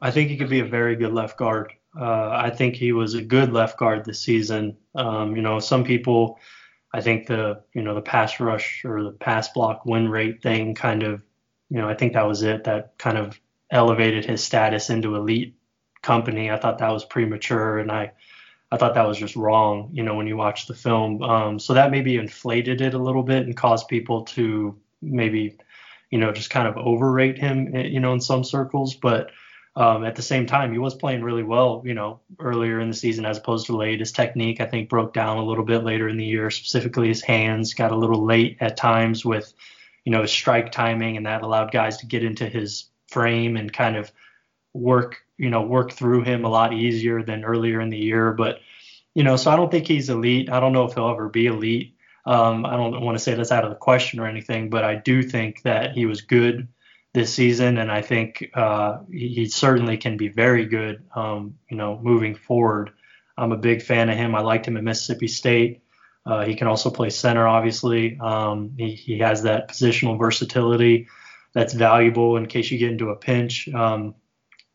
I 0.00 0.10
think 0.10 0.28
he 0.28 0.36
could 0.36 0.50
be 0.50 0.60
a 0.60 0.64
very 0.64 0.96
good 0.96 1.12
left 1.12 1.38
guard. 1.38 1.72
Uh, 1.98 2.28
I 2.30 2.50
think 2.50 2.74
he 2.74 2.92
was 2.92 3.14
a 3.14 3.22
good 3.22 3.52
left 3.52 3.78
guard 3.78 4.04
this 4.04 4.20
season. 4.20 4.76
Um, 4.94 5.36
you 5.36 5.42
know, 5.42 5.60
some 5.60 5.84
people, 5.84 6.38
I 6.92 7.00
think 7.00 7.26
the 7.26 7.62
you 7.72 7.82
know 7.82 7.94
the 7.94 8.02
pass 8.02 8.40
rush 8.40 8.84
or 8.84 9.02
the 9.04 9.12
pass 9.12 9.48
block 9.48 9.86
win 9.86 10.08
rate 10.08 10.42
thing 10.42 10.74
kind 10.74 11.02
of, 11.04 11.22
you 11.70 11.78
know, 11.78 11.88
I 11.88 11.94
think 11.94 12.12
that 12.14 12.26
was 12.26 12.42
it 12.42 12.64
that 12.64 12.98
kind 12.98 13.16
of 13.16 13.40
elevated 13.70 14.24
his 14.24 14.42
status 14.42 14.90
into 14.90 15.14
elite 15.14 15.54
company. 16.02 16.50
I 16.50 16.58
thought 16.58 16.78
that 16.78 16.92
was 16.92 17.04
premature, 17.04 17.78
and 17.78 17.90
I 17.90 18.12
I 18.70 18.76
thought 18.76 18.94
that 18.94 19.06
was 19.06 19.18
just 19.18 19.36
wrong, 19.36 19.90
you 19.92 20.02
know, 20.02 20.16
when 20.16 20.26
you 20.26 20.36
watch 20.36 20.66
the 20.66 20.74
film. 20.74 21.22
Um, 21.22 21.58
so 21.58 21.74
that 21.74 21.90
maybe 21.90 22.16
inflated 22.16 22.80
it 22.80 22.94
a 22.94 22.98
little 22.98 23.22
bit 23.22 23.46
and 23.46 23.56
caused 23.56 23.88
people 23.88 24.22
to 24.24 24.76
maybe, 25.00 25.56
you 26.10 26.18
know, 26.18 26.32
just 26.32 26.50
kind 26.50 26.66
of 26.66 26.76
overrate 26.76 27.38
him, 27.38 27.74
eh, 27.74 27.86
you 27.86 28.00
know, 28.00 28.12
in 28.12 28.20
some 28.20 28.42
circles. 28.42 28.94
But 28.94 29.30
um, 29.76 30.04
at 30.04 30.16
the 30.16 30.22
same 30.22 30.46
time, 30.46 30.72
he 30.72 30.78
was 30.78 30.94
playing 30.94 31.22
really 31.22 31.44
well, 31.44 31.82
you 31.84 31.94
know, 31.94 32.20
earlier 32.40 32.80
in 32.80 32.88
the 32.88 32.96
season 32.96 33.24
as 33.24 33.38
opposed 33.38 33.66
to 33.66 33.76
late. 33.76 34.00
His 34.00 34.10
technique, 34.10 34.60
I 34.60 34.66
think, 34.66 34.88
broke 34.88 35.14
down 35.14 35.36
a 35.36 35.44
little 35.44 35.64
bit 35.64 35.84
later 35.84 36.08
in 36.08 36.16
the 36.16 36.24
year, 36.24 36.50
specifically 36.50 37.08
his 37.08 37.22
hands 37.22 37.74
got 37.74 37.92
a 37.92 37.96
little 37.96 38.24
late 38.24 38.56
at 38.60 38.76
times 38.76 39.24
with, 39.24 39.52
you 40.04 40.10
know, 40.10 40.22
his 40.22 40.32
strike 40.32 40.72
timing, 40.72 41.16
and 41.16 41.26
that 41.26 41.42
allowed 41.42 41.72
guys 41.72 41.98
to 41.98 42.06
get 42.06 42.24
into 42.24 42.48
his 42.48 42.88
frame 43.08 43.56
and 43.56 43.72
kind 43.72 43.96
of 43.96 44.10
work 44.72 45.25
you 45.38 45.50
know 45.50 45.62
work 45.62 45.92
through 45.92 46.22
him 46.22 46.44
a 46.44 46.48
lot 46.48 46.72
easier 46.72 47.22
than 47.22 47.44
earlier 47.44 47.80
in 47.80 47.90
the 47.90 47.98
year. 47.98 48.32
But 48.32 48.60
you 49.14 49.24
know, 49.24 49.36
so 49.36 49.50
I 49.50 49.56
don't 49.56 49.70
think 49.70 49.86
he's 49.86 50.10
elite. 50.10 50.50
I 50.50 50.60
don't 50.60 50.72
know 50.72 50.84
if 50.84 50.94
he'll 50.94 51.08
ever 51.08 51.28
be 51.28 51.46
elite. 51.46 51.94
Um, 52.26 52.66
I 52.66 52.76
don't 52.76 53.00
want 53.02 53.16
to 53.16 53.22
say 53.22 53.34
that's 53.34 53.52
out 53.52 53.64
of 53.64 53.70
the 53.70 53.76
question 53.76 54.18
or 54.18 54.26
anything, 54.26 54.68
but 54.68 54.84
I 54.84 54.96
do 54.96 55.22
think 55.22 55.62
that 55.62 55.92
he 55.92 56.06
was 56.06 56.22
good 56.22 56.68
this 57.14 57.32
season, 57.32 57.78
and 57.78 57.90
I 57.90 58.02
think 58.02 58.50
uh, 58.52 58.98
he, 59.10 59.46
certainly 59.46 59.96
can 59.96 60.18
be 60.18 60.28
very 60.28 60.66
good. 60.66 61.02
Um, 61.14 61.56
you 61.70 61.76
know, 61.76 61.98
moving 62.02 62.34
forward, 62.34 62.90
I'm 63.38 63.52
a 63.52 63.56
big 63.56 63.80
fan 63.80 64.10
of 64.10 64.18
him. 64.18 64.34
I 64.34 64.40
liked 64.40 64.68
him 64.68 64.76
at 64.76 64.84
Mississippi 64.84 65.28
State. 65.28 65.82
Uh, 66.26 66.44
he 66.44 66.54
can 66.56 66.66
also 66.66 66.90
play 66.90 67.08
center, 67.08 67.46
obviously. 67.46 68.18
Um, 68.18 68.74
he, 68.76 68.90
he 68.90 69.18
has 69.20 69.44
that 69.44 69.68
positional 69.68 70.18
versatility 70.18 71.08
that's 71.54 71.72
valuable 71.72 72.36
in 72.36 72.46
case 72.46 72.70
you 72.70 72.76
get 72.76 72.90
into 72.90 73.08
a 73.08 73.16
pinch. 73.16 73.66
Um, 73.68 74.14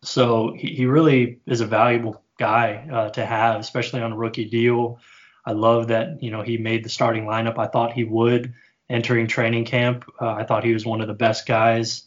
so 0.03 0.53
he, 0.57 0.75
he 0.75 0.85
really 0.85 1.39
is 1.45 1.61
a 1.61 1.65
valuable 1.65 2.23
guy 2.39 2.87
uh, 2.91 3.09
to 3.09 3.25
have, 3.25 3.59
especially 3.59 4.01
on 4.01 4.11
a 4.11 4.17
rookie 4.17 4.45
deal. 4.45 4.99
I 5.45 5.53
love 5.53 5.87
that 5.87 6.21
you 6.21 6.31
know 6.31 6.41
he 6.41 6.57
made 6.57 6.83
the 6.83 6.89
starting 6.89 7.25
lineup. 7.25 7.57
I 7.57 7.67
thought 7.67 7.93
he 7.93 8.03
would 8.03 8.53
entering 8.89 9.27
training 9.27 9.65
camp. 9.65 10.05
Uh, 10.19 10.31
I 10.31 10.43
thought 10.43 10.63
he 10.63 10.73
was 10.73 10.85
one 10.85 11.01
of 11.01 11.07
the 11.07 11.13
best 11.13 11.47
guys. 11.47 12.03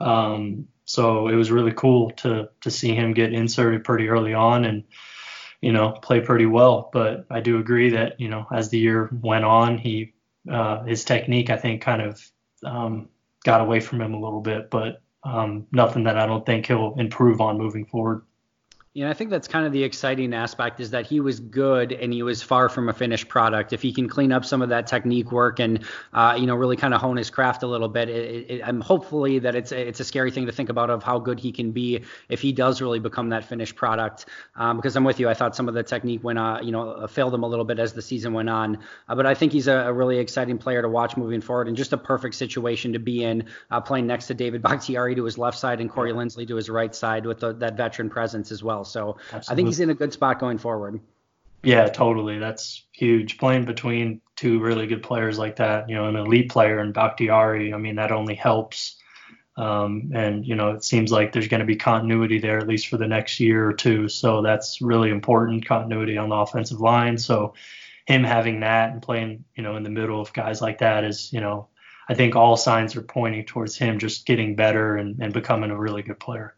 Um, 0.00 0.68
so 0.84 1.28
it 1.28 1.34
was 1.34 1.50
really 1.50 1.72
cool 1.72 2.10
to 2.10 2.48
to 2.60 2.70
see 2.70 2.94
him 2.94 3.14
get 3.14 3.32
inserted 3.32 3.84
pretty 3.84 4.08
early 4.08 4.34
on 4.34 4.64
and 4.64 4.84
you 5.60 5.72
know 5.72 5.92
play 5.92 6.20
pretty 6.20 6.46
well. 6.46 6.90
But 6.92 7.26
I 7.30 7.40
do 7.40 7.58
agree 7.58 7.90
that 7.90 8.20
you 8.20 8.28
know 8.28 8.46
as 8.52 8.68
the 8.68 8.78
year 8.78 9.10
went 9.12 9.44
on, 9.44 9.78
he 9.78 10.14
uh, 10.50 10.84
his 10.84 11.04
technique 11.04 11.50
I 11.50 11.56
think 11.56 11.82
kind 11.82 12.02
of 12.02 12.30
um, 12.64 13.08
got 13.44 13.60
away 13.60 13.80
from 13.80 14.00
him 14.00 14.14
a 14.14 14.20
little 14.20 14.40
bit. 14.40 14.70
But 14.70 15.02
um, 15.26 15.66
nothing 15.72 16.04
that 16.04 16.18
I 16.18 16.26
don't 16.26 16.46
think 16.46 16.66
he'll 16.66 16.94
improve 16.98 17.40
on 17.40 17.58
moving 17.58 17.84
forward. 17.86 18.22
Yeah, 18.96 19.10
I 19.10 19.12
think 19.12 19.28
that's 19.28 19.46
kind 19.46 19.66
of 19.66 19.74
the 19.74 19.84
exciting 19.84 20.32
aspect 20.32 20.80
is 20.80 20.92
that 20.92 21.06
he 21.06 21.20
was 21.20 21.38
good 21.38 21.92
and 21.92 22.14
he 22.14 22.22
was 22.22 22.42
far 22.42 22.70
from 22.70 22.88
a 22.88 22.94
finished 22.94 23.28
product. 23.28 23.74
If 23.74 23.82
he 23.82 23.92
can 23.92 24.08
clean 24.08 24.32
up 24.32 24.42
some 24.42 24.62
of 24.62 24.70
that 24.70 24.86
technique 24.86 25.32
work 25.32 25.60
and 25.60 25.84
uh, 26.14 26.34
you 26.40 26.46
know 26.46 26.54
really 26.54 26.76
kind 26.76 26.94
of 26.94 27.02
hone 27.02 27.18
his 27.18 27.28
craft 27.28 27.62
a 27.62 27.66
little 27.66 27.90
bit, 27.90 28.08
it, 28.08 28.50
it, 28.50 28.62
I'm 28.64 28.80
hopefully 28.80 29.38
that 29.40 29.54
it's 29.54 29.70
a, 29.70 29.88
it's 29.88 30.00
a 30.00 30.04
scary 30.04 30.30
thing 30.30 30.46
to 30.46 30.52
think 30.52 30.70
about 30.70 30.88
of 30.88 31.02
how 31.02 31.18
good 31.18 31.38
he 31.38 31.52
can 31.52 31.72
be 31.72 32.04
if 32.30 32.40
he 32.40 32.52
does 32.52 32.80
really 32.80 32.98
become 32.98 33.28
that 33.28 33.44
finished 33.44 33.76
product. 33.76 34.24
Um, 34.54 34.78
because 34.78 34.96
I'm 34.96 35.04
with 35.04 35.20
you, 35.20 35.28
I 35.28 35.34
thought 35.34 35.54
some 35.54 35.68
of 35.68 35.74
the 35.74 35.82
technique 35.82 36.24
went 36.24 36.38
uh, 36.38 36.60
you 36.62 36.72
know 36.72 36.92
uh, 36.92 37.06
failed 37.06 37.34
him 37.34 37.42
a 37.42 37.46
little 37.46 37.66
bit 37.66 37.78
as 37.78 37.92
the 37.92 38.00
season 38.00 38.32
went 38.32 38.48
on, 38.48 38.78
uh, 39.10 39.14
but 39.14 39.26
I 39.26 39.34
think 39.34 39.52
he's 39.52 39.68
a, 39.68 39.74
a, 39.74 39.92
really 39.92 40.16
exciting 40.16 40.56
player 40.56 40.80
to 40.80 40.88
watch 40.88 41.18
moving 41.18 41.42
forward 41.42 41.68
and 41.68 41.76
just 41.76 41.92
a 41.92 41.98
perfect 41.98 42.34
situation 42.34 42.94
to 42.94 42.98
be 42.98 43.24
in, 43.24 43.44
uh, 43.70 43.78
playing 43.78 44.06
next 44.06 44.28
to 44.28 44.34
David 44.34 44.62
Bakhtiari 44.62 45.14
to 45.16 45.24
his 45.24 45.36
left 45.36 45.58
side 45.58 45.82
and 45.82 45.90
Corey 45.90 46.12
Linsley 46.14 46.48
to 46.48 46.56
his 46.56 46.70
right 46.70 46.94
side 46.94 47.26
with 47.26 47.40
the, 47.40 47.52
that 47.52 47.76
veteran 47.76 48.08
presence 48.08 48.50
as 48.50 48.62
well. 48.64 48.85
So 48.90 49.18
Absolutely. 49.32 49.52
I 49.52 49.54
think 49.54 49.68
he's 49.68 49.80
in 49.80 49.90
a 49.90 49.94
good 49.94 50.12
spot 50.12 50.38
going 50.38 50.58
forward. 50.58 51.00
Yeah, 51.62 51.88
totally. 51.88 52.38
That's 52.38 52.84
huge. 52.92 53.38
Playing 53.38 53.64
between 53.64 54.20
two 54.36 54.60
really 54.60 54.86
good 54.86 55.02
players 55.02 55.38
like 55.38 55.56
that, 55.56 55.88
you 55.88 55.96
know, 55.96 56.08
an 56.08 56.16
elite 56.16 56.50
player 56.50 56.78
and 56.78 56.94
Bakhtiari, 56.94 57.74
I 57.74 57.78
mean, 57.78 57.96
that 57.96 58.12
only 58.12 58.34
helps. 58.34 58.96
Um, 59.56 60.12
and, 60.14 60.46
you 60.46 60.54
know, 60.54 60.70
it 60.72 60.84
seems 60.84 61.10
like 61.10 61.32
there's 61.32 61.48
going 61.48 61.60
to 61.60 61.66
be 61.66 61.76
continuity 61.76 62.38
there, 62.38 62.58
at 62.58 62.68
least 62.68 62.88
for 62.88 62.98
the 62.98 63.06
next 63.06 63.40
year 63.40 63.66
or 63.66 63.72
two. 63.72 64.08
So 64.08 64.42
that's 64.42 64.82
really 64.82 65.10
important 65.10 65.66
continuity 65.66 66.18
on 66.18 66.28
the 66.28 66.36
offensive 66.36 66.80
line. 66.80 67.16
So 67.16 67.54
him 68.06 68.22
having 68.22 68.60
that 68.60 68.92
and 68.92 69.02
playing, 69.02 69.44
you 69.56 69.62
know, 69.62 69.76
in 69.76 69.82
the 69.82 69.90
middle 69.90 70.20
of 70.20 70.32
guys 70.32 70.60
like 70.60 70.78
that 70.78 71.04
is, 71.04 71.32
you 71.32 71.40
know, 71.40 71.68
I 72.08 72.14
think 72.14 72.36
all 72.36 72.56
signs 72.56 72.94
are 72.96 73.02
pointing 73.02 73.44
towards 73.44 73.76
him 73.76 73.98
just 73.98 74.26
getting 74.26 74.54
better 74.54 74.96
and, 74.96 75.18
and 75.20 75.32
becoming 75.32 75.70
a 75.70 75.78
really 75.78 76.02
good 76.02 76.20
player. 76.20 76.54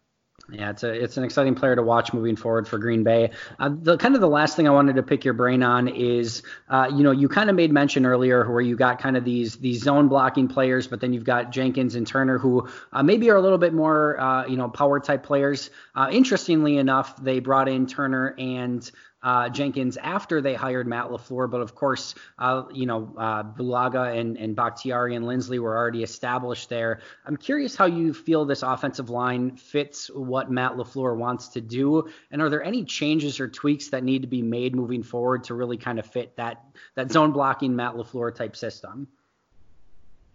Yeah, 0.51 0.71
it's 0.71 0.83
a 0.83 0.91
it's 0.91 1.19
an 1.19 1.25
exciting 1.25 1.55
player 1.55 1.77
to 1.77 1.83
watch 1.83 2.15
moving 2.15 2.35
forward 2.35 2.67
for 2.67 2.79
Green 2.79 3.03
Bay. 3.05 3.33
Uh, 3.59 3.69
the 3.83 3.99
kind 3.99 4.15
of 4.15 4.23
the 4.23 4.29
last 4.29 4.57
thing 4.57 4.67
I 4.67 4.71
wanted 4.71 4.97
to 4.97 5.03
pick 5.03 5.23
your 5.23 5.35
brain 5.35 5.63
on 5.63 5.89
is, 5.89 6.43
uh, 6.71 6.91
you 6.91 7.03
know, 7.03 7.11
you 7.11 7.29
kind 7.29 7.51
of 7.51 7.57
made 7.57 7.71
mention 7.71 8.07
earlier 8.07 8.51
where 8.51 8.63
you 8.63 8.75
got 8.75 8.99
kind 8.99 9.19
of 9.19 9.25
these 9.25 9.57
these 9.57 9.83
zone 9.83 10.09
blocking 10.09 10.49
players, 10.49 10.87
but 10.87 11.03
then 11.03 11.13
you've 11.13 11.25
got 11.25 11.53
Jenkins 11.53 11.97
and 11.97 12.07
Turner 12.07 12.39
who 12.39 12.67
uh, 12.95 13.03
maybe 13.03 13.29
are 13.29 13.37
a 13.37 13.43
little 13.43 13.59
bit 13.59 13.75
more, 13.75 14.19
uh, 14.19 14.47
you 14.47 14.57
know, 14.57 14.71
power 14.71 15.01
type 15.01 15.23
players. 15.23 15.69
Uh, 15.95 16.09
interestingly 16.11 16.79
enough, 16.79 17.23
they 17.23 17.41
brought 17.41 17.69
in 17.69 17.87
Turner 17.87 18.35
and 18.39 18.91
uh, 19.23 19.49
Jenkins 19.49 19.97
after 19.97 20.41
they 20.41 20.55
hired 20.55 20.87
Matt 20.87 21.07
LaFleur. 21.07 21.51
But 21.51 21.61
of 21.61 21.75
course, 21.75 22.15
uh, 22.39 22.65
you 22.73 22.87
know, 22.87 23.15
uh, 23.17 23.43
Bulaga 23.43 24.19
and, 24.19 24.37
and 24.37 24.55
Bakhtiari 24.55 25.17
and 25.17 25.25
Linsley 25.25 25.59
were 25.59 25.77
already 25.77 26.03
established 26.03 26.69
there. 26.69 27.01
I'm 27.25 27.37
curious 27.37 27.75
how 27.75 27.87
you 27.87 28.15
feel 28.15 28.45
this 28.45 28.63
offensive 28.63 29.11
line 29.11 29.57
fits 29.57 30.09
what 30.15 30.51
Matt 30.51 30.73
LaFleur 30.73 31.17
wants 31.17 31.49
to 31.49 31.61
do. 31.61 32.09
And 32.31 32.41
are 32.41 32.49
there 32.49 32.63
any 32.63 32.85
changes 32.85 33.41
or 33.41 33.49
tweaks 33.49 33.89
that 33.89 34.05
need 34.05 34.23
to 34.23 34.29
be 34.29 34.43
made 34.43 34.75
moving 34.75 35.03
forward 35.03 35.45
to 35.45 35.55
really 35.55 35.77
kind 35.77 35.99
of 35.99 36.07
fit 36.07 36.37
that, 36.37 36.65
that 36.95 37.11
zone 37.11 37.33
blocking 37.33 37.75
Matt 37.75 37.95
LaFleur 37.95 38.35
type 38.35 38.57
system? 38.57 39.09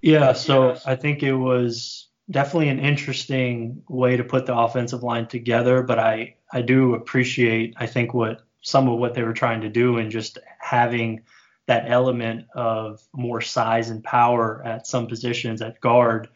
Yeah, 0.02 0.34
so 0.34 0.78
I 0.86 0.98
think 0.98 1.24
it 1.24 1.34
was 1.34 2.10
definitely 2.30 2.70
an 2.70 2.80
interesting 2.80 3.82
way 3.88 4.18
to 4.18 4.24
put 4.24 4.46
the 4.46 4.56
offensive 4.56 5.04
line 5.04 5.28
together, 5.28 5.82
but 5.82 6.00
I 6.00 6.36
I 6.52 6.62
do 6.62 6.94
appreciate 6.96 7.74
I 7.78 7.88
think 7.88 8.14
what 8.14 8.42
some 8.64 8.90
of 8.90 8.98
what 8.98 9.14
they 9.14 9.22
were 9.22 9.34
trying 9.34 9.62
to 9.62 9.70
do 9.70 9.98
and 9.98 10.10
just 10.10 10.40
having 10.58 11.22
that 11.68 11.86
element 11.88 12.48
of 12.56 13.02
more 13.14 13.40
size 13.40 13.90
and 13.90 14.04
power 14.04 14.62
at 14.66 14.88
some 14.88 15.08
positions 15.08 15.62
at 15.62 15.80
guard 15.80 16.30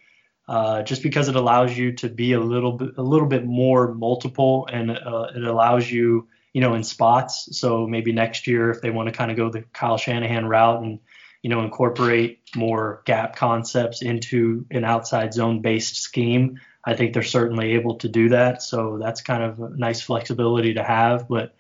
uh, 0.48 0.82
just 0.84 1.04
because 1.04 1.28
it 1.28 1.36
allows 1.36 1.78
you 1.78 1.92
to 1.92 2.08
be 2.08 2.34
a 2.34 2.40
little 2.40 2.72
bit 2.72 2.98
a 2.98 3.02
little 3.02 3.28
bit 3.28 3.46
more 3.46 3.94
multiple 3.94 4.68
and 4.72 4.92
uh, 4.92 5.28
it 5.36 5.44
allows 5.44 5.90
you 5.92 6.28
you 6.54 6.62
know 6.62 6.74
in 6.74 6.84
spots. 6.84 7.50
So 7.52 7.86
maybe 7.86 8.14
next 8.14 8.48
year 8.48 8.72
if 8.72 8.82
they 8.82 8.90
want 8.90 9.08
to 9.08 9.14
kind 9.14 9.30
of 9.30 9.36
go 9.36 9.50
the 9.50 9.64
Kyle 9.74 9.98
Shanahan 9.98 10.46
route 10.46 10.84
and 10.84 11.00
you 11.42 11.50
know 11.50 11.62
incorporate 11.62 12.40
more 12.56 13.02
gap 13.06 13.36
concepts 13.36 14.02
into 14.02 14.66
an 14.72 14.86
outside 14.86 15.34
zone 15.34 15.62
based 15.62 15.98
scheme 15.98 16.60
I 16.86 16.96
think 16.96 17.14
they're 17.14 17.24
certainly 17.24 17.74
able 17.74 17.96
to 17.96 18.08
do 18.08 18.30
that. 18.30 18.64
So 18.64 18.98
that's 18.98 19.22
kind 19.22 19.44
of 19.44 19.60
a 19.60 19.70
nice 19.76 20.00
flexibility 20.00 20.76
to 20.76 20.84
have 20.84 21.28
but 21.28 21.56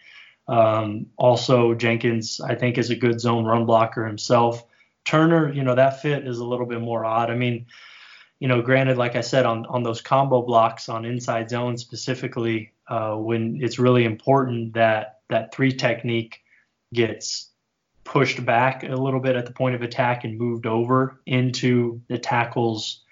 um, 0.48 1.08
also, 1.18 1.74
Jenkins, 1.74 2.40
I 2.42 2.56
think, 2.56 2.78
is 2.78 2.90
a 2.90 2.96
good 2.96 3.20
zone 3.20 3.46
run 3.46 3.66
blocker 3.66 4.06
himself. 4.06 4.66
Turner, 5.06 5.52
you 5.52 5.64
know, 5.64 5.76
that 5.76 6.02
fit 6.02 6.28
is 6.28 6.40
a 6.40 6.46
little 6.46 6.66
bit 6.66 6.82
more 6.82 7.06
odd. 7.06 7.30
I 7.30 7.36
mean, 7.36 7.66
you 8.40 8.48
know, 8.48 8.62
granted, 8.62 8.98
like 8.98 9.16
I 9.16 9.22
said, 9.22 9.46
on 9.46 9.66
on 9.66 9.84
those 9.84 10.02
combo 10.02 10.42
blocks 10.42 10.90
on 10.90 11.06
inside 11.06 11.50
zone 11.50 11.78
specifically, 11.78 12.72
uh, 12.88 13.16
when 13.16 13.60
it's 13.62 13.80
really 13.80 14.06
important 14.06 14.74
that 14.74 15.20
that 15.30 15.54
three 15.54 15.72
technique 15.72 16.42
gets 16.94 17.50
pushed 18.04 18.46
back 18.46 18.84
a 18.84 18.96
little 18.96 19.20
bit 19.20 19.36
at 19.36 19.46
the 19.46 19.52
point 19.52 19.76
of 19.76 19.82
attack 19.82 20.24
and 20.24 20.38
moved 20.38 20.66
over 20.66 21.20
into 21.26 22.02
the 22.08 22.18
tackle's 22.18 23.04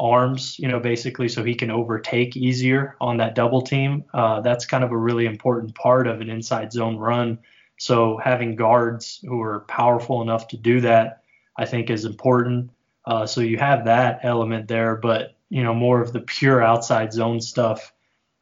arms, 0.00 0.58
you 0.58 0.68
know, 0.68 0.78
basically 0.78 1.28
so 1.28 1.42
he 1.42 1.54
can 1.54 1.70
overtake 1.70 2.36
easier 2.36 2.96
on 3.00 3.16
that 3.16 3.34
double 3.34 3.62
team. 3.62 4.04
Uh, 4.14 4.40
that's 4.40 4.66
kind 4.66 4.84
of 4.84 4.92
a 4.92 4.96
really 4.96 5.26
important 5.26 5.74
part 5.74 6.06
of 6.06 6.20
an 6.20 6.30
inside 6.30 6.72
zone 6.72 6.96
run. 6.96 7.38
So 7.78 8.16
having 8.16 8.56
guards 8.56 9.20
who 9.22 9.40
are 9.40 9.60
powerful 9.60 10.22
enough 10.22 10.48
to 10.48 10.56
do 10.56 10.80
that, 10.82 11.22
I 11.56 11.64
think, 11.64 11.90
is 11.90 12.04
important. 12.04 12.70
Uh, 13.04 13.26
so 13.26 13.40
you 13.40 13.58
have 13.58 13.86
that 13.86 14.20
element 14.22 14.68
there, 14.68 14.96
but 14.96 15.36
you 15.48 15.62
know, 15.62 15.74
more 15.74 16.00
of 16.00 16.12
the 16.12 16.20
pure 16.20 16.62
outside 16.62 17.12
zone 17.12 17.40
stuff. 17.40 17.92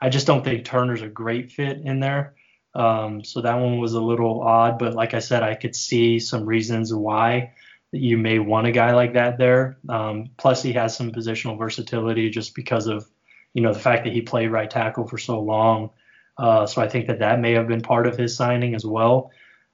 I 0.01 0.09
just 0.09 0.27
don't 0.27 0.45
think 0.45 0.65
Turner's 0.65 1.03
a 1.03 1.09
great 1.09 1.53
fit 1.53 1.79
in 1.79 2.01
there. 2.01 2.35
Um, 2.75 3.25
so 3.25 3.41
that 3.41 3.55
one 3.55 3.79
was 3.79 3.95
a 3.95 4.01
little 4.01 4.43
odd, 4.43 4.79
but 4.79 4.95
like 4.95 5.15
I 5.15 5.21
said, 5.21 5.43
I 5.43 5.55
could 5.55 5.75
see 5.75 6.19
some 6.19 6.45
reasons 6.45 6.93
why 6.93 7.55
you 7.93 8.19
may 8.19 8.39
want 8.39 8.67
a 8.67 8.73
guy 8.73 8.93
like 8.93 9.15
that 9.15 9.39
there. 9.39 9.79
Um, 9.89 10.31
plus, 10.37 10.63
he 10.63 10.73
has 10.73 10.97
some 10.97 11.13
positional 11.13 11.59
versatility 11.59 12.31
just 12.31 12.55
because 12.55 12.87
of 12.87 13.09
you 13.55 13.63
know 13.63 13.73
the 13.73 13.79
fact 13.79 14.05
that 14.05 14.13
he 14.13 14.21
played 14.21 14.51
right 14.51 14.71
tackle 14.71 15.07
for 15.07 15.19
so 15.19 15.41
long. 15.41 15.91
Uh, 16.37 16.67
so 16.67 16.83
I 16.83 16.89
think 16.89 17.07
that 17.07 17.21
that 17.21 17.41
may 17.41 17.53
have 17.53 17.69
been 17.69 17.81
part 17.81 18.07
of 18.07 18.17
his 18.17 18.37
signing 18.37 18.75
as 18.75 18.85
well. 18.85 19.31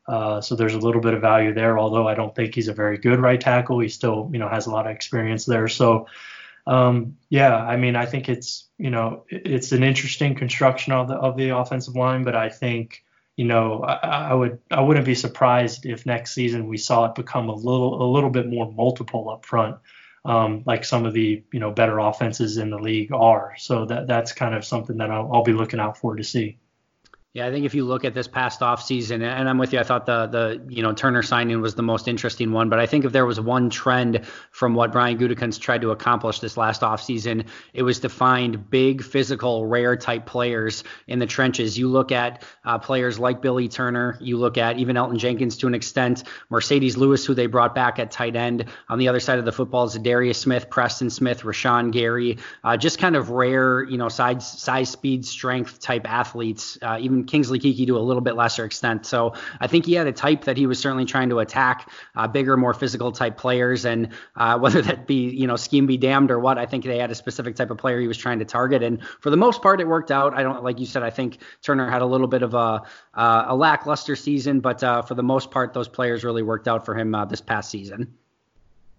Uh, 0.06 0.40
so 0.40 0.54
there's 0.54 0.74
a 0.74 0.78
little 0.78 1.00
bit 1.00 1.14
of 1.14 1.20
value 1.20 1.54
there, 1.54 1.78
although 1.78 2.06
I 2.06 2.14
don't 2.14 2.34
think 2.34 2.54
he's 2.54 2.68
a 2.68 2.74
very 2.74 2.98
good 2.98 3.20
right 3.20 3.40
tackle. 3.40 3.80
He 3.80 3.88
still 3.88 4.30
you 4.32 4.38
know 4.38 4.48
has 4.48 4.66
a 4.66 4.70
lot 4.70 4.86
of 4.86 4.92
experience 4.92 5.44
there. 5.44 5.68
So 5.68 6.06
um, 6.66 7.16
yeah, 7.28 7.56
I 7.56 7.76
mean 7.76 7.96
I 7.96 8.06
think 8.06 8.28
it's 8.28 8.68
you 8.78 8.90
know 8.90 9.24
it's 9.28 9.72
an 9.72 9.82
interesting 9.82 10.34
construction 10.34 10.92
of 10.92 11.08
the 11.08 11.14
of 11.14 11.36
the 11.36 11.50
offensive 11.50 11.96
line, 11.96 12.24
but 12.24 12.36
I 12.36 12.48
think 12.48 13.02
you 13.42 13.48
know, 13.48 13.82
I, 13.82 14.28
I, 14.30 14.34
would 14.34 14.60
I 14.70 14.80
wouldn't 14.80 15.04
be 15.04 15.16
surprised 15.16 15.84
if 15.84 16.06
next 16.06 16.32
season 16.32 16.68
we 16.68 16.76
saw 16.76 17.06
it 17.06 17.16
become 17.16 17.48
a 17.48 17.54
little 17.54 18.00
a 18.00 18.08
little 18.08 18.30
bit 18.30 18.46
more 18.46 18.70
multiple 18.70 19.30
up 19.30 19.44
front, 19.44 19.78
um, 20.24 20.62
like 20.64 20.84
some 20.84 21.06
of 21.06 21.12
the 21.12 21.42
you 21.52 21.58
know 21.58 21.72
better 21.72 21.98
offenses 21.98 22.56
in 22.56 22.70
the 22.70 22.78
league 22.78 23.12
are. 23.12 23.54
So 23.58 23.84
that 23.86 24.06
that's 24.06 24.32
kind 24.32 24.54
of 24.54 24.64
something 24.64 24.98
that 24.98 25.10
I'll, 25.10 25.28
I'll 25.34 25.42
be 25.42 25.54
looking 25.54 25.80
out 25.80 25.98
for 25.98 26.14
to 26.14 26.22
see. 26.22 26.60
Yeah, 27.34 27.46
I 27.46 27.50
think 27.50 27.64
if 27.64 27.74
you 27.74 27.86
look 27.86 28.04
at 28.04 28.12
this 28.12 28.28
past 28.28 28.60
offseason, 28.60 29.22
and 29.24 29.48
I'm 29.48 29.56
with 29.56 29.72
you, 29.72 29.78
I 29.78 29.84
thought 29.84 30.04
the 30.04 30.26
the 30.26 30.62
you 30.68 30.82
know 30.82 30.92
Turner 30.92 31.22
signing 31.22 31.62
was 31.62 31.74
the 31.74 31.82
most 31.82 32.06
interesting 32.06 32.52
one. 32.52 32.68
But 32.68 32.78
I 32.78 32.84
think 32.84 33.06
if 33.06 33.12
there 33.12 33.24
was 33.24 33.40
one 33.40 33.70
trend 33.70 34.26
from 34.50 34.74
what 34.74 34.92
Brian 34.92 35.16
Gutekunst 35.16 35.58
tried 35.60 35.80
to 35.80 35.92
accomplish 35.92 36.40
this 36.40 36.58
last 36.58 36.82
offseason, 36.82 37.46
it 37.72 37.84
was 37.84 38.00
to 38.00 38.10
find 38.10 38.68
big, 38.68 39.02
physical, 39.02 39.64
rare 39.64 39.96
type 39.96 40.26
players 40.26 40.84
in 41.06 41.20
the 41.20 41.26
trenches. 41.26 41.78
You 41.78 41.88
look 41.88 42.12
at 42.12 42.44
uh, 42.66 42.78
players 42.78 43.18
like 43.18 43.40
Billy 43.40 43.66
Turner, 43.66 44.18
you 44.20 44.36
look 44.36 44.58
at 44.58 44.76
even 44.76 44.96
Elgton 44.96 45.16
Jenkins 45.16 45.56
to 45.56 45.66
an 45.66 45.74
extent, 45.74 46.24
Marcedes 46.50 46.98
Lewis, 46.98 47.24
who 47.24 47.32
they 47.32 47.46
brought 47.46 47.74
back 47.74 47.98
at 47.98 48.10
tight 48.10 48.36
end. 48.36 48.66
On 48.90 48.98
the 48.98 49.08
other 49.08 49.20
side 49.20 49.38
of 49.38 49.46
the 49.46 49.52
football 49.52 49.84
is 49.84 49.94
Darius 49.94 50.36
Smith, 50.36 50.68
Preston 50.68 51.08
Smith, 51.08 51.44
Rashan 51.44 51.92
Gary, 51.92 52.36
uh, 52.62 52.76
just 52.76 52.98
kind 52.98 53.16
of 53.16 53.30
rare, 53.30 53.82
you 53.84 53.96
know, 53.96 54.10
size, 54.10 54.46
size, 54.46 54.90
speed, 54.90 55.24
strength 55.24 55.80
type 55.80 56.06
athletes. 56.06 56.76
Uh, 56.82 56.98
even 57.00 57.21
Kingsley 57.24 57.58
Keke 57.58 57.86
to 57.86 57.96
a 57.96 58.00
little 58.00 58.20
bit 58.20 58.36
lesser 58.36 58.64
extent. 58.64 59.06
So 59.06 59.34
I 59.60 59.66
think 59.66 59.86
he 59.86 59.94
had 59.94 60.06
a 60.06 60.12
type 60.12 60.44
that 60.44 60.56
he 60.56 60.66
was 60.66 60.78
certainly 60.78 61.04
trying 61.04 61.28
to 61.30 61.38
attack, 61.38 61.90
uh, 62.16 62.26
bigger, 62.28 62.56
more 62.56 62.74
physical 62.74 63.12
type 63.12 63.36
players, 63.36 63.84
and 63.84 64.08
uh, 64.36 64.58
whether 64.60 64.82
that 64.82 65.06
be 65.06 65.30
you 65.30 65.46
know 65.46 65.56
scheme 65.56 65.86
be 65.86 65.96
damned 65.96 66.30
or 66.30 66.38
what, 66.38 66.58
I 66.58 66.66
think 66.66 66.84
they 66.84 66.98
had 66.98 67.10
a 67.10 67.14
specific 67.14 67.56
type 67.56 67.70
of 67.70 67.78
player 67.78 68.00
he 68.00 68.08
was 68.08 68.18
trying 68.18 68.38
to 68.38 68.44
target, 68.44 68.82
and 68.82 69.02
for 69.20 69.30
the 69.30 69.36
most 69.36 69.62
part, 69.62 69.80
it 69.80 69.86
worked 69.86 70.10
out. 70.10 70.34
I 70.34 70.42
don't 70.42 70.62
like 70.62 70.78
you 70.78 70.86
said. 70.86 71.02
I 71.02 71.10
think 71.10 71.38
Turner 71.62 71.90
had 71.90 72.02
a 72.02 72.06
little 72.06 72.28
bit 72.28 72.42
of 72.42 72.54
a 72.54 72.82
uh, 73.14 73.44
a 73.48 73.56
lackluster 73.56 74.16
season, 74.16 74.60
but 74.60 74.82
uh, 74.82 75.02
for 75.02 75.14
the 75.14 75.22
most 75.22 75.50
part, 75.50 75.72
those 75.72 75.88
players 75.88 76.24
really 76.24 76.42
worked 76.42 76.68
out 76.68 76.84
for 76.84 76.96
him 76.96 77.14
uh, 77.14 77.24
this 77.24 77.40
past 77.40 77.70
season. 77.70 78.14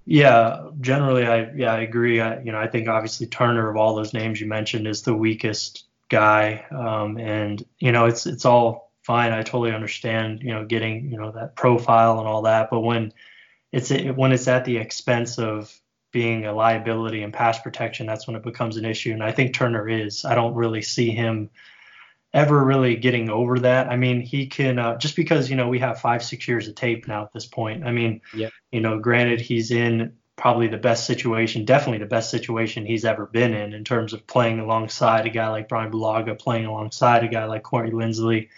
Yeah, 0.05 0.69
generally, 0.81 1.25
I 1.25 1.51
yeah 1.55 1.73
I 1.73 1.81
agree. 1.81 2.19
I, 2.19 2.41
you 2.41 2.51
know, 2.51 2.59
I 2.59 2.67
think 2.67 2.87
obviously 2.87 3.27
Turner 3.27 3.69
of 3.69 3.77
all 3.77 3.95
those 3.95 4.13
names 4.13 4.41
you 4.41 4.47
mentioned 4.47 4.87
is 4.87 5.01
the 5.01 5.13
weakest 5.13 5.85
guy, 6.13 6.63
um, 6.69 7.17
and 7.17 7.65
you 7.79 7.91
know 7.91 8.05
it's 8.05 8.27
it's 8.27 8.45
all 8.45 8.93
fine. 9.01 9.31
I 9.31 9.41
totally 9.41 9.73
understand 9.73 10.43
you 10.43 10.53
know 10.53 10.63
getting 10.63 11.09
you 11.09 11.17
know 11.17 11.31
that 11.31 11.55
profile 11.55 12.19
and 12.19 12.27
all 12.27 12.43
that, 12.43 12.69
but 12.69 12.81
when 12.81 13.11
it's 13.71 13.89
when 13.89 14.31
it's 14.31 14.47
at 14.47 14.63
the 14.63 14.77
expense 14.77 15.39
of 15.39 15.73
being 16.11 16.45
a 16.45 16.53
liability 16.53 17.23
and 17.23 17.33
pass 17.33 17.57
protection, 17.59 18.05
that's 18.05 18.27
when 18.27 18.35
it 18.35 18.43
becomes 18.43 18.77
an 18.77 18.85
issue. 18.85 19.11
And 19.11 19.23
I 19.23 19.31
think 19.31 19.55
Turner 19.55 19.89
is. 19.89 20.23
I 20.23 20.35
don't 20.35 20.53
really 20.53 20.83
see 20.83 21.09
him 21.09 21.49
ever 22.31 22.63
really 22.63 22.95
getting 22.95 23.31
over 23.31 23.57
that. 23.59 23.87
I 23.87 23.95
mean, 23.95 24.21
he 24.21 24.45
can 24.45 24.77
uh, 24.77 24.97
just 24.97 25.15
because 25.15 25.49
you 25.49 25.55
know 25.55 25.67
we 25.67 25.79
have 25.79 25.99
five, 25.99 26.23
six 26.23 26.47
years 26.47 26.67
of 26.67 26.75
tape 26.75 27.07
now 27.07 27.23
at 27.23 27.33
this 27.33 27.47
point. 27.47 27.87
I 27.87 27.91
mean, 27.91 28.21
yeah. 28.35 28.49
you 28.71 28.81
know, 28.81 28.99
granted 28.99 29.41
he's 29.41 29.71
in 29.71 30.13
probably 30.43 30.67
the 30.67 30.75
best 30.75 31.05
situation, 31.05 31.63
definitely 31.63 31.99
the 31.99 32.05
best 32.05 32.29
situation 32.29 32.85
he's 32.85 33.05
ever 33.05 33.25
been 33.25 33.53
in 33.53 33.71
in 33.71 33.85
terms 33.85 34.11
of 34.11 34.27
playing 34.27 34.59
alongside 34.59 35.25
a 35.25 35.29
guy 35.29 35.47
like 35.47 35.69
Bryan 35.69 35.89
Bulaga, 35.89 36.37
playing 36.37 36.65
alongside 36.65 37.23
a 37.23 37.29
guy 37.29 37.45
like 37.45 37.63
Corey 37.63 37.91
Linsley. 37.91 38.49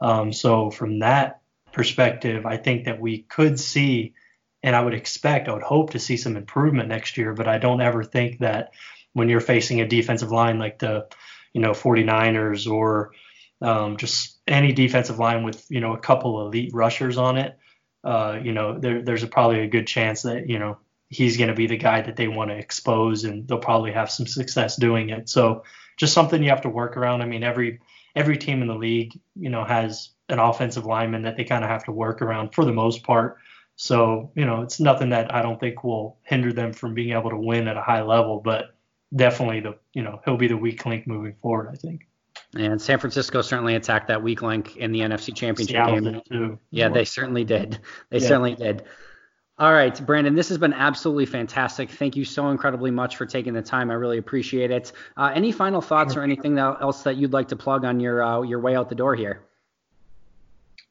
Um, 0.00 0.32
so 0.32 0.70
from 0.70 1.00
that 1.00 1.40
perspective, 1.72 2.46
I 2.46 2.58
think 2.58 2.84
that 2.84 3.00
we 3.00 3.22
could 3.22 3.58
see, 3.58 4.14
and 4.62 4.76
I 4.76 4.84
would 4.84 4.94
expect, 4.94 5.48
I 5.48 5.54
would 5.54 5.64
hope 5.64 5.90
to 5.90 5.98
see 5.98 6.16
some 6.16 6.36
improvement 6.36 6.88
next 6.88 7.18
year. 7.18 7.34
But 7.34 7.48
I 7.48 7.58
don't 7.58 7.80
ever 7.80 8.04
think 8.04 8.38
that 8.38 8.70
when 9.12 9.28
you're 9.28 9.40
facing 9.40 9.80
a 9.80 9.88
defensive 9.88 10.30
line 10.30 10.60
like 10.60 10.78
the, 10.78 11.08
you 11.52 11.60
know, 11.60 11.72
49ers 11.72 12.70
or 12.70 13.14
um, 13.60 13.96
just 13.96 14.38
any 14.46 14.70
defensive 14.70 15.18
line 15.18 15.42
with 15.42 15.66
you 15.68 15.80
know 15.80 15.92
a 15.92 15.98
couple 15.98 16.46
elite 16.46 16.70
rushers 16.72 17.18
on 17.18 17.36
it, 17.36 17.58
uh, 18.04 18.38
you 18.40 18.52
know, 18.52 18.78
there, 18.78 19.02
there's 19.02 19.24
a, 19.24 19.26
probably 19.26 19.62
a 19.62 19.66
good 19.66 19.88
chance 19.88 20.22
that 20.22 20.48
you 20.48 20.60
know 20.60 20.78
he's 21.12 21.36
going 21.36 21.48
to 21.48 21.54
be 21.54 21.66
the 21.66 21.76
guy 21.76 22.00
that 22.00 22.16
they 22.16 22.26
want 22.26 22.50
to 22.50 22.56
expose, 22.56 23.24
and 23.24 23.46
they'll 23.46 23.58
probably 23.58 23.92
have 23.92 24.10
some 24.10 24.26
success 24.26 24.76
doing 24.76 25.10
it. 25.10 25.28
So 25.28 25.64
just 25.98 26.14
something 26.14 26.42
you 26.42 26.50
have 26.50 26.62
to 26.62 26.68
work 26.68 26.96
around. 26.96 27.22
I 27.22 27.26
mean, 27.26 27.44
every 27.44 27.80
every 28.16 28.36
team 28.36 28.62
in 28.62 28.68
the 28.68 28.74
league, 28.74 29.18
you 29.36 29.50
know, 29.50 29.64
has 29.64 30.10
an 30.28 30.38
offensive 30.38 30.86
lineman 30.86 31.22
that 31.22 31.36
they 31.36 31.44
kind 31.44 31.64
of 31.64 31.70
have 31.70 31.84
to 31.84 31.92
work 31.92 32.22
around 32.22 32.54
for 32.54 32.64
the 32.64 32.72
most 32.72 33.02
part. 33.02 33.38
So, 33.76 34.30
you 34.34 34.44
know, 34.44 34.62
it's 34.62 34.80
nothing 34.80 35.10
that 35.10 35.34
I 35.34 35.42
don't 35.42 35.58
think 35.58 35.82
will 35.82 36.18
hinder 36.24 36.52
them 36.52 36.72
from 36.72 36.94
being 36.94 37.12
able 37.16 37.30
to 37.30 37.38
win 37.38 37.68
at 37.68 37.76
a 37.76 37.82
high 37.82 38.02
level, 38.02 38.40
but 38.40 38.74
definitely 39.14 39.60
the, 39.60 39.76
you 39.94 40.02
know, 40.02 40.20
he'll 40.24 40.36
be 40.36 40.48
the 40.48 40.56
weak 40.56 40.84
link 40.86 41.06
moving 41.06 41.34
forward, 41.40 41.70
I 41.72 41.76
think. 41.76 42.06
And 42.54 42.80
San 42.80 42.98
Francisco 42.98 43.40
certainly 43.40 43.74
attacked 43.74 44.08
that 44.08 44.22
weak 44.22 44.42
link 44.42 44.76
in 44.76 44.92
the 44.92 45.00
NFC 45.00 45.34
Championship 45.34 45.74
Seattle 45.74 46.00
game. 46.00 46.22
Too. 46.30 46.58
Yeah, 46.70 46.90
they 46.90 47.04
certainly 47.04 47.44
did. 47.44 47.78
They 48.10 48.18
yeah. 48.18 48.28
certainly 48.28 48.54
did. 48.54 48.84
All 49.62 49.72
right, 49.72 50.04
Brandon, 50.04 50.34
this 50.34 50.48
has 50.48 50.58
been 50.58 50.72
absolutely 50.72 51.24
fantastic. 51.24 51.88
Thank 51.88 52.16
you 52.16 52.24
so 52.24 52.50
incredibly 52.50 52.90
much 52.90 53.14
for 53.14 53.26
taking 53.26 53.52
the 53.52 53.62
time. 53.62 53.92
I 53.92 53.94
really 53.94 54.18
appreciate 54.18 54.72
it. 54.72 54.90
Uh, 55.16 55.30
any 55.32 55.52
final 55.52 55.80
thoughts 55.80 56.16
or 56.16 56.24
anything 56.24 56.58
else 56.58 57.04
that 57.04 57.14
you'd 57.14 57.32
like 57.32 57.46
to 57.46 57.54
plug 57.54 57.84
on 57.84 58.00
your 58.00 58.24
uh, 58.24 58.42
your 58.42 58.58
way 58.58 58.74
out 58.74 58.88
the 58.88 58.96
door 58.96 59.14
here? 59.14 59.44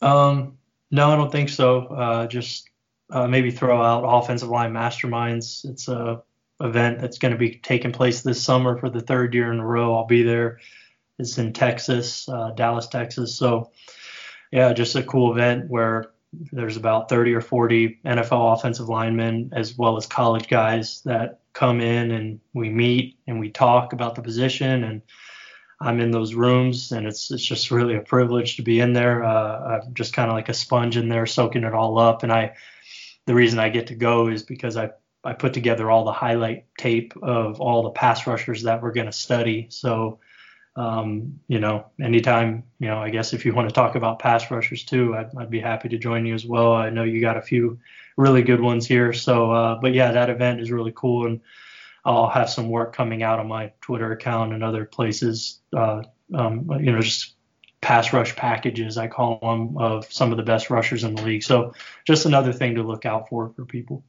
Um, 0.01 0.57
no, 0.89 1.11
I 1.11 1.17
don't 1.17 1.29
think 1.29 1.49
so. 1.49 1.87
Uh, 1.87 2.27
just 2.27 2.69
uh, 3.09 3.27
maybe 3.27 3.51
throw 3.51 3.81
out 3.83 4.05
offensive 4.05 4.47
line 4.47 4.71
masterminds. 4.71 5.65
It's 5.65 5.89
a 5.89 6.23
event 6.61 7.01
that's 7.01 7.17
going 7.17 7.33
to 7.33 7.37
be 7.37 7.55
taking 7.55 7.91
place 7.91 8.21
this 8.21 8.41
summer 8.41 8.77
for 8.77 8.89
the 8.89 9.01
third 9.01 9.33
year 9.33 9.51
in 9.51 9.59
a 9.59 9.65
row. 9.65 9.95
I'll 9.97 10.05
be 10.05 10.23
there. 10.23 10.61
It's 11.19 11.37
in 11.37 11.51
Texas, 11.51 12.29
uh, 12.29 12.51
Dallas, 12.51 12.87
Texas. 12.87 13.35
So, 13.35 13.71
yeah, 14.49 14.71
just 14.71 14.95
a 14.95 15.03
cool 15.03 15.33
event 15.33 15.69
where 15.69 16.10
there's 16.33 16.77
about 16.77 17.09
30 17.09 17.33
or 17.33 17.41
40 17.41 17.99
NFL 18.05 18.57
offensive 18.57 18.87
linemen 18.87 19.51
as 19.53 19.77
well 19.77 19.97
as 19.97 20.05
college 20.05 20.47
guys 20.47 21.01
that 21.03 21.39
come 21.53 21.81
in 21.81 22.11
and 22.11 22.39
we 22.53 22.69
meet 22.69 23.17
and 23.27 23.39
we 23.39 23.49
talk 23.49 23.93
about 23.93 24.15
the 24.15 24.21
position 24.21 24.83
and 24.83 25.01
I'm 25.81 25.99
in 25.99 26.11
those 26.11 26.35
rooms 26.35 26.91
and 26.91 27.07
it's 27.07 27.31
it's 27.31 27.43
just 27.43 27.71
really 27.71 27.95
a 27.95 28.01
privilege 28.01 28.55
to 28.57 28.61
be 28.61 28.79
in 28.79 28.93
there. 28.93 29.23
Uh, 29.23 29.81
I'm 29.81 29.93
just 29.93 30.13
kind 30.13 30.29
of 30.29 30.35
like 30.35 30.47
a 30.47 30.53
sponge 30.53 30.95
in 30.95 31.09
there 31.09 31.25
soaking 31.25 31.63
it 31.63 31.73
all 31.73 31.99
up 31.99 32.23
and 32.23 32.31
I 32.31 32.53
the 33.25 33.35
reason 33.35 33.59
I 33.59 33.69
get 33.69 33.87
to 33.87 33.95
go 33.95 34.27
is 34.27 34.43
because 34.43 34.77
I 34.77 34.91
I 35.23 35.33
put 35.33 35.53
together 35.53 35.91
all 35.91 36.05
the 36.05 36.13
highlight 36.13 36.65
tape 36.77 37.13
of 37.21 37.59
all 37.59 37.83
the 37.83 37.91
pass 37.91 38.25
rushers 38.25 38.63
that 38.63 38.81
we're 38.81 38.93
going 38.93 39.05
to 39.05 39.11
study. 39.11 39.67
So 39.69 40.19
um, 40.75 41.39
you 41.47 41.59
know, 41.59 41.87
anytime, 42.01 42.63
you 42.79 42.87
know, 42.87 42.97
I 42.97 43.09
guess 43.09 43.33
if 43.33 43.45
you 43.45 43.53
want 43.53 43.67
to 43.67 43.75
talk 43.75 43.95
about 43.95 44.19
pass 44.19 44.49
rushers 44.49 44.83
too, 44.83 45.15
I'd, 45.15 45.35
I'd, 45.37 45.49
be 45.49 45.59
happy 45.59 45.89
to 45.89 45.97
join 45.97 46.25
you 46.25 46.33
as 46.33 46.45
well. 46.45 46.73
I 46.73 46.89
know 46.89 47.03
you 47.03 47.19
got 47.19 47.35
a 47.35 47.41
few 47.41 47.79
really 48.15 48.41
good 48.41 48.61
ones 48.61 48.87
here. 48.87 49.11
So, 49.11 49.51
uh, 49.51 49.75
but 49.81 49.93
yeah, 49.93 50.13
that 50.13 50.29
event 50.29 50.61
is 50.61 50.71
really 50.71 50.93
cool. 50.95 51.25
And 51.25 51.41
I'll 52.05 52.29
have 52.29 52.49
some 52.49 52.69
work 52.69 52.95
coming 52.95 53.21
out 53.21 53.39
on 53.39 53.47
my 53.47 53.73
Twitter 53.81 54.11
account 54.13 54.53
and 54.53 54.63
other 54.63 54.85
places, 54.85 55.59
uh, 55.75 56.03
um, 56.33 56.69
you 56.79 56.91
know, 56.91 57.01
just 57.01 57.35
pass 57.81 58.13
rush 58.13 58.35
packages, 58.35 58.97
I 58.97 59.07
call 59.07 59.39
them, 59.41 59.77
of 59.77 60.11
some 60.11 60.31
of 60.31 60.37
the 60.37 60.43
best 60.43 60.69
rushers 60.69 61.03
in 61.03 61.15
the 61.15 61.23
league. 61.23 61.43
So 61.43 61.73
just 62.05 62.25
another 62.25 62.53
thing 62.53 62.75
to 62.75 62.83
look 62.83 63.05
out 63.05 63.27
for 63.27 63.51
for 63.55 63.65
people. 63.65 64.03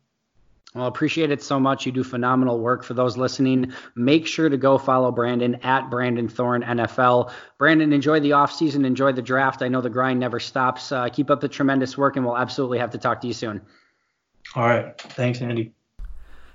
Well, 0.75 0.87
appreciate 0.87 1.31
it 1.31 1.43
so 1.43 1.61
much. 1.61 1.85
You 1.85 1.93
do 1.93 2.03
phenomenal 2.03 2.59
work. 2.59 2.83
For 2.83 2.95
those 2.95 3.18
listening, 3.18 3.75
make 3.95 4.27
sure 4.27 4.49
to 4.49 4.57
go 4.57 4.79
follow 4.79 5.12
Brandon 5.12 5.57
at 5.57 5.91
Brandon 5.91 6.29
Thorn 6.29 6.62
NFL. 6.62 7.31
Brandon, 7.59 7.93
enjoy 7.93 8.20
the 8.20 8.31
offseason, 8.31 8.87
enjoy 8.87 9.12
the 9.12 9.20
draft. 9.20 9.61
I 9.61 9.68
know 9.68 9.83
the 9.83 9.91
grind 9.91 10.18
never 10.18 10.41
stops. 10.41 10.91
Uh, 10.91 11.11
keep 11.11 11.31
up 11.31 11.41
the 11.43 11.49
tremendous 11.49 11.99
work, 11.99 12.16
and 12.16 12.25
we'll 12.25 12.39
absolutely 12.39 12.79
have 12.79 12.91
to 12.93 12.99
talk 12.99 13.20
to 13.20 13.27
you 13.27 13.35
soon. 13.35 13.61
All 14.55 14.66
right. 14.66 14.99
Thanks, 14.99 15.43
Andy. 15.43 15.75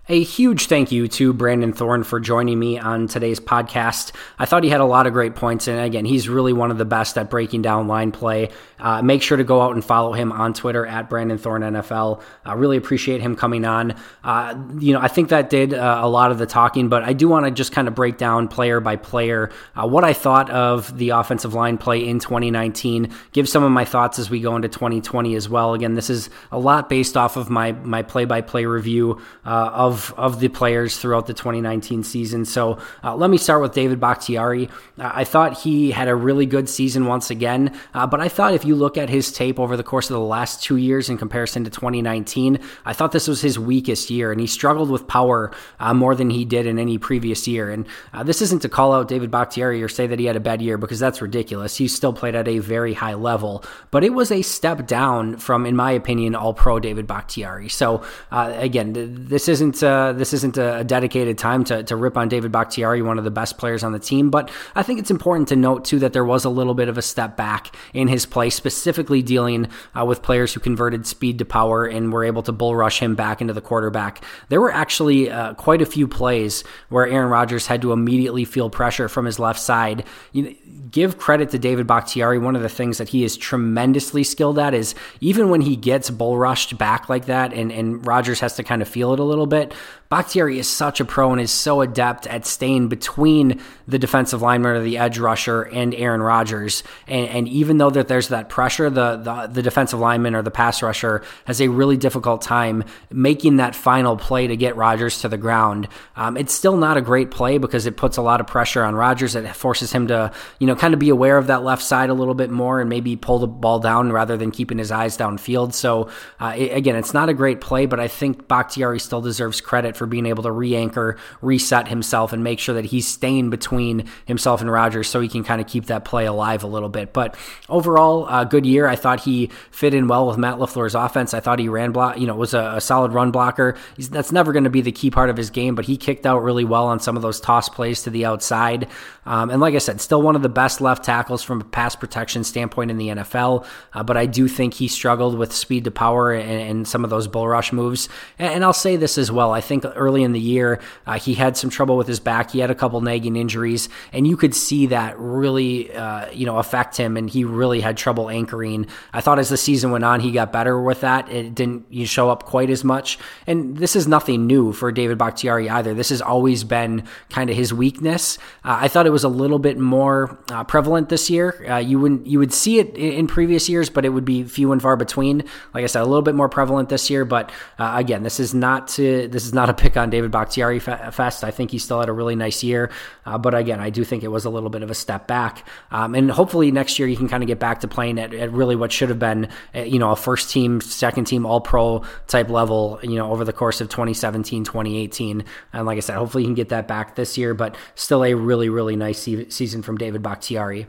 A 0.10 0.24
huge 0.24 0.68
thank 0.68 0.93
you 0.93 1.10
to 1.10 1.34
Brandon 1.34 1.74
Thorn 1.74 2.05
for 2.05 2.22
joining 2.22 2.58
me 2.58 2.80
on 2.80 3.08
today's 3.08 3.41
podcast. 3.41 4.14
I 4.39 4.45
thought 4.45 4.64
he 4.64 4.70
had 4.70 4.80
a 4.80 4.86
lot 4.86 5.05
of 5.05 5.12
great 5.12 5.36
points, 5.36 5.68
and 5.68 5.82
again, 5.82 6.05
he's 6.05 6.30
really 6.30 6.53
one 6.53 6.72
of 6.72 6.78
the 6.78 6.86
best 6.86 7.18
at 7.18 7.30
breaking 7.30 7.62
down 7.62 7.89
line 7.89 8.14
play. 8.14 8.47
Uh, 8.80 9.01
make 9.01 9.22
sure 9.22 9.36
to 9.36 9.43
go 9.43 9.60
out 9.62 9.74
and 9.74 9.84
follow 9.84 10.14
him 10.14 10.32
on 10.32 10.53
Twitter 10.53 10.86
at 10.86 11.10
Brandon 11.10 11.38
Thorn 11.38 11.62
NFL. 11.62 12.22
I 12.45 12.53
really 12.53 12.78
appreciate 12.78 13.20
him 13.20 13.36
coming 13.36 13.66
on. 13.66 13.95
Uh, 14.24 14.58
you 14.80 14.93
know, 14.93 15.01
I 15.01 15.10
think 15.10 15.28
that 15.28 15.49
did 15.49 15.74
uh, 15.74 15.99
a 16.01 16.08
lot 16.08 16.32
of 16.32 16.38
the 16.38 16.45
talking, 16.45 16.88
but 16.88 17.03
I 17.03 17.12
do 17.12 17.28
want 17.28 17.45
to 17.45 17.51
just 17.51 17.74
kind 17.74 17.89
of 17.89 17.93
break 17.93 18.18
down 18.18 18.47
player 18.47 18.80
by 18.80 18.95
player 18.95 19.51
uh, 19.76 19.86
what 19.86 20.05
I 20.05 20.14
thought 20.14 20.49
of 20.49 20.97
the 20.97 21.10
offensive 21.10 21.53
line 21.53 21.78
play 21.78 22.08
in 22.08 22.20
2019. 22.20 23.14
Give 23.34 23.49
some 23.49 23.64
of 23.64 23.72
my 23.72 23.84
thoughts 23.84 24.20
as 24.20 24.30
we 24.30 24.39
go 24.39 24.55
into 24.55 24.70
2020 24.70 25.36
as 25.36 25.49
well. 25.49 25.74
Again, 25.74 25.95
this 25.95 26.10
is 26.10 26.30
a 26.49 26.58
lot 26.58 26.88
based 26.88 27.18
off 27.18 27.36
of 27.36 27.49
my 27.49 27.74
my 27.74 28.03
play 28.03 28.24
by 28.24 28.39
play 28.39 28.66
review 28.66 29.20
uh, 29.45 29.72
of 29.74 29.96
of, 29.97 30.13
of 30.17 30.39
the 30.39 30.47
players 30.47 30.97
throughout 30.97 31.25
the 31.25 31.33
2019 31.33 32.03
season. 32.03 32.45
So 32.45 32.77
uh, 33.03 33.15
let 33.15 33.29
me 33.29 33.37
start 33.37 33.61
with 33.61 33.73
David 33.73 33.99
Bakhtiari. 33.99 34.69
Uh, 34.99 35.11
I 35.13 35.23
thought 35.23 35.59
he 35.59 35.91
had 35.91 36.07
a 36.07 36.15
really 36.15 36.45
good 36.45 36.69
season 36.69 37.07
once 37.07 37.31
again, 37.31 37.77
uh, 37.93 38.05
but 38.05 38.19
I 38.19 38.29
thought 38.29 38.53
if 38.53 38.63
you 38.63 38.75
look 38.75 38.97
at 38.97 39.09
his 39.09 39.31
tape 39.31 39.59
over 39.59 39.75
the 39.75 39.83
course 39.83 40.09
of 40.09 40.13
the 40.13 40.19
last 40.19 40.61
two 40.61 40.77
years 40.77 41.09
in 41.09 41.17
comparison 41.17 41.63
to 41.63 41.69
2019, 41.69 42.59
I 42.85 42.93
thought 42.93 43.11
this 43.11 43.27
was 43.27 43.41
his 43.41 43.57
weakest 43.57 44.09
year, 44.09 44.31
and 44.31 44.39
he 44.39 44.47
struggled 44.47 44.91
with 44.91 45.07
power 45.07 45.51
uh, 45.79 45.93
more 45.93 46.13
than 46.13 46.29
he 46.29 46.45
did 46.45 46.67
in 46.67 46.77
any 46.77 46.97
previous 46.97 47.47
year. 47.47 47.71
And 47.71 47.87
this 48.23 48.41
isn't 48.41 48.61
to 48.61 48.69
call 48.69 48.93
out 48.93 49.07
David 49.07 49.31
Bakhtiari 49.31 49.81
or 49.81 49.89
say 49.89 50.05
that 50.07 50.19
he 50.19 50.25
had 50.25 50.35
a 50.35 50.39
bad 50.39 50.61
year 50.61 50.77
because 50.77 50.99
that's 50.99 51.21
ridiculous. 51.21 51.75
He 51.75 51.87
still 51.87 52.13
played 52.13 52.35
at 52.35 52.47
a 52.47 52.59
very 52.59 52.93
high 52.93 53.15
level, 53.15 53.63
but 53.89 54.03
it 54.03 54.13
was 54.13 54.31
a 54.31 54.41
step 54.43 54.85
down 54.85 55.37
from, 55.37 55.65
in 55.65 55.75
my 55.75 55.91
opinion, 55.91 56.35
All 56.35 56.53
Pro 56.53 56.79
David 56.79 57.07
Bakhtiari. 57.07 57.69
So 57.69 58.03
again, 58.31 58.93
this 58.93 59.47
isn't 59.47 59.81
uh, 59.88 60.13
this 60.13 60.33
isn't 60.33 60.57
a, 60.57 60.83
dedicated 60.83 61.38
time 61.38 61.63
to, 61.63 61.83
to 61.83 61.95
rip 61.95 62.17
on 62.17 62.29
David 62.29 62.51
Bakhtiari, 62.51 63.01
one 63.01 63.17
of 63.17 63.23
the 63.23 63.31
best 63.31 63.57
players 63.57 63.83
on 63.83 63.91
the 63.91 63.99
team, 63.99 64.29
but 64.29 64.51
I 64.75 64.83
think 64.83 64.99
it's 64.99 65.09
important 65.09 65.47
to 65.49 65.55
note 65.55 65.85
too 65.85 65.99
that 65.99 66.13
there 66.13 66.25
was 66.25 66.45
a 66.45 66.49
little 66.49 66.73
bit 66.73 66.89
of 66.89 66.97
a 66.97 67.01
step 67.01 67.35
back 67.35 67.75
in 67.93 68.07
his 68.07 68.25
play, 68.25 68.49
specifically 68.49 69.21
dealing 69.21 69.67
uh, 69.97 70.05
with 70.05 70.21
players 70.21 70.53
who 70.53 70.59
converted 70.59 71.07
speed 71.07 71.39
to 71.39 71.45
power 71.45 71.85
and 71.85 72.13
were 72.13 72.23
able 72.23 72.43
to 72.43 72.51
bull 72.51 72.75
rush 72.75 72.99
him 72.99 73.15
back 73.15 73.41
into 73.41 73.53
the 73.53 73.61
quarterback. 73.61 74.23
There 74.49 74.61
were 74.61 74.71
actually 74.71 75.31
uh, 75.31 75.53
quite 75.55 75.81
a 75.81 75.85
few 75.85 76.07
plays 76.07 76.63
where 76.89 77.07
Aaron 77.07 77.29
Rodgers 77.29 77.67
had 77.67 77.81
to 77.81 77.93
immediately 77.93 78.45
feel 78.45 78.69
pressure 78.69 79.07
from 79.09 79.25
his 79.25 79.39
left 79.39 79.59
side. 79.59 80.05
You, 80.33 80.55
give 80.91 81.17
credit 81.17 81.49
to 81.51 81.59
David 81.59 81.88
Bakhtiari. 81.88 82.38
One 82.38 82.55
of 82.55 82.61
the 82.61 82.69
things 82.69 82.97
that 82.97 83.09
he 83.09 83.23
is 83.23 83.38
tremendously 83.38 84.23
skilled 84.23 84.59
at 84.59 84.73
is 84.73 84.95
even 85.21 85.49
when 85.49 85.61
he 85.61 85.75
gets 85.75 86.09
bull 86.09 86.38
rushed 86.38 86.77
back 86.77 87.09
like 87.09 87.25
that 87.25 87.53
and, 87.53 87.71
and 87.71 88.05
Rodgers 88.05 88.39
has 88.39 88.55
to 88.55 88.63
kind 88.63 88.81
of 88.81 88.88
feel 88.88 89.13
it 89.13 89.19
a 89.19 89.23
little 89.23 89.47
bit, 89.47 89.73
Bakhtiari 90.10 90.60
is 90.60 90.70
such 90.70 90.99
a 90.99 91.05
pro 91.05 91.32
and 91.32 91.41
is 91.41 91.51
so 91.51 91.82
adept 91.82 92.28
at 92.28 92.45
staying 92.45 92.88
between 92.88 93.60
the 93.88 93.99
defensive 93.99 94.41
lineman 94.41 94.78
or 94.78 94.82
the 94.82 94.97
edge 94.97 95.20
rusher 95.20 95.64
and 95.64 95.93
Aaron 95.95 96.22
Rodgers. 96.22 96.84
And, 97.08 97.28
and 97.30 97.47
even 97.47 97.78
though 97.78 97.89
that 97.89 98.08
there's 98.08 98.30
that 98.30 98.49
pressure, 98.49 98.89
the, 98.89 99.18
the, 99.18 99.47
the 99.47 99.62
defensive 99.62 99.99
lineman 99.99 100.36
or 100.36 100.41
the 100.41 100.51
pass 100.51 100.82
rusher 100.82 101.24
has 101.45 101.62
a 101.62 101.68
really 101.68 101.97
difficult 101.97 102.41
time 102.41 102.84
making 103.12 103.58
that 103.58 103.76
final 103.76 104.16
play 104.16 104.47
to 104.47 104.55
get 104.55 104.76
Rodgers 104.76 105.22
to 105.22 105.30
the 105.30 105.38
ground. 105.38 105.88
Um, 106.16 106.38
it's 106.38 106.53
still 106.53 106.78
not 106.78 106.97
a 106.97 107.01
great 107.01 107.32
play 107.32 107.58
because 107.58 107.86
it 107.86 107.97
puts 107.97 108.18
a 108.18 108.22
lot 108.22 108.39
of 108.39 108.47
pressure 108.47 108.84
on 108.84 108.95
Rodgers. 108.95 109.36
It 109.36 109.47
forces 109.55 109.91
him 109.91 110.08
to, 110.08 110.32
you 110.60 110.68
know, 110.68 110.76
kind 110.76 110.93
of 110.93 110.99
be 110.99 111.10
aware 111.10 111.38
of 111.38 111.47
that 111.47 111.64
left 111.64 111.84
side 111.84 112.10
a 112.10 112.14
little 112.14 112.34
bit 112.34 112.49
more 112.49 112.80
and 112.80 112.89
maybe 112.89 113.16
pull 113.16 113.39
the 113.39 113.47
ball 113.47 113.80
down 113.80 114.12
rather 114.12 114.38
than 114.38 114.51
keeping 114.51 114.78
his 114.78 114.91
eyes 114.91 115.18
downfield. 115.18 115.74
So 115.74 116.10
uh, 116.39 116.53
it, 116.55 116.76
again, 116.76 116.95
it's 116.95 117.14
not 117.14 117.28
a 117.28 117.34
great 117.34 117.60
play, 117.60 117.86
but 117.86 117.99
I 117.99 118.08
think 118.08 118.47
Bakhtiari 118.47 118.99
still 118.99 119.22
deserves 119.22 119.60
credit 119.60 119.96
for 119.97 120.05
being 120.05 120.25
able 120.25 120.43
to 120.43 120.51
re-anchor, 120.51 121.17
reset 121.41 121.87
himself, 121.87 122.33
and 122.33 122.43
make 122.43 122.59
sure 122.59 122.75
that 122.75 122.85
he's 122.85 123.07
staying 123.07 123.49
between 123.49 124.07
himself 124.25 124.61
and 124.61 124.71
Rodgers 124.71 125.09
so 125.09 125.19
he 125.19 125.27
can 125.27 125.43
kind 125.43 125.61
of 125.61 125.67
keep 125.67 125.85
that 125.85 126.05
play 126.05 126.25
alive 126.25 126.63
a 126.63 126.67
little 126.67 126.89
bit. 126.89 127.13
But 127.13 127.35
overall, 127.69 128.27
a 128.27 128.45
good 128.45 128.65
year. 128.65 128.87
I 128.87 128.95
thought 128.95 129.21
he 129.21 129.49
fit 129.71 129.93
in 129.93 130.07
well 130.07 130.27
with 130.27 130.37
Matt 130.37 130.57
LaFleur's 130.57 130.95
offense. 130.95 131.33
I 131.33 131.39
thought 131.39 131.59
he 131.59 131.69
ran 131.69 131.91
block, 131.91 132.19
you 132.19 132.27
know, 132.27 132.35
was 132.35 132.53
a, 132.53 132.73
a 132.75 132.81
solid 132.81 133.13
run 133.13 133.31
blocker. 133.31 133.75
He's, 133.95 134.09
that's 134.09 134.31
never 134.31 134.51
going 134.53 134.63
to 134.63 134.69
be 134.69 134.81
the 134.81 134.91
key 134.91 135.11
part 135.11 135.29
of 135.29 135.37
his 135.37 135.49
game, 135.49 135.75
but 135.75 135.85
he 135.85 135.97
kicked 135.97 136.25
out 136.25 136.43
really 136.43 136.65
well 136.65 136.87
on 136.87 136.99
some 136.99 137.15
of 137.15 137.21
those 137.21 137.39
toss 137.39 137.69
plays 137.69 138.03
to 138.03 138.09
the 138.09 138.25
outside. 138.25 138.87
Um, 139.25 139.49
and 139.49 139.59
like 139.59 139.75
I 139.75 139.79
said, 139.79 139.99
still 139.99 140.21
one 140.21 140.35
of 140.35 140.41
the 140.41 140.49
best 140.49 140.79
left 140.79 141.03
tackles 141.03 141.43
from 141.43 141.61
a 141.61 141.63
pass 141.63 141.95
protection 141.95 142.43
standpoint 142.43 142.91
in 142.91 142.97
the 142.97 143.09
NFL. 143.09 143.65
Uh, 143.93 144.03
but 144.03 144.17
I 144.17 144.25
do 144.25 144.47
think 144.47 144.73
he 144.73 144.87
struggled 144.87 145.37
with 145.37 145.53
speed 145.53 145.83
to 145.83 145.91
power 145.91 146.31
and, 146.31 146.49
and 146.49 146.87
some 146.87 147.03
of 147.03 147.09
those 147.09 147.27
bull 147.27 147.47
rush 147.47 147.73
moves. 147.73 148.09
And, 148.39 148.53
and, 148.53 148.63
I'll 148.63 148.73
say 148.73 148.95
this 148.95 149.17
as 149.17 149.31
well. 149.31 149.51
I 149.51 149.61
think 149.61 149.83
early 149.95 150.23
in 150.23 150.31
the 150.31 150.39
year, 150.39 150.79
uh, 151.05 151.19
he 151.19 151.33
had 151.33 151.57
some 151.57 151.69
trouble 151.69 151.97
with 151.97 152.07
his 152.07 152.19
back. 152.19 152.51
He 152.51 152.59
had 152.59 152.71
a 152.71 152.75
couple 152.75 152.99
nagging 153.01 153.35
injuries, 153.35 153.89
and 154.11 154.27
you 154.27 154.38
could 154.38 154.55
see 154.55 154.88
that 154.88 155.17
really, 155.19 155.93
uh, 155.93 156.29
you 156.31 156.45
know, 156.45 156.57
affect 156.57 156.97
him. 156.97 157.17
And 157.17 157.29
he 157.29 157.43
really 157.43 157.79
had 157.79 157.97
trouble 157.97 158.29
anchoring. 158.29 158.88
I 159.13 159.21
thought 159.21 159.39
as 159.39 159.49
the 159.49 159.57
season 159.57 159.91
went 159.91 160.03
on, 160.03 160.19
he 160.19 160.31
got 160.31 160.51
better 160.51 160.81
with 160.81 161.01
that. 161.01 161.29
It 161.29 161.55
didn't 161.55 161.85
you 161.89 162.05
show 162.05 162.29
up 162.29 162.43
quite 162.43 162.69
as 162.69 162.83
much. 162.83 163.17
And 163.45 163.77
this 163.77 163.95
is 163.95 164.07
nothing 164.07 164.47
new 164.47 164.73
for 164.73 164.91
David 164.91 165.17
Bakhtiari 165.17 165.69
either. 165.69 165.93
This 165.93 166.09
has 166.09 166.21
always 166.21 166.63
been 166.63 167.03
kind 167.29 167.49
of 167.49 167.55
his 167.55 167.73
weakness. 167.73 168.38
Uh, 168.63 168.77
I 168.81 168.88
thought 168.88 169.05
it 169.05 169.11
was 169.11 169.23
a 169.23 169.29
little 169.29 169.59
bit 169.59 169.77
more 169.77 170.38
uh, 170.49 170.63
prevalent 170.63 171.09
this 171.09 171.29
year. 171.29 171.65
Uh, 171.69 171.77
you 171.77 171.99
wouldn't 171.99 172.27
you 172.27 172.39
would 172.39 172.53
see 172.53 172.79
it 172.79 172.95
in 172.95 173.27
previous 173.27 173.69
years, 173.69 173.89
but 173.89 174.05
it 174.05 174.09
would 174.09 174.25
be 174.25 174.43
few 174.43 174.71
and 174.71 174.81
far 174.81 174.95
between. 174.95 175.43
Like 175.73 175.83
I 175.83 175.88
said, 175.88 176.01
a 176.01 176.05
little 176.05 176.21
bit 176.21 176.35
more 176.35 176.49
prevalent 176.49 176.89
this 176.89 177.09
year. 177.09 177.25
But 177.25 177.51
uh, 177.77 177.93
again, 177.95 178.23
this 178.23 178.39
is 178.39 178.53
not 178.53 178.88
to, 178.89 179.27
this 179.27 179.45
is 179.45 179.53
not 179.53 179.69
a 179.69 179.73
pick 179.78 179.97
on 179.97 180.09
David 180.09 180.32
Bakhtiari 180.32 180.80
fest. 180.80 181.43
I 181.43 181.51
think 181.51 181.71
he 181.71 181.80
still 181.80 181.99
had 181.99 182.09
a 182.09 182.13
really 182.13 182.36
nice 182.36 182.63
year, 182.63 182.89
uh, 183.25 183.38
but 183.38 183.55
again, 183.55 183.80
I 183.80 183.89
do 183.89 184.03
think 184.03 184.23
it 184.23 184.30
was 184.30 184.45
a 184.45 184.49
little 184.49 184.69
bit 184.69 184.84
of 184.84 184.91
a 184.91 184.95
step 184.95 185.28
back. 185.28 185.67
Um, 185.91 186.15
and 186.15 186.30
hopefully 186.30 186.71
next 186.71 186.99
year 186.99 187.07
he 187.07 187.15
can 187.15 187.28
kind 187.28 187.43
of 187.43 187.47
get 187.47 187.59
back 187.59 187.82
to 187.82 187.88
playing 187.88 188.19
at, 188.19 188.34
at 188.34 188.51
really 188.51 188.75
what 188.75 188.91
should 188.91 189.09
have 189.09 189.19
been, 189.19 189.49
uh, 189.75 189.82
you 189.82 189.99
know, 189.99 190.11
a 190.11 190.15
first 190.15 190.49
team, 190.49 190.82
second 190.82 191.25
team, 191.25 191.45
all 191.45 191.61
pro 191.61 192.03
type 192.28 192.49
level. 192.49 192.99
You 193.03 193.15
know, 193.15 193.32
over 193.32 193.45
the 193.45 193.53
course 193.53 193.82
of 193.82 193.89
2017, 193.89 194.63
2018, 194.63 195.43
and 195.73 195.86
like 195.86 195.97
I 195.97 196.01
said, 196.01 196.15
hopefully 196.15 196.43
he 196.43 196.47
can 196.47 196.55
get 196.55 196.69
that 196.69 196.88
back 196.88 197.15
this 197.15 197.38
year. 197.38 197.53
But 197.53 197.75
still 197.95 198.23
a 198.23 198.34
really 198.34 198.69
really 198.69 198.95
nice 198.95 199.19
season 199.19 199.82
from 199.82 199.97
David 199.97 200.21
Bakhtiari. 200.21 200.88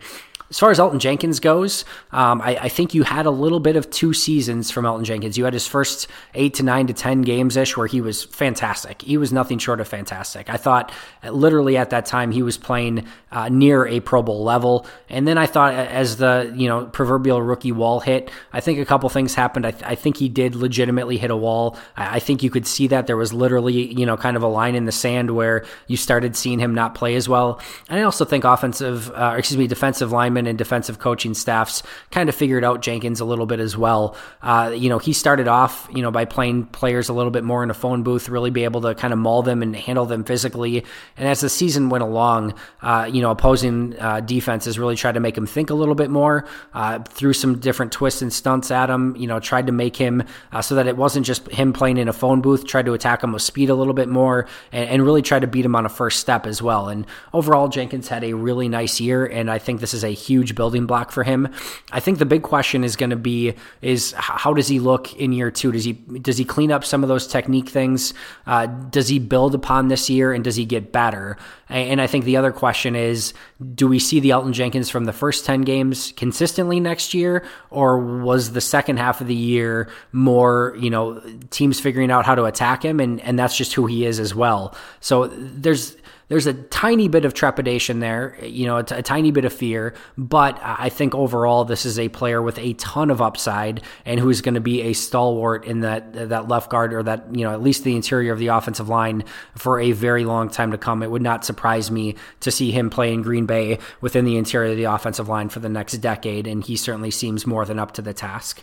As 0.51 0.59
far 0.59 0.71
as 0.71 0.79
Elgton 0.79 0.99
Jenkins 0.99 1.41
goes, 1.41 1.85
um, 2.11 2.41
I, 2.41 2.57
I, 2.57 2.69
think 2.71 2.95
you 2.95 3.03
had 3.03 3.27
a 3.27 3.31
little 3.31 3.61
bit 3.61 3.77
of 3.77 3.91
two 3.91 4.15
seasons 4.15 4.71
from 4.71 4.87
Elgton 4.87 5.05
Jenkins. 5.05 5.37
You 5.37 5.45
had 5.45 5.53
his 5.53 5.67
first 5.67 6.09
eight 6.33 6.55
to 6.55 6.63
nine 6.63 6.87
to 6.87 6.95
10 6.95 7.21
games 7.21 7.55
ish 7.57 7.77
where 7.77 7.87
he 7.87 8.01
was 8.01 8.25
fantastic. 8.25 9.03
He 9.03 9.19
was 9.19 9.31
nothing 9.31 9.59
short 9.59 9.79
of 9.79 9.89
fantastic. 9.89 10.49
I 10.49 10.57
thought 10.57 10.91
uh, 11.23 11.33
literally 11.33 11.77
at 11.77 11.91
that 11.91 12.07
time 12.07 12.31
he 12.31 12.43
was 12.43 12.57
playing 12.57 13.07
uh, 13.31 13.51
near 13.51 13.87
a 13.87 14.01
Pro 14.01 14.23
Bowl 14.23 14.43
level. 14.43 14.87
And 15.11 15.29
then 15.29 15.37
I 15.37 15.45
thought 15.45 15.75
as 15.75 16.17
the, 16.17 16.51
you 16.57 16.67
know, 16.67 16.87
proverbial 16.87 17.43
rookie 17.43 17.73
wall 17.73 18.01
hit, 18.01 18.31
I 18.51 18.61
think 18.61 18.79
a 18.79 18.87
couple 18.87 19.11
things 19.11 19.35
happened. 19.35 19.67
I, 19.67 19.73
th- 19.73 19.85
I 19.85 19.97
think 19.97 20.17
he 20.17 20.31
did 20.31 20.55
legitimately 20.55 21.19
hit 21.19 21.31
a 21.31 21.37
wall. 21.37 21.77
I, 21.95 22.17
I 22.17 22.19
think 22.21 22.43
you 22.43 22.49
could 22.49 22.67
see 22.67 22.87
that 22.87 23.07
there 23.07 23.19
was 23.19 23.35
literally, 23.35 23.93
you 23.93 24.07
know, 24.07 24.17
kind 24.17 24.35
of 24.35 24.43
a 24.43 24.49
line 24.49 24.75
in 24.75 24.87
the 24.87 24.93
sand 24.93 25.33
where 25.33 25.67
you 25.89 25.99
started 25.99 26.37
seeing 26.37 26.59
him 26.59 26.75
not 26.75 26.95
play 26.95 27.17
as 27.17 27.29
well. 27.29 27.61
And 27.91 28.01
I 28.01 28.03
also 28.05 28.25
think 28.25 28.45
offensive, 28.45 29.11
uh, 29.11 29.35
excuse 29.37 29.59
me, 29.59 29.67
defensive 29.67 30.11
linemen 30.11 30.38
linemen 30.39 30.49
and 30.49 30.59
defensive 30.59 30.99
coaching 30.99 31.35
staffs 31.35 31.83
kind 32.11 32.29
of 32.29 32.35
figured 32.35 32.65
out 32.65 32.81
Jenkins 32.81 33.21
a 33.21 33.25
little 33.25 33.47
bit 33.47 33.61
as 33.61 33.77
well. 33.77 34.17
Uh, 34.43 34.73
you 34.75 34.89
know, 34.89 34.99
he 34.99 35.13
started 35.13 35.49
off, 35.49 35.89
you 35.93 36.03
know, 36.03 36.11
by 36.11 36.25
playing 36.25 36.67
players 36.67 37.09
a 37.09 37.13
little 37.13 37.31
bit 37.31 37.45
more 37.45 37.63
in 37.63 37.71
a 37.71 37.75
phone 37.75 38.03
booth, 38.03 38.29
really 38.29 38.51
be 38.51 38.65
able 38.65 38.81
to 38.83 38.95
kind 38.95 39.13
of 39.13 39.19
maul 39.19 39.43
them 39.43 39.63
and 39.63 39.75
handle 39.75 40.07
them 40.07 40.25
physically. 40.25 40.85
And 41.17 41.29
as 41.29 41.41
the 41.41 41.49
season 41.49 41.91
went 41.91 42.05
along, 42.05 42.55
uh, 42.83 43.11
you 43.13 43.21
know, 43.21 43.31
opposing 43.31 43.99
uh, 43.99 44.21
defenses 44.21 44.79
really 44.79 44.97
tried 44.97 45.13
to 45.13 45.21
make 45.21 45.37
him 45.37 45.47
think 45.47 45.71
a 45.71 45.75
little 45.75 45.95
bit 45.95 46.11
more, 46.11 46.47
uh, 46.75 47.01
threw 47.01 47.33
some 47.33 47.59
different 47.59 47.93
twists 47.93 48.23
and 48.23 48.33
stunts 48.33 48.71
at 48.71 48.91
him, 48.91 49.17
you 49.17 49.27
know, 49.27 49.41
tried 49.41 49.67
to 49.67 49.73
make 49.73 49.97
him 49.97 50.23
uh, 50.53 50.63
so 50.63 50.75
that 50.77 50.87
it 50.87 50.97
wasn't 50.97 51.27
just 51.27 51.49
him 51.49 51.73
playing 51.73 51.99
in 51.99 52.09
a 52.09 52.13
phone 52.13 52.41
booth, 52.41 52.67
tried 52.67 52.87
to 52.87 52.95
attack 52.95 53.23
him 53.23 53.33
with 53.33 53.43
speed 53.43 53.71
a 53.71 53.75
little 53.75 53.95
bit 53.95 54.09
more 54.09 54.47
and, 54.73 54.89
and 54.89 55.05
really 55.05 55.23
tried 55.23 55.41
to 55.41 55.47
beat 55.47 55.65
him 55.65 55.75
on 55.75 55.85
a 55.85 55.89
first 55.89 56.21
step 56.21 56.47
as 56.47 56.63
well. 56.63 56.89
And 56.89 57.07
overall, 57.33 57.69
Jenkins 57.69 58.09
had 58.09 58.25
a 58.25 58.35
really 58.35 58.69
nice 58.69 59.01
year, 59.01 59.27
and 59.27 59.51
I 59.51 59.59
think 59.59 59.81
this 59.81 59.95
is 59.95 60.05
a 60.05 60.13
huge 60.29 60.55
building 60.55 60.87
block 60.87 61.11
for 61.11 61.25
him. 61.25 61.49
I 61.91 62.01
think 62.01 62.19
the 62.19 62.27
big 62.27 62.43
question 62.43 62.85
is 62.85 62.97
going 62.97 63.11
to 63.11 63.17
be 63.17 63.55
is 63.81 64.13
how 64.13 64.53
does 64.53 64.69
he 64.69 64.79
look 64.79 65.15
in 65.17 65.33
year 65.33 65.51
two? 65.51 65.73
Does 65.73 65.85
he 65.85 65.93
does 65.93 66.37
he 66.37 66.45
clean 66.45 66.71
up 66.71 66.85
some 66.85 67.03
of 67.03 67.09
those 67.09 67.27
technique 67.27 67.69
things? 67.69 68.15
Uh, 68.47 68.67
does 68.67 69.09
he 69.09 69.19
build 69.19 69.55
upon 69.55 69.89
this 69.89 70.11
year 70.11 70.33
and 70.33 70.45
does 70.45 70.57
he 70.57 70.65
get 70.65 70.93
better? 70.93 71.37
And 71.71 72.01
I 72.01 72.07
think 72.07 72.25
the 72.25 72.37
other 72.37 72.53
question 72.53 72.97
is 72.97 73.35
do 73.75 73.89
we 73.89 73.99
see 73.99 74.21
the 74.21 74.31
Elgton 74.31 74.53
Jenkins 74.53 74.89
from 74.89 75.05
the 75.05 75.13
first 75.13 75.45
10 75.45 75.63
games 75.63 76.13
consistently 76.17 76.81
next 76.81 77.13
year 77.13 77.45
or 77.71 77.99
was 78.23 78.53
the 78.53 78.61
second 78.61 78.99
half 78.99 79.21
of 79.21 79.27
the 79.27 79.35
year 79.35 79.91
more, 80.13 80.75
you 80.79 80.89
know, 80.89 81.21
teams 81.51 81.79
figuring 81.79 82.11
out 82.11 82.25
how 82.25 82.35
to 82.35 82.45
attack 82.45 82.85
him 82.85 83.01
and 83.01 83.21
and 83.21 83.39
that's 83.39 83.57
just 83.57 83.75
who 83.75 83.87
he 83.87 84.05
is 84.05 84.19
as 84.21 84.35
well. 84.35 84.75
So 85.01 85.27
there's 85.27 85.97
there's 86.29 86.47
a 86.47 86.55
tiny 86.55 87.09
bit 87.09 87.25
of 87.25 87.35
trepidation 87.35 88.01
there, 88.01 88.39
you 88.43 88.67
know, 88.67 88.79
a, 88.79 88.85
t- 88.85 88.95
a 88.95 89.03
tiny 89.03 89.31
bit 89.31 89.45
of 89.45 89.53
fear, 89.53 89.95
but 90.17 90.59
I 90.63 90.89
think 90.89 91.15
overall 91.15 91.65
this 91.65 91.87
is 91.87 91.99
a 91.99 92.09
player 92.09 92.43
with 92.43 92.59
a 92.59 92.75
ton 92.75 93.11
of 93.11 93.21
upside 93.23 93.83
and 94.05 94.21
who's 94.21 94.41
going 94.41 94.55
to 94.55 94.61
be 94.61 94.83
a 94.83 94.93
stalwart 94.93 95.65
in 95.65 95.81
that 95.81 96.29
that 96.29 96.49
left 96.49 96.71
guard 96.71 96.93
or 96.93 97.03
that 97.03 97.35
you 97.35 97.45
know 97.45 97.53
at 97.53 97.63
least 97.63 97.85
the 97.85 97.97
interior 97.97 98.33
of 98.33 98.39
the 98.39 98.49
offensive 98.49 98.89
line 98.89 99.25
for 99.57 99.81
a 99.81 99.93
very 99.93 100.25
long 100.25 100.49
time 100.49 100.71
to 100.71 100.79
come. 100.79 101.03
It 101.03 101.11
would 101.11 101.23
not 101.23 101.45
surprise 101.45 101.91
me 101.91 102.15
to 102.41 102.51
see 102.51 102.71
him 102.71 102.91
play 102.91 103.13
in 103.13 103.23
Green 103.23 103.47
Bay 103.47 103.79
within 104.01 104.25
the 104.25 104.37
interior 104.37 104.73
of 104.73 104.77
the 104.77 104.85
offensive 104.85 105.29
line 105.29 105.49
for 105.49 105.61
the 105.61 105.69
next 105.69 105.95
decade, 105.99 106.47
and 106.47 106.63
he 106.63 106.77
certainly 106.77 107.11
seems 107.11 107.47
more 107.47 107.65
than 107.65 107.79
up 107.79 107.93
to 107.93 108.03
the 108.03 108.13
task. 108.13 108.63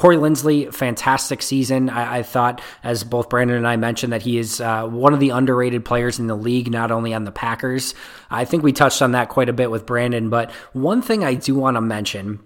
Corey 0.00 0.16
Linsley, 0.16 0.72
fantastic 0.72 1.42
season. 1.42 1.90
I, 1.90 2.20
I, 2.20 2.22
thought, 2.22 2.62
as 2.82 3.04
both 3.04 3.28
Brandon 3.28 3.58
and 3.58 3.68
I 3.68 3.76
mentioned, 3.76 4.14
that 4.14 4.22
he 4.22 4.38
is 4.38 4.58
uh, 4.58 4.86
one 4.86 5.12
of 5.12 5.20
the 5.20 5.28
underrated 5.28 5.84
players 5.84 6.18
in 6.18 6.26
the 6.26 6.34
league, 6.34 6.70
not 6.70 6.90
only 6.90 7.12
on 7.12 7.24
the 7.24 7.30
Packers. 7.30 7.94
I 8.30 8.46
think 8.46 8.62
we 8.62 8.72
touched 8.72 9.02
on 9.02 9.12
that 9.12 9.28
quite 9.28 9.50
a 9.50 9.52
bit 9.52 9.70
with 9.70 9.84
Brandon, 9.84 10.30
but 10.30 10.52
one 10.72 11.02
thing 11.02 11.22
I 11.22 11.34
do 11.34 11.54
want 11.54 11.74
to 11.74 11.82
mention. 11.82 12.40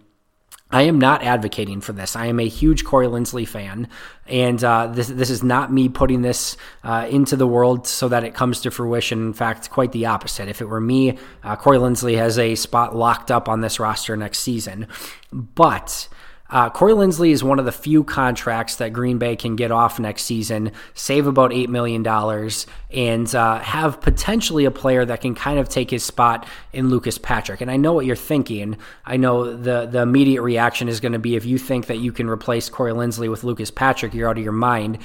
I 0.73 0.83
am 0.83 0.99
not 0.99 1.23
advocating 1.23 1.81
for 1.81 1.93
this. 1.93 2.17
I 2.17 2.27
am 2.27 2.41
a 2.41 2.49
huge 2.49 2.85
Corey 2.85 3.07
Linsley 3.07 3.47
fan, 3.47 3.87
and 4.27 4.65
uh, 4.65 4.89
this 4.89 5.07
this 5.07 5.31
is 5.31 5.45
not 5.45 5.73
me 5.73 5.89
putting 5.89 6.23
this 6.23 6.57
uh, 6.83 7.07
into 7.09 7.37
the 7.37 7.47
world 7.47 7.87
so 7.87 8.09
that 8.09 8.25
it 8.25 8.35
comes 8.35 8.63
to 8.63 8.73
fruition. 8.73 9.27
In 9.29 9.33
fact, 9.33 9.71
quite 9.71 9.93
the 9.93 10.07
opposite. 10.07 10.49
If 10.49 10.61
it 10.61 10.65
were 10.65 10.81
me, 10.81 11.19
uh, 11.45 11.55
Corey 11.55 11.79
Linsley 11.79 12.17
has 12.17 12.37
a 12.37 12.57
spot 12.57 12.97
locked 12.97 13.31
up 13.31 13.49
on 13.49 13.61
this 13.61 13.79
roster 13.79 14.17
next 14.17 14.39
season. 14.39 14.89
But 15.31 16.09
uh, 16.55 16.71
Corey 16.71 16.93
Linsley 16.93 17.31
is 17.31 17.43
one 17.43 17.59
of 17.59 17.65
the 17.65 17.73
few 17.73 18.05
contracts 18.05 18.77
that 18.77 18.93
Green 18.93 19.19
Bay 19.19 19.35
can 19.35 19.57
get 19.57 19.73
off 19.73 19.99
next 19.99 20.23
season, 20.23 20.71
save 20.95 21.27
about 21.27 21.51
$8 21.51 21.67
million, 21.67 22.07
and 22.93 23.35
uh, 23.35 23.59
have 23.59 24.01
potentially 24.01 24.65
a 24.65 24.71
player 24.71 25.05
that 25.05 25.21
can 25.21 25.35
kind 25.35 25.59
of 25.59 25.69
take 25.69 25.91
his 25.91 26.05
spot 26.05 26.47
in 26.73 26.91
Lucas 26.91 27.19
Patrick. 27.19 27.61
And 27.61 27.73
I 27.73 27.77
know 27.77 27.93
what 27.93 28.07
you're 28.07 28.15
thinking. 28.15 28.77
I 29.05 29.17
know 29.17 29.53
the, 29.57 29.87
the 29.87 30.03
immediate 30.03 30.43
reaction 30.43 30.89
is 30.89 31.01
going 31.01 31.11
to 31.11 31.19
be 31.19 31.35
if 31.35 31.45
you 31.45 31.59
think 31.59 31.87
that 31.87 31.99
you 31.99 32.13
can 32.13 32.31
replace 32.31 32.69
Corey 32.69 32.93
Linsley 32.93 33.29
with 33.29 33.43
Lucas 33.43 33.73
Patrick, 33.73 34.15
you're 34.15 34.31
out 34.31 34.39
of 34.39 34.45
your 34.45 34.53
mind. 34.53 34.99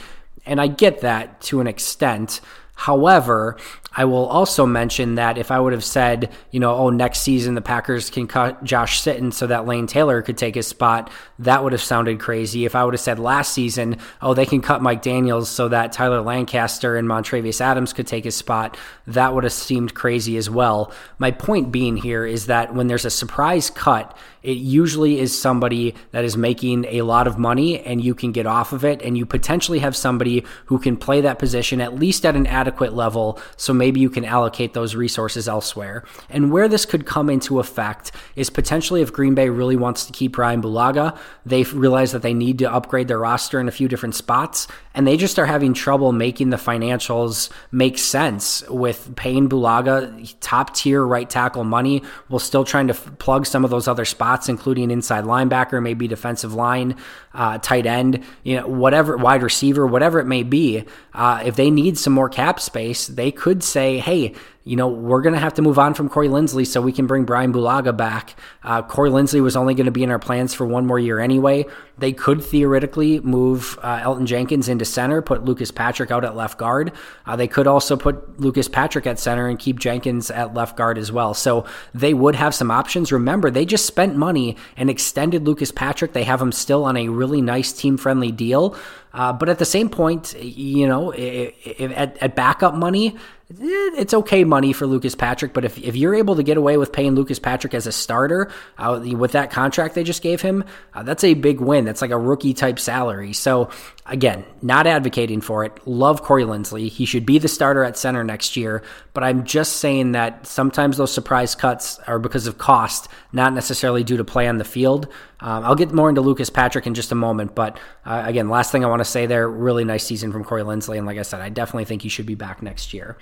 And 0.45 0.62
I 0.62 0.68
get 0.68 1.02
that 1.02 1.41
to 1.41 1.62
an 1.62 1.68
extent. 1.68 2.41
However, 2.80 3.57
I 3.93 4.05
will 4.05 4.25
also 4.27 4.65
mention 4.65 5.15
that 5.15 5.38
if 5.38 5.51
I 5.51 5.59
would 5.59 5.73
have 5.73 5.84
said, 5.84 6.32
you 6.49 6.61
know, 6.61 6.73
oh, 6.75 6.89
next 6.89 7.19
season 7.19 7.53
the 7.53 7.61
Packers 7.61 8.09
can 8.09 8.25
cut 8.25 8.63
Josh 8.63 9.01
Sitton 9.01 9.34
so 9.34 9.47
that 9.47 9.67
Lane 9.67 9.86
Taylor 9.86 10.21
could 10.21 10.38
take 10.38 10.55
his 10.55 10.65
spot, 10.65 11.11
that 11.39 11.61
would 11.61 11.73
have 11.73 11.82
sounded 11.82 12.21
crazy. 12.21 12.63
If 12.63 12.75
I 12.75 12.86
would 12.86 12.93
have 12.93 13.01
said 13.01 13.19
last 13.19 13.53
season, 13.53 13.97
oh, 14.21 14.34
they 14.34 14.45
can 14.45 14.61
cut 14.61 14.82
Mike 14.82 15.01
Daniels 15.01 15.49
so 15.49 15.67
that 15.67 15.91
Tyler 15.91 16.21
Lancaster 16.21 16.95
and 16.95 17.05
Montravius 17.05 17.59
Adams 17.59 17.91
could 17.91 18.07
take 18.07 18.23
his 18.23 18.38
spot, 18.38 18.77
that 19.07 19.34
would 19.34 19.43
have 19.43 19.51
seemed 19.51 19.93
crazy 19.93 20.38
as 20.38 20.49
well. 20.49 20.93
My 21.17 21.32
point 21.32 21.73
being 21.73 21.97
here 21.97 22.25
is 22.25 22.45
that 22.45 22.73
when 22.73 22.88
there's 22.88 23.03
a 23.03 23.09
surprise 23.09 23.69
cut, 23.69 24.17
it 24.44 24.58
usually 24.58 25.20
is 25.20 25.40
somebody 25.40 25.96
that 26.12 26.24
is 26.24 26.38
making 26.38 26.86
a 26.86 27.02
lot 27.02 27.28
of 27.28 27.38
money 27.38 27.80
and 27.80 28.04
you 28.04 28.16
can 28.16 28.32
get 28.32 28.46
off 28.46 28.74
of 28.74 28.86
it 28.86 29.02
and 29.02 29.18
you 29.18 29.26
potentially 29.26 29.80
have 29.80 29.96
somebody 29.96 30.44
who 30.66 30.80
can 30.80 30.96
play 30.98 31.22
that 31.22 31.40
position 31.40 31.82
at 31.82 31.96
least 31.96 32.26
at 32.26 32.36
an 32.36 32.48
adequate 32.48 32.94
level 32.94 33.40
so 33.58 33.74
maybe 33.74 34.00
you 34.00 34.10
can 34.10 34.26
allocate 34.26 34.74
those 34.74 34.96
resources 34.96 35.48
elsewhere. 35.48 36.04
And 36.30 36.52
where 36.52 36.68
this 36.68 36.86
could 36.86 37.06
come 37.06 37.30
into 37.30 37.60
effect 37.60 38.12
is 38.36 38.50
potentially 38.50 39.02
if 39.02 39.12
Green 39.12 39.36
Bay 39.36 39.50
really 39.50 39.76
wants 39.76 40.06
to 40.06 40.14
keep 40.14 40.34
Bryan 40.34 40.62
Bulaga, 40.62 41.18
they 41.46 41.64
realize 41.64 42.12
that 42.12 42.22
they 42.22 42.34
need 42.34 42.60
to 42.60 42.72
upgrade 42.72 43.08
their 43.08 43.20
roster 43.20 43.60
in 43.60 43.68
a 43.68 43.72
few 43.72 43.88
different 43.88 44.16
spots, 44.16 44.68
and 44.94 45.08
they 45.08 45.18
just 45.18 45.40
are 45.40 45.46
having 45.46 45.74
trouble 45.74 46.12
making 46.12 46.50
the 46.50 46.58
financials 46.58 47.50
make 47.72 47.98
sense 47.98 48.68
with 48.70 49.16
paying 49.16 49.50
Bulaga 49.50 50.36
top 50.40 50.76
tier 50.76 51.06
right 51.06 51.30
tackle 51.30 51.64
money 51.64 52.04
while 52.28 52.40
still 52.40 52.64
trying 52.64 52.88
to 52.88 52.94
f- 52.94 53.10
plug 53.20 53.46
some 53.46 53.64
of 53.64 53.72
those 53.72 53.88
other 53.88 54.06
spots 54.06 54.28
spots, 54.30 54.47
including 54.47 54.91
inside 54.91 55.23
linebacker, 55.23 55.82
maybe 55.82 56.07
defensive 56.07 56.53
line, 56.53 56.95
uh, 57.34 57.57
tight 57.57 57.88
end, 57.88 58.23
you 58.43 58.55
know, 58.55 58.67
whatever, 58.67 59.17
wide 59.17 59.41
receiver, 59.41 59.88
whatever 59.88 60.19
it 60.19 60.25
may 60.25 60.43
be. 60.43 60.84
Uh, 61.15 61.41
if 61.43 61.55
they 61.55 61.71
need 61.71 61.97
some 61.97 62.13
more 62.13 62.30
cap 62.30 62.59
space, 62.59 63.07
they 63.07 63.32
could 63.32 63.63
say, 63.63 63.97
hey, 63.97 64.36
you 64.70 64.76
know, 64.76 64.88
we're 64.88 65.24
going 65.24 65.34
to 65.34 65.39
have 65.39 65.55
to 65.55 65.63
move 65.63 65.80
on 65.80 65.95
from 65.95 66.09
Corey 66.09 66.28
Linsley 66.28 66.65
so 66.65 66.80
we 66.80 66.91
can 66.91 67.07
bring 67.07 67.26
Bryan 67.26 67.51
Bulaga 67.51 67.97
back. 67.97 68.36
Uh, 68.63 68.84
Corey 68.84 69.09
Linsley 69.09 69.41
was 69.41 69.55
only 69.55 69.74
going 69.74 69.88
to 69.88 69.91
be 69.91 70.03
in 70.03 70.11
our 70.11 70.20
plans 70.20 70.53
for 70.53 70.63
one 70.63 70.86
more 70.86 70.99
year 70.99 71.20
anyway. 71.20 71.65
They 71.97 72.13
could 72.13 72.43
theoretically 72.43 73.20
move 73.22 73.80
uh, 73.82 73.97
Elgton 73.97 74.28
Jenkins 74.28 74.70
into 74.70 74.86
center, 74.86 75.24
put 75.24 75.43
Lucas 75.43 75.72
Patrick 75.72 76.11
out 76.11 76.24
at 76.24 76.36
left 76.36 76.59
guard. 76.59 76.91
Uh, 77.26 77.36
they 77.36 77.47
could 77.47 77.65
also 77.65 77.97
put 77.97 78.39
Lucas 78.39 78.70
Patrick 78.70 79.07
at 79.07 79.17
center 79.17 79.47
and 79.47 79.57
keep 79.57 79.80
Jenkins 79.80 80.30
at 80.30 80.53
left 80.53 80.78
guard 80.78 80.99
as 80.99 81.11
well. 81.11 81.34
So 81.34 81.65
they 81.95 82.13
would 82.13 82.36
have 82.36 82.53
some 82.53 82.70
options. 82.70 83.11
Remember, 83.11 83.49
they 83.49 83.65
just 83.65 83.88
spent 83.88 84.15
money 84.15 84.55
and 84.78 84.88
extended 84.88 85.47
Lucas 85.47 85.72
Patrick. 85.72 86.13
They 86.13 86.26
have 86.26 86.39
him 86.39 86.51
still 86.51 86.86
on 86.86 86.95
a 86.95 87.09
really 87.09 87.41
nice 87.41 87.74
team 87.74 87.97
friendly 87.97 88.32
deal. 88.32 88.78
Uh, 89.14 89.34
but 89.34 89.49
at 89.49 89.60
the 89.60 89.66
same 89.66 89.89
point, 89.89 90.36
you 90.41 90.88
know, 90.88 91.12
at, 91.14 92.18
at 92.22 92.36
backup 92.36 92.76
money, 92.76 93.18
Eh, 93.51 93.89
it's 93.97 94.14
okay 94.14 94.43
money 94.43 94.74
for 94.74 94.86
Lucas 94.86 95.16
Patrick, 95.16 95.53
but 95.53 95.66
if, 95.66 95.80
if 95.80 95.95
you're 95.95 96.14
able 96.14 96.36
to 96.36 96.43
get 96.43 96.55
away 96.55 96.78
with 96.78 96.91
paying 96.91 97.16
Lucas 97.16 97.39
Patrick 97.39 97.74
as 97.74 97.88
a 97.88 97.91
starter 97.91 98.51
uh, 98.78 98.99
with 99.03 99.32
that 99.32 99.49
contract 99.49 99.95
they 99.95 100.03
just 100.03 100.22
gave 100.22 100.39
him, 100.39 100.64
uh, 100.93 101.01
that's 101.01 101.24
a 101.24 101.34
big 101.34 101.60
win. 101.60 101.84
That's 101.84 102.01
like 102.01 102.12
a 102.12 102.18
rookie 102.18 102.53
type 102.53 102.78
salary. 102.78 103.34
So 103.34 103.72
again, 104.10 104.43
not 104.62 104.88
advocating 104.88 105.39
for 105.39 105.64
it. 105.64 105.88
Love 105.88 106.24
Corey 106.24 106.43
Linsley. 106.43 106.89
He 106.89 107.05
should 107.05 107.26
be 107.26 107.38
the 107.38 107.47
starter 107.47 107.84
at 107.84 107.97
center 107.97 108.24
next 108.24 108.57
year, 108.57 108.84
but 109.14 109.24
I'm 109.24 109.45
just 109.45 109.78
saying 109.78 110.14
that 110.14 110.45
sometimes 110.45 110.97
those 110.97 111.14
surprise 111.14 111.55
cuts 111.55 111.99
are 111.99 112.20
because 112.20 112.47
of 112.47 112.57
cost, 112.57 113.07
not 113.32 113.53
necessarily 113.53 114.03
due 114.03 114.18
to 114.18 114.24
play 114.24 114.47
on 114.47 114.57
the 114.57 114.64
field. 114.64 115.07
Um, 115.39 115.64
I'll 115.64 115.76
get 115.76 115.93
more 115.93 116.10
into 116.10 116.22
Lucas 116.22 116.49
Patrick 116.49 116.88
in 116.88 116.93
just 116.93 117.12
a 117.12 117.16
moment, 117.16 117.55
but 117.55 117.80
uh, 118.05 118.24
again, 118.26 118.49
last 118.49 118.72
thing 118.72 118.84
I 118.84 118.88
want 118.88 118.99
to 118.99 119.05
say 119.05 119.26
there, 119.26 119.47
really 119.47 119.86
nice 119.86 120.05
season 120.05 120.32
from 120.32 120.43
Corey 120.43 120.64
Linsley, 120.64 120.97
and 120.97 121.05
like 121.05 121.18
I 121.18 121.24
said, 121.24 121.39
I 121.39 121.49
definitely 121.49 121.86
think 121.86 122.01
he 122.01 122.10
should 122.10 122.26
be 122.26 122.36
back 122.36 122.62
next 122.62 122.93
year. 122.93 123.18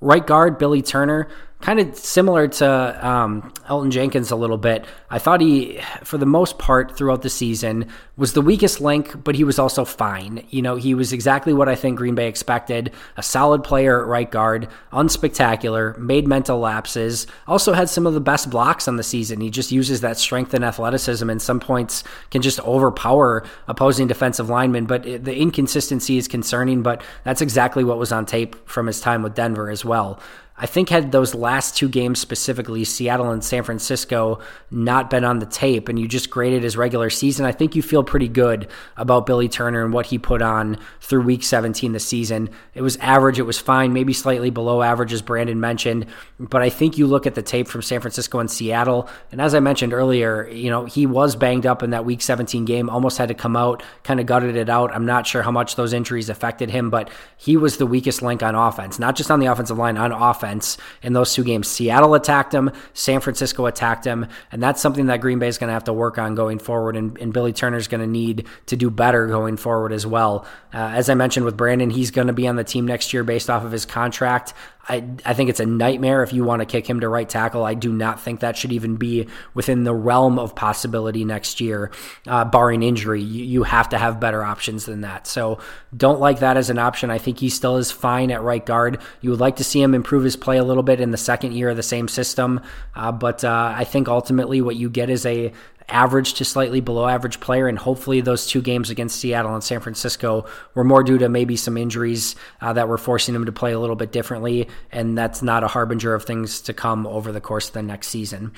Right 0.00 0.26
guard, 0.26 0.58
Billy 0.58 0.82
Turner, 0.82 1.28
kind 1.62 1.78
of 1.78 1.96
similar 1.96 2.48
to 2.48 3.08
um, 3.08 3.52
Elgton 3.68 3.90
Jenkins 3.90 4.30
a 4.30 4.36
little 4.36 4.58
bit. 4.58 4.84
I 5.10 5.18
thought 5.18 5.40
he, 5.40 5.80
for 6.02 6.18
the 6.18 6.26
most 6.26 6.58
part 6.58 6.96
throughout 6.96 7.22
the 7.22 7.30
season, 7.30 7.88
was 8.16 8.32
the 8.32 8.40
weakest 8.42 8.80
link, 8.80 9.22
but 9.22 9.36
he 9.36 9.44
was 9.44 9.58
also 9.58 9.84
fine. 9.84 10.44
You 10.50 10.60
know, 10.60 10.76
he 10.76 10.94
was 10.94 11.12
exactly 11.12 11.52
what 11.52 11.68
I 11.68 11.76
think 11.76 11.96
Green 11.96 12.16
Bay 12.16 12.28
expected 12.28 12.92
a 13.16 13.22
solid 13.22 13.62
player 13.62 14.02
at 14.02 14.08
right 14.08 14.30
guard, 14.30 14.68
unspectacular, 14.92 15.96
made 15.98 16.26
mental 16.26 16.58
lapses, 16.58 17.26
also 17.46 17.72
had 17.72 17.88
some 17.88 18.06
of 18.06 18.14
the 18.14 18.20
best 18.20 18.50
blocks 18.50 18.88
on 18.88 18.96
the 18.96 19.02
season. 19.02 19.40
He 19.40 19.48
just 19.48 19.70
uses 19.70 20.00
that 20.00 20.18
strength 20.18 20.52
and 20.54 20.64
athleticism, 20.64 21.30
and 21.30 21.40
some 21.40 21.60
points 21.60 22.02
can 22.30 22.42
just 22.42 22.60
overpower 22.60 23.44
opposing 23.68 24.08
defensive 24.08 24.50
linemen. 24.50 24.86
But 24.86 25.04
the 25.04 25.36
inconsistency 25.36 26.18
is 26.18 26.26
concerning, 26.26 26.82
but 26.82 27.02
that's 27.22 27.40
exactly 27.40 27.84
what 27.84 27.98
was 27.98 28.10
on 28.10 28.26
tape 28.26 28.68
from 28.68 28.88
his 28.88 29.00
time 29.00 29.22
with 29.22 29.34
Denver 29.34 29.70
as 29.70 29.84
well. 29.84 30.20
I 30.62 30.66
think 30.66 30.90
had 30.90 31.10
those 31.10 31.34
last 31.34 31.76
two 31.76 31.88
games 31.88 32.20
specifically, 32.20 32.84
Seattle 32.84 33.32
and 33.32 33.42
San 33.42 33.64
Francisco, 33.64 34.38
not 34.70 35.10
been 35.10 35.24
on 35.24 35.40
the 35.40 35.46
tape 35.46 35.88
and 35.88 35.98
you 35.98 36.06
just 36.06 36.30
graded 36.30 36.62
his 36.62 36.76
regular 36.76 37.10
season, 37.10 37.44
I 37.44 37.50
think 37.50 37.74
you 37.74 37.82
feel 37.82 38.04
pretty 38.04 38.28
good 38.28 38.68
about 38.96 39.26
Billy 39.26 39.48
Turner 39.48 39.84
and 39.84 39.92
what 39.92 40.06
he 40.06 40.18
put 40.18 40.40
on 40.40 40.78
through 41.00 41.22
week 41.22 41.42
17 41.42 41.90
this 41.90 42.06
season. 42.06 42.48
It 42.74 42.82
was 42.82 42.96
average, 42.98 43.40
it 43.40 43.42
was 43.42 43.58
fine, 43.58 43.92
maybe 43.92 44.12
slightly 44.12 44.50
below 44.50 44.82
average, 44.82 45.12
as 45.12 45.20
Brandon 45.20 45.58
mentioned. 45.58 46.06
But 46.38 46.62
I 46.62 46.70
think 46.70 46.96
you 46.96 47.08
look 47.08 47.26
at 47.26 47.34
the 47.34 47.42
tape 47.42 47.66
from 47.66 47.82
San 47.82 48.00
Francisco 48.00 48.38
and 48.38 48.48
Seattle, 48.48 49.08
and 49.32 49.40
as 49.40 49.56
I 49.56 49.60
mentioned 49.60 49.92
earlier, 49.92 50.46
you 50.46 50.70
know, 50.70 50.84
he 50.84 51.06
was 51.06 51.34
banged 51.34 51.66
up 51.66 51.82
in 51.82 51.90
that 51.90 52.04
week 52.04 52.22
17 52.22 52.66
game, 52.66 52.88
almost 52.88 53.18
had 53.18 53.26
to 53.30 53.34
come 53.34 53.56
out, 53.56 53.82
kind 54.04 54.20
of 54.20 54.26
gutted 54.26 54.54
it 54.54 54.68
out. 54.68 54.94
I'm 54.94 55.06
not 55.06 55.26
sure 55.26 55.42
how 55.42 55.50
much 55.50 55.74
those 55.74 55.92
injuries 55.92 56.28
affected 56.28 56.70
him, 56.70 56.88
but 56.88 57.10
he 57.36 57.56
was 57.56 57.78
the 57.78 57.86
weakest 57.86 58.22
link 58.22 58.44
on 58.44 58.54
offense, 58.54 59.00
not 59.00 59.16
just 59.16 59.28
on 59.28 59.40
the 59.40 59.46
offensive 59.46 59.76
line, 59.76 59.96
on 59.96 60.12
offense 60.12 60.51
offense 60.52 60.78
in 61.02 61.12
those 61.12 61.34
two 61.34 61.44
games. 61.44 61.68
Seattle 61.68 62.14
attacked 62.14 62.52
him, 62.54 62.70
San 62.92 63.20
Francisco 63.20 63.66
attacked 63.66 64.04
him, 64.04 64.26
and 64.50 64.62
that's 64.62 64.80
something 64.80 65.06
that 65.06 65.20
Green 65.20 65.38
Bay 65.38 65.48
is 65.48 65.58
going 65.58 65.68
to 65.68 65.74
have 65.74 65.84
to 65.84 65.92
work 65.92 66.18
on 66.18 66.34
going 66.34 66.58
forward. 66.58 66.96
And, 66.96 67.16
and 67.18 67.32
Billy 67.32 67.52
Turner 67.52 67.76
is 67.76 67.88
going 67.88 68.00
to 68.00 68.06
need 68.06 68.46
to 68.66 68.76
do 68.76 68.90
better 68.90 69.26
going 69.26 69.56
forward 69.56 69.92
as 69.92 70.06
well. 70.06 70.46
Uh, 70.72 70.78
as 70.78 71.08
I 71.08 71.14
mentioned 71.14 71.44
with 71.44 71.56
Brandon, 71.56 71.90
he's 71.90 72.10
going 72.10 72.26
to 72.26 72.32
be 72.32 72.46
on 72.46 72.56
the 72.56 72.64
team 72.64 72.86
next 72.86 73.12
year 73.12 73.24
based 73.24 73.50
off 73.50 73.64
of 73.64 73.72
his 73.72 73.84
contract. 73.84 74.54
I, 74.88 75.04
I 75.24 75.34
think 75.34 75.48
it's 75.48 75.60
a 75.60 75.66
nightmare 75.66 76.22
if 76.22 76.32
you 76.32 76.44
want 76.44 76.60
to 76.60 76.66
kick 76.66 76.88
him 76.88 77.00
to 77.00 77.08
right 77.08 77.28
tackle. 77.28 77.64
I 77.64 77.74
do 77.74 77.92
not 77.92 78.20
think 78.20 78.40
that 78.40 78.56
should 78.56 78.72
even 78.72 78.96
be 78.96 79.28
within 79.54 79.84
the 79.84 79.94
realm 79.94 80.38
of 80.38 80.54
possibility 80.54 81.24
next 81.24 81.60
year, 81.60 81.92
uh, 82.26 82.44
barring 82.44 82.82
injury. 82.82 83.22
You, 83.22 83.44
you 83.44 83.62
have 83.62 83.90
to 83.90 83.98
have 83.98 84.18
better 84.18 84.42
options 84.42 84.84
than 84.84 85.02
that. 85.02 85.26
So 85.26 85.58
don't 85.96 86.20
like 86.20 86.40
that 86.40 86.56
as 86.56 86.68
an 86.68 86.78
option. 86.78 87.10
I 87.10 87.18
think 87.18 87.38
he 87.38 87.48
still 87.48 87.76
is 87.76 87.92
fine 87.92 88.30
at 88.30 88.42
right 88.42 88.64
guard. 88.64 89.00
You 89.20 89.30
would 89.30 89.40
like 89.40 89.56
to 89.56 89.64
see 89.64 89.80
him 89.80 89.94
improve 89.94 90.24
his 90.24 90.36
play 90.36 90.58
a 90.58 90.64
little 90.64 90.82
bit 90.82 91.00
in 91.00 91.12
the 91.12 91.16
second 91.16 91.52
year 91.52 91.70
of 91.70 91.76
the 91.76 91.82
same 91.82 92.08
system, 92.08 92.60
uh, 92.94 93.12
but 93.12 93.44
uh, 93.44 93.74
I 93.76 93.84
think 93.84 94.08
ultimately 94.08 94.60
what 94.60 94.76
you 94.76 94.90
get 94.90 95.10
is 95.10 95.24
a 95.26 95.52
average 95.88 96.34
to 96.34 96.44
slightly 96.44 96.80
below 96.80 97.06
average 97.06 97.40
player. 97.40 97.68
And 97.68 97.78
hopefully, 97.78 98.20
those 98.20 98.46
two 98.46 98.62
games 98.62 98.90
against 98.90 99.18
Seattle 99.18 99.54
and 99.54 99.64
San 99.64 99.80
Francisco 99.80 100.46
were 100.74 100.84
more 100.84 101.02
due 101.02 101.18
to 101.18 101.28
maybe 101.28 101.56
some 101.56 101.76
injuries 101.76 102.36
uh, 102.60 102.72
that 102.72 102.88
were 102.88 102.98
forcing 102.98 103.34
him 103.34 103.46
to 103.46 103.52
play 103.52 103.72
a 103.72 103.78
little 103.78 103.96
bit 103.96 104.12
differently. 104.12 104.68
And 104.90 105.16
that's 105.16 105.42
not 105.42 105.64
a 105.64 105.68
harbinger 105.68 106.14
of 106.14 106.24
things 106.24 106.60
to 106.62 106.72
come 106.72 107.06
over 107.06 107.32
the 107.32 107.40
course 107.40 107.68
of 107.68 107.74
the 107.74 107.82
next 107.82 108.08
season. 108.08 108.52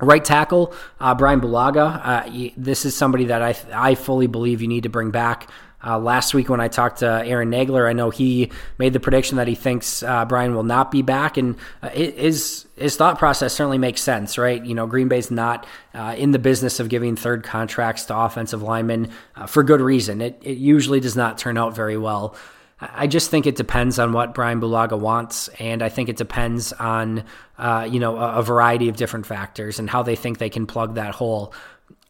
Right 0.00 0.24
tackle, 0.24 0.74
uh, 0.98 1.14
Bryan 1.14 1.40
Bulaga. 1.40 2.00
Uh, 2.02 2.50
this 2.56 2.84
is 2.84 2.96
somebody 2.96 3.26
that 3.26 3.40
I, 3.40 3.54
I 3.72 3.94
fully 3.94 4.26
believe 4.26 4.60
you 4.60 4.66
need 4.66 4.82
to 4.82 4.88
bring 4.88 5.12
back. 5.12 5.48
Uh, 5.84 5.98
last 5.98 6.32
week, 6.34 6.48
when 6.48 6.60
I 6.60 6.68
talked 6.68 6.98
to 6.98 7.06
Aaron 7.24 7.50
Nagler, 7.50 7.88
I 7.88 7.92
know 7.92 8.10
he 8.10 8.50
made 8.78 8.92
the 8.92 9.00
prediction 9.00 9.36
that 9.38 9.48
he 9.48 9.54
thinks 9.54 10.02
uh, 10.02 10.24
Brian 10.24 10.54
will 10.54 10.62
not 10.62 10.90
be 10.90 11.02
back, 11.02 11.36
and 11.36 11.56
uh, 11.82 11.88
his 11.90 12.66
his 12.76 12.96
thought 12.96 13.18
process 13.18 13.52
certainly 13.52 13.78
makes 13.78 14.00
sense, 14.00 14.38
right? 14.38 14.64
You 14.64 14.74
know, 14.74 14.86
Green 14.86 15.08
Bay's 15.08 15.30
not 15.30 15.66
uh, 15.94 16.14
in 16.16 16.30
the 16.30 16.38
business 16.38 16.80
of 16.80 16.88
giving 16.88 17.16
third 17.16 17.42
contracts 17.42 18.04
to 18.06 18.16
offensive 18.16 18.62
linemen 18.62 19.10
uh, 19.36 19.46
for 19.46 19.62
good 19.62 19.80
reason. 19.80 20.20
It 20.20 20.40
it 20.42 20.58
usually 20.58 21.00
does 21.00 21.16
not 21.16 21.38
turn 21.38 21.58
out 21.58 21.74
very 21.74 21.96
well. 21.96 22.36
I 22.80 23.06
just 23.06 23.30
think 23.30 23.46
it 23.46 23.54
depends 23.54 24.00
on 24.00 24.12
what 24.12 24.34
Bryan 24.34 24.60
Bulaga 24.60 24.98
wants, 24.98 25.46
and 25.60 25.82
I 25.82 25.88
think 25.88 26.08
it 26.08 26.16
depends 26.16 26.72
on 26.72 27.24
uh, 27.56 27.88
you 27.90 28.00
know 28.00 28.16
a, 28.16 28.38
a 28.38 28.42
variety 28.42 28.88
of 28.88 28.96
different 28.96 29.26
factors 29.26 29.78
and 29.78 29.88
how 29.88 30.02
they 30.02 30.16
think 30.16 30.38
they 30.38 30.50
can 30.50 30.66
plug 30.66 30.96
that 30.96 31.14
hole. 31.14 31.54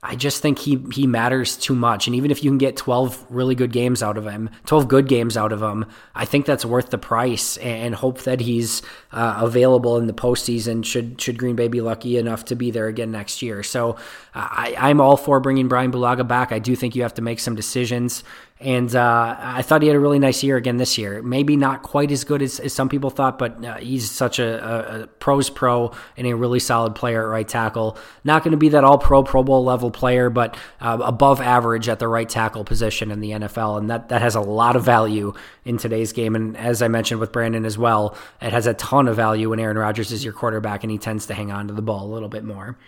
I 0.04 0.16
just 0.16 0.42
think 0.42 0.58
he 0.58 0.84
he 0.92 1.06
matters 1.06 1.56
too 1.56 1.76
much. 1.76 2.08
And 2.08 2.16
even 2.16 2.32
if 2.32 2.42
you 2.42 2.50
can 2.50 2.58
get 2.58 2.76
12 2.76 3.24
really 3.28 3.54
good 3.54 3.70
games 3.70 4.02
out 4.02 4.18
of 4.18 4.26
him, 4.26 4.50
12 4.66 4.88
good 4.88 5.06
games 5.06 5.36
out 5.36 5.52
of 5.52 5.62
him, 5.62 5.84
I 6.12 6.24
think 6.24 6.44
that's 6.44 6.64
worth 6.64 6.90
the 6.90 6.98
price 6.98 7.56
and 7.58 7.94
hope 7.94 8.22
that 8.22 8.40
he's 8.40 8.82
uh, 9.12 9.38
available 9.40 9.98
in 9.98 10.08
the 10.08 10.12
postseason 10.12 10.84
should 10.84 11.20
should 11.20 11.38
Green 11.38 11.54
Bay 11.54 11.68
be 11.68 11.80
lucky 11.80 12.18
enough 12.18 12.44
to 12.46 12.56
be 12.56 12.72
there 12.72 12.88
again 12.88 13.12
next 13.12 13.42
year. 13.42 13.62
So 13.62 13.92
uh, 14.34 14.48
I, 14.50 14.74
I'm 14.76 15.00
all 15.00 15.16
for 15.16 15.38
bringing 15.38 15.68
Bryan 15.68 15.92
Bulaga 15.92 16.26
back. 16.26 16.50
I 16.50 16.58
do 16.58 16.74
think 16.74 16.96
you 16.96 17.02
have 17.02 17.14
to 17.14 17.22
make 17.22 17.38
some 17.38 17.54
decisions. 17.54 18.24
And 18.62 18.94
uh, 18.94 19.36
I 19.40 19.62
thought 19.62 19.82
he 19.82 19.88
had 19.88 19.96
a 19.96 20.00
really 20.00 20.20
nice 20.20 20.44
year 20.44 20.56
again 20.56 20.76
this 20.76 20.96
year. 20.96 21.20
Maybe 21.20 21.56
not 21.56 21.82
quite 21.82 22.12
as 22.12 22.22
good 22.22 22.42
as, 22.42 22.60
as 22.60 22.72
some 22.72 22.88
people 22.88 23.10
thought, 23.10 23.36
but 23.36 23.64
uh, 23.64 23.78
he's 23.78 24.08
such 24.08 24.38
a, 24.38 24.64
a, 24.64 25.02
a, 25.02 25.06
pros 25.08 25.50
pro 25.50 25.90
and 26.16 26.28
a 26.28 26.36
really 26.36 26.60
solid 26.60 26.94
player 26.94 27.24
at 27.24 27.28
right 27.28 27.48
tackle. 27.48 27.98
Not 28.22 28.44
going 28.44 28.52
to 28.52 28.56
be 28.56 28.68
that 28.68 28.84
all 28.84 28.98
pro, 28.98 29.24
Pro 29.24 29.42
Bowl 29.42 29.64
level 29.64 29.90
player, 29.90 30.30
but 30.30 30.56
uh, 30.80 30.98
above 31.02 31.40
average 31.40 31.88
at 31.88 31.98
the 31.98 32.06
right 32.06 32.28
tackle 32.28 32.62
position 32.62 33.10
in 33.10 33.18
the 33.18 33.32
NFL. 33.32 33.78
And 33.78 33.90
that, 33.90 34.10
that 34.10 34.22
has 34.22 34.36
a 34.36 34.40
lot 34.40 34.76
of 34.76 34.84
value 34.84 35.34
in 35.64 35.76
today's 35.76 36.12
game. 36.12 36.36
And 36.36 36.56
as 36.56 36.82
I 36.82 36.88
mentioned 36.88 37.18
with 37.18 37.32
Brandon 37.32 37.64
as 37.64 37.76
well, 37.76 38.16
it 38.40 38.52
has 38.52 38.68
a 38.68 38.74
ton 38.74 39.08
of 39.08 39.16
value 39.16 39.50
when 39.50 39.58
Aaron 39.58 39.76
Rodgers 39.76 40.12
is 40.12 40.22
your 40.22 40.34
quarterback 40.34 40.84
and 40.84 40.90
he 40.92 40.98
tends 40.98 41.26
to 41.26 41.34
hang 41.34 41.50
on 41.50 41.66
to 41.66 41.74
the 41.74 41.82
ball 41.82 42.06
a 42.06 42.12
little 42.12 42.28
bit 42.28 42.44
more 42.44 42.78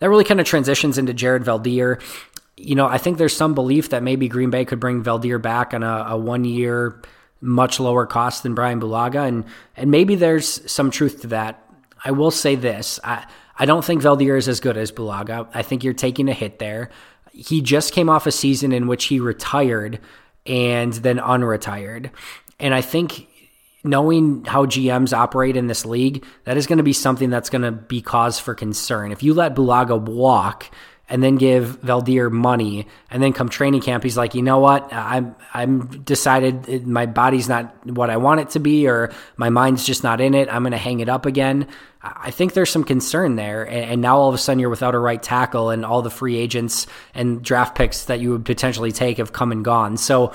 that 0.00 0.10
really 0.10 0.24
kind 0.24 0.40
of 0.40 0.46
transitions 0.46 0.98
into 0.98 1.14
Jared 1.14 1.44
Veldheer 1.44 2.00
you 2.56 2.74
know, 2.74 2.86
I 2.86 2.98
think 2.98 3.18
there's 3.18 3.36
some 3.36 3.54
belief 3.54 3.90
that 3.90 4.02
maybe 4.02 4.28
Green 4.28 4.50
Bay 4.50 4.64
could 4.64 4.80
bring 4.80 5.02
Veldheer 5.02 5.40
back 5.40 5.74
on 5.74 5.82
a, 5.82 6.06
a 6.10 6.16
one 6.16 6.44
year, 6.44 7.00
much 7.40 7.80
lower 7.80 8.06
cost 8.06 8.42
than 8.42 8.54
Bryan 8.54 8.80
Bulaga, 8.80 9.26
and 9.26 9.44
and 9.76 9.90
maybe 9.90 10.14
there's 10.14 10.70
some 10.70 10.90
truth 10.90 11.22
to 11.22 11.26
that. 11.28 11.62
I 12.04 12.12
will 12.12 12.30
say 12.30 12.54
this: 12.54 13.00
I 13.02 13.26
I 13.58 13.66
don't 13.66 13.84
think 13.84 14.02
Veldheer 14.02 14.38
is 14.38 14.48
as 14.48 14.60
good 14.60 14.76
as 14.76 14.92
Bulaga. 14.92 15.48
I 15.52 15.62
think 15.62 15.82
you're 15.82 15.94
taking 15.94 16.28
a 16.28 16.32
hit 16.32 16.58
there. 16.58 16.90
He 17.32 17.60
just 17.60 17.92
came 17.92 18.08
off 18.08 18.26
a 18.26 18.32
season 18.32 18.72
in 18.72 18.86
which 18.86 19.06
he 19.06 19.18
retired 19.18 19.98
and 20.46 20.92
then 20.92 21.18
unretired, 21.18 22.10
and 22.60 22.72
I 22.72 22.82
think 22.82 23.28
knowing 23.82 24.44
how 24.46 24.64
GMs 24.64 25.12
operate 25.12 25.56
in 25.56 25.66
this 25.66 25.84
league, 25.84 26.24
that 26.44 26.56
is 26.56 26.66
going 26.66 26.78
to 26.78 26.84
be 26.84 26.92
something 26.92 27.28
that's 27.28 27.50
going 27.50 27.62
to 27.62 27.72
be 27.72 28.00
cause 28.00 28.40
for 28.40 28.54
concern. 28.54 29.12
If 29.12 29.22
you 29.22 29.34
let 29.34 29.54
Bulaga 29.54 30.00
walk 30.00 30.70
and 31.08 31.22
then 31.22 31.36
give 31.36 31.80
Veldheer 31.82 32.30
money, 32.30 32.86
and 33.10 33.22
then 33.22 33.34
come 33.34 33.48
training 33.48 33.82
camp, 33.82 34.02
he's 34.02 34.16
like, 34.16 34.34
you 34.34 34.42
know 34.42 34.58
what, 34.58 34.92
I'm 34.92 35.36
I'm 35.52 36.02
decided 36.02 36.86
my 36.86 37.06
body's 37.06 37.48
not 37.48 37.86
what 37.86 38.08
I 38.08 38.16
want 38.16 38.40
it 38.40 38.50
to 38.50 38.58
be, 38.58 38.88
or 38.88 39.12
my 39.36 39.50
mind's 39.50 39.84
just 39.84 40.02
not 40.02 40.20
in 40.20 40.34
it. 40.34 40.48
I'm 40.48 40.62
going 40.62 40.72
to 40.72 40.78
hang 40.78 41.00
it 41.00 41.10
up 41.10 41.26
again. 41.26 41.68
I 42.02 42.30
think 42.30 42.52
there's 42.52 42.70
some 42.70 42.84
concern 42.84 43.36
there, 43.36 43.68
and 43.68 44.00
now 44.00 44.18
all 44.18 44.28
of 44.28 44.34
a 44.34 44.38
sudden 44.38 44.58
you're 44.58 44.70
without 44.70 44.94
a 44.94 44.98
right 44.98 45.22
tackle, 45.22 45.70
and 45.70 45.84
all 45.84 46.00
the 46.00 46.10
free 46.10 46.36
agents 46.36 46.86
and 47.14 47.42
draft 47.42 47.76
picks 47.76 48.06
that 48.06 48.20
you 48.20 48.30
would 48.30 48.44
potentially 48.44 48.92
take 48.92 49.18
have 49.18 49.32
come 49.32 49.52
and 49.52 49.64
gone. 49.64 49.96
So 49.96 50.32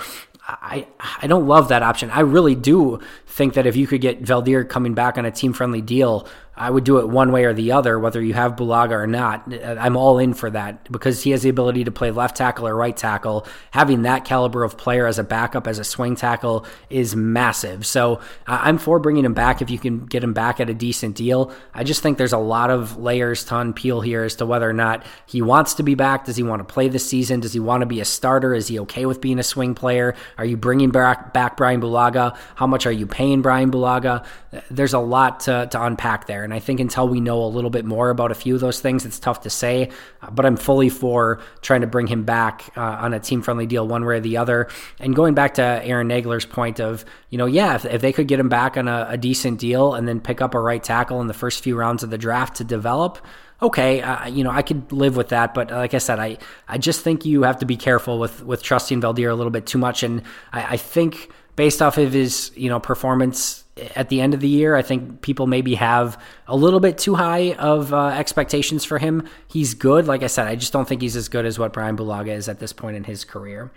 I 0.47 0.87
I 1.21 1.27
don't 1.27 1.47
love 1.47 1.69
that 1.69 1.83
option. 1.83 2.09
I 2.09 2.21
really 2.21 2.55
do 2.55 2.99
think 3.27 3.53
that 3.53 3.67
if 3.67 3.75
you 3.75 3.85
could 3.87 4.01
get 4.01 4.23
Veldheer 4.23 4.67
coming 4.67 4.93
back 4.93 5.17
on 5.17 5.25
a 5.25 5.31
team 5.31 5.53
friendly 5.53 5.81
deal, 5.81 6.27
I 6.59 6.69
would 6.69 6.83
do 6.83 6.97
it 6.99 7.07
one 7.07 7.31
way 7.31 7.45
or 7.45 7.53
the 7.53 7.71
other, 7.71 7.97
whether 7.97 8.21
you 8.21 8.33
have 8.33 8.57
Bulaga 8.57 8.91
or 8.91 9.07
not. 9.07 9.51
I'm 9.63 9.95
all 9.95 10.19
in 10.19 10.33
for 10.33 10.49
that 10.49 10.91
because 10.91 11.23
he 11.23 11.31
has 11.31 11.41
the 11.41 11.49
ability 11.49 11.85
to 11.85 11.91
play 11.91 12.11
left 12.11 12.35
tackle 12.35 12.67
or 12.67 12.75
right 12.75 12.95
tackle. 12.95 13.47
Having 13.71 14.01
that 14.01 14.25
caliber 14.25 14.65
of 14.65 14.77
player 14.77 15.07
as 15.07 15.17
a 15.17 15.23
backup, 15.23 15.67
as 15.67 15.79
a 15.79 15.85
swing 15.85 16.17
tackle, 16.17 16.65
is 16.89 17.15
massive. 17.15 17.85
So 17.85 18.19
I'm 18.45 18.77
for 18.77 18.99
bringing 18.99 19.23
him 19.23 19.33
back 19.33 19.61
if 19.61 19.69
you 19.69 19.79
can 19.79 20.05
get 20.05 20.21
him 20.21 20.33
back 20.33 20.59
at 20.59 20.69
a 20.69 20.73
decent 20.73 21.15
deal. 21.15 21.53
I 21.73 21.85
just 21.85 22.03
think 22.03 22.17
there's 22.17 22.33
a 22.33 22.37
lot 22.37 22.69
of 22.69 22.97
layers 22.97 23.45
to 23.45 23.53
unpeel 23.53 24.03
here 24.03 24.23
as 24.23 24.35
to 24.35 24.45
whether 24.45 24.69
or 24.69 24.73
not 24.73 25.05
he 25.27 25.41
wants 25.41 25.75
to 25.75 25.83
be 25.83 25.95
back. 25.95 26.25
Does 26.25 26.35
he 26.35 26.43
want 26.43 26.59
to 26.59 26.73
play 26.73 26.89
this 26.89 27.07
season? 27.07 27.39
Does 27.39 27.53
he 27.53 27.61
want 27.61 27.81
to 27.83 27.87
be 27.87 28.01
a 28.01 28.05
starter? 28.05 28.53
Is 28.53 28.67
he 28.67 28.79
okay 28.79 29.05
with 29.05 29.21
being 29.21 29.39
a 29.39 29.43
swing 29.43 29.75
player? 29.75 30.13
Are 30.37 30.45
you 30.45 30.57
bringing 30.57 30.89
back, 30.89 31.31
back 31.33 31.55
Bryan 31.55 31.81
Bulaga? 31.81 32.35
How 32.55 32.67
much 32.67 32.85
are 32.85 32.91
you 32.91 33.07
paying 33.07 33.41
Bryan 33.41 33.71
Bulaga? 33.71 34.25
There's 34.69 34.93
a 34.93 34.99
lot 34.99 35.39
to, 35.41 35.69
to 35.71 35.81
unpack 35.81 36.27
there. 36.27 36.48
And 36.49 36.53
I 36.55 36.59
think 36.59 36.79
until 36.79 37.07
we 37.07 37.19
know 37.19 37.43
a 37.43 37.45
little 37.45 37.69
bit 37.69 37.85
more 37.85 38.09
about 38.09 38.31
a 38.31 38.33
few 38.33 38.55
of 38.55 38.59
those 38.59 38.79
things, 38.79 39.05
it's 39.05 39.19
tough 39.19 39.41
to 39.41 39.51
say. 39.51 39.91
Uh, 40.23 40.31
but 40.31 40.47
I'm 40.47 40.57
fully 40.57 40.89
for 40.89 41.39
trying 41.61 41.81
to 41.81 41.87
bring 41.87 42.07
him 42.07 42.23
back 42.23 42.71
uh, 42.75 42.81
on 42.81 43.13
a 43.13 43.19
team 43.19 43.43
friendly 43.43 43.67
deal 43.67 43.87
one 43.87 44.03
way 44.03 44.15
or 44.15 44.19
the 44.19 44.37
other. 44.37 44.67
And 44.99 45.15
going 45.15 45.35
back 45.35 45.53
to 45.53 45.61
Aaron 45.61 46.09
Nagler's 46.09 46.47
point 46.47 46.79
of, 46.79 47.05
you 47.29 47.37
know, 47.37 47.45
yeah, 47.45 47.75
if, 47.75 47.85
if 47.85 48.01
they 48.01 48.11
could 48.11 48.27
get 48.27 48.39
him 48.39 48.49
back 48.49 48.77
on 48.77 48.87
a, 48.87 49.05
a 49.11 49.17
decent 49.17 49.59
deal 49.59 49.93
and 49.93 50.07
then 50.07 50.19
pick 50.19 50.41
up 50.41 50.55
a 50.55 50.59
right 50.59 50.83
tackle 50.83 51.21
in 51.21 51.27
the 51.27 51.35
first 51.35 51.63
few 51.63 51.77
rounds 51.77 52.01
of 52.01 52.09
the 52.09 52.17
draft 52.17 52.55
to 52.55 52.63
develop, 52.63 53.19
okay, 53.61 54.01
uh, 54.01 54.25
you 54.27 54.43
know, 54.43 54.49
I 54.49 54.63
could 54.63 54.91
live 54.91 55.15
with 55.15 55.29
that. 55.29 55.53
But 55.53 55.69
like 55.69 55.93
I 55.93 55.99
said, 55.99 56.17
I, 56.17 56.39
I 56.67 56.79
just 56.79 57.01
think 57.01 57.25
you 57.25 57.43
have 57.43 57.59
to 57.59 57.67
be 57.67 57.77
careful 57.77 58.17
with, 58.17 58.43
with 58.43 58.63
trusting 58.63 59.01
Veldheer 59.01 59.29
a 59.29 59.35
little 59.35 59.51
bit 59.51 59.67
too 59.67 59.77
much. 59.77 60.01
And 60.01 60.23
I, 60.51 60.73
I 60.73 60.77
think 60.77 61.29
based 61.55 61.83
off 61.83 61.99
of 61.99 62.13
his, 62.13 62.51
you 62.55 62.69
know, 62.69 62.79
performance 62.79 63.65
at 63.95 64.09
the 64.09 64.21
end 64.21 64.33
of 64.33 64.39
the 64.39 64.47
year. 64.47 64.75
I 64.75 64.81
think 64.81 65.21
people 65.21 65.47
maybe 65.47 65.75
have 65.75 66.21
a 66.47 66.55
little 66.55 66.79
bit 66.79 66.97
too 66.97 67.15
high 67.15 67.53
of 67.53 67.93
uh, 67.93 68.07
expectations 68.07 68.85
for 68.85 68.97
him. 68.97 69.27
He's 69.47 69.73
good. 69.73 70.07
Like 70.07 70.23
I 70.23 70.27
said, 70.27 70.47
I 70.47 70.55
just 70.55 70.73
don't 70.73 70.87
think 70.87 71.01
he's 71.01 71.15
as 71.15 71.29
good 71.29 71.45
as 71.45 71.59
what 71.59 71.73
Bryan 71.73 71.97
Bulaga 71.97 72.35
is 72.35 72.49
at 72.49 72.59
this 72.59 72.73
point 72.73 72.97
in 72.97 73.03
his 73.03 73.23
career. 73.23 73.71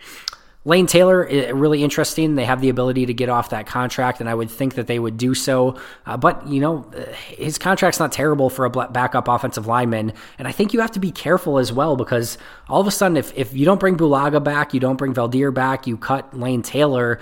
Lane 0.65 0.87
Taylor, 0.87 1.27
really 1.55 1.83
interesting. 1.83 2.37
They 2.37 2.45
have 2.45 2.61
the 2.61 2.69
ability 2.69 3.07
to 3.07 3.15
get 3.15 3.29
off 3.29 3.51
that 3.51 3.67
contract, 3.67 4.21
and 4.21 4.29
I 4.29 4.35
would 4.35 4.49
think 4.49 4.77
that 4.77 4.87
they 4.87 5.01
would 5.01 5.17
do 5.17 5.35
so. 5.35 5.77
Uh, 6.07 6.17
but, 6.17 6.47
you 6.47 6.61
know, 6.61 6.89
his 7.27 7.59
contract's 7.59 7.99
not 7.99 8.13
terrible 8.13 8.49
for 8.49 8.65
a 8.65 8.71
backup 8.71 9.27
offensive 9.27 9.67
lineman. 9.67 10.13
And 10.39 10.47
I 10.47 10.53
think 10.53 10.73
you 10.73 10.81
have 10.81 10.93
to 10.93 11.01
be 11.01 11.11
careful 11.11 11.59
as 11.59 11.73
well 11.73 11.97
because 11.97 12.39
all 12.69 12.81
of 12.81 12.87
a 12.87 12.93
sudden, 12.93 13.17
if, 13.17 13.37
if 13.37 13.53
you 13.55 13.65
don't 13.65 13.81
bring 13.81 13.97
Bulaga 13.97 14.43
back, 14.43 14.73
you 14.73 14.79
don't 14.79 14.97
bring 14.97 15.13
Veldheer 15.13 15.53
back, 15.53 15.89
you 15.89 15.97
cut 15.97 16.39
Lane 16.39 16.63
Taylor, 16.63 17.19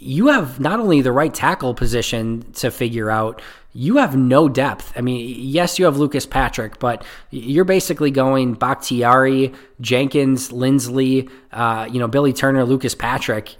you 0.00 0.28
have 0.28 0.60
not 0.60 0.78
only 0.78 1.02
the 1.02 1.12
right 1.12 1.34
tackle 1.34 1.74
position 1.74 2.52
to 2.52 2.70
figure 2.70 3.10
out, 3.10 3.42
you 3.72 3.96
have 3.96 4.16
no 4.16 4.48
depth. 4.48 4.92
I 4.96 5.00
mean, 5.00 5.36
yes, 5.38 5.78
you 5.78 5.84
have 5.84 5.98
Lucas 5.98 6.24
Patrick, 6.24 6.78
but 6.78 7.04
you're 7.30 7.64
basically 7.64 8.10
going 8.10 8.54
Bakhtiari, 8.54 9.52
Jenkins, 9.80 10.50
Linsley, 10.50 11.30
uh, 11.52 11.88
you 11.90 11.98
know, 11.98 12.08
Billy 12.08 12.32
Turner, 12.32 12.64
Lucas 12.64 12.94
Patrick. 12.94 13.56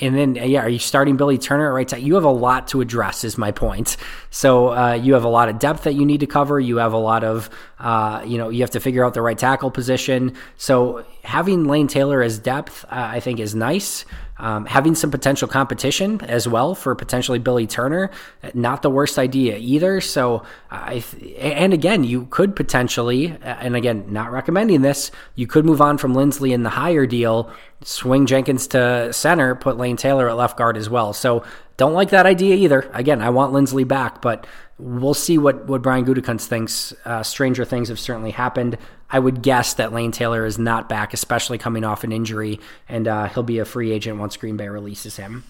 And 0.00 0.16
then, 0.16 0.36
yeah, 0.36 0.62
are 0.62 0.68
you 0.68 0.78
starting 0.78 1.16
Billy 1.16 1.36
Turner 1.36 1.68
at 1.68 1.74
right 1.74 1.86
tackle? 1.86 2.06
You 2.06 2.14
have 2.14 2.24
a 2.24 2.30
lot 2.30 2.68
to 2.68 2.80
address, 2.80 3.24
is 3.24 3.36
my 3.36 3.50
point. 3.50 3.96
So 4.30 4.68
uh, 4.68 4.94
you 4.94 5.14
have 5.14 5.24
a 5.24 5.28
lot 5.28 5.48
of 5.48 5.58
depth 5.58 5.82
that 5.82 5.94
you 5.94 6.06
need 6.06 6.20
to 6.20 6.26
cover. 6.26 6.58
You 6.60 6.76
have 6.76 6.92
a 6.92 6.98
lot 6.98 7.24
of, 7.24 7.50
uh, 7.78 8.24
you 8.24 8.38
know, 8.38 8.48
you 8.48 8.60
have 8.60 8.70
to 8.70 8.80
figure 8.80 9.04
out 9.04 9.14
the 9.14 9.22
right 9.22 9.36
tackle 9.36 9.70
position. 9.70 10.34
So 10.56 11.04
having 11.24 11.64
Lane 11.64 11.88
Taylor 11.88 12.22
as 12.22 12.38
depth, 12.38 12.84
uh, 12.84 12.88
I 12.90 13.20
think, 13.20 13.40
is 13.40 13.54
nice. 13.54 14.04
Um, 14.40 14.64
having 14.64 14.94
some 14.94 15.10
potential 15.10 15.46
competition 15.46 16.18
as 16.22 16.48
well 16.48 16.74
for 16.74 16.94
potentially 16.94 17.38
Billy 17.38 17.66
Turner, 17.66 18.10
not 18.54 18.80
the 18.80 18.88
worst 18.88 19.18
idea 19.18 19.58
either. 19.58 20.00
So, 20.00 20.44
I 20.70 21.04
and 21.38 21.74
again, 21.74 22.04
you 22.04 22.24
could 22.30 22.56
potentially, 22.56 23.36
and 23.42 23.76
again, 23.76 24.06
not 24.08 24.32
recommending 24.32 24.80
this, 24.80 25.10
you 25.34 25.46
could 25.46 25.66
move 25.66 25.82
on 25.82 25.98
from 25.98 26.14
Linsley 26.14 26.52
in 26.52 26.62
the 26.62 26.70
higher 26.70 27.04
deal, 27.04 27.50
swing 27.82 28.24
Jenkins 28.24 28.66
to 28.68 29.12
center, 29.12 29.54
put 29.54 29.76
Lane 29.76 29.98
Taylor 29.98 30.30
at 30.30 30.36
left 30.36 30.56
guard 30.56 30.78
as 30.78 30.88
well. 30.88 31.12
So, 31.12 31.44
don't 31.80 31.94
like 31.94 32.10
that 32.10 32.26
idea 32.26 32.56
either. 32.56 32.90
Again, 32.92 33.22
I 33.22 33.30
want 33.30 33.54
Linsley 33.54 33.88
back, 33.88 34.20
but 34.20 34.46
we'll 34.78 35.14
see 35.14 35.38
what, 35.38 35.64
what 35.64 35.80
Brian 35.80 36.04
Gutekunst 36.04 36.44
thinks. 36.44 36.92
Uh, 37.06 37.22
stranger 37.22 37.64
things 37.64 37.88
have 37.88 37.98
certainly 37.98 38.32
happened. 38.32 38.76
I 39.08 39.18
would 39.18 39.40
guess 39.40 39.72
that 39.72 39.90
Lane 39.90 40.12
Taylor 40.12 40.44
is 40.44 40.58
not 40.58 40.90
back, 40.90 41.14
especially 41.14 41.56
coming 41.56 41.82
off 41.82 42.04
an 42.04 42.12
injury, 42.12 42.60
and 42.86 43.08
uh, 43.08 43.28
he'll 43.28 43.44
be 43.44 43.60
a 43.60 43.64
free 43.64 43.92
agent 43.92 44.18
once 44.18 44.36
Green 44.36 44.58
Bay 44.58 44.68
releases 44.68 45.16
him. 45.16 45.42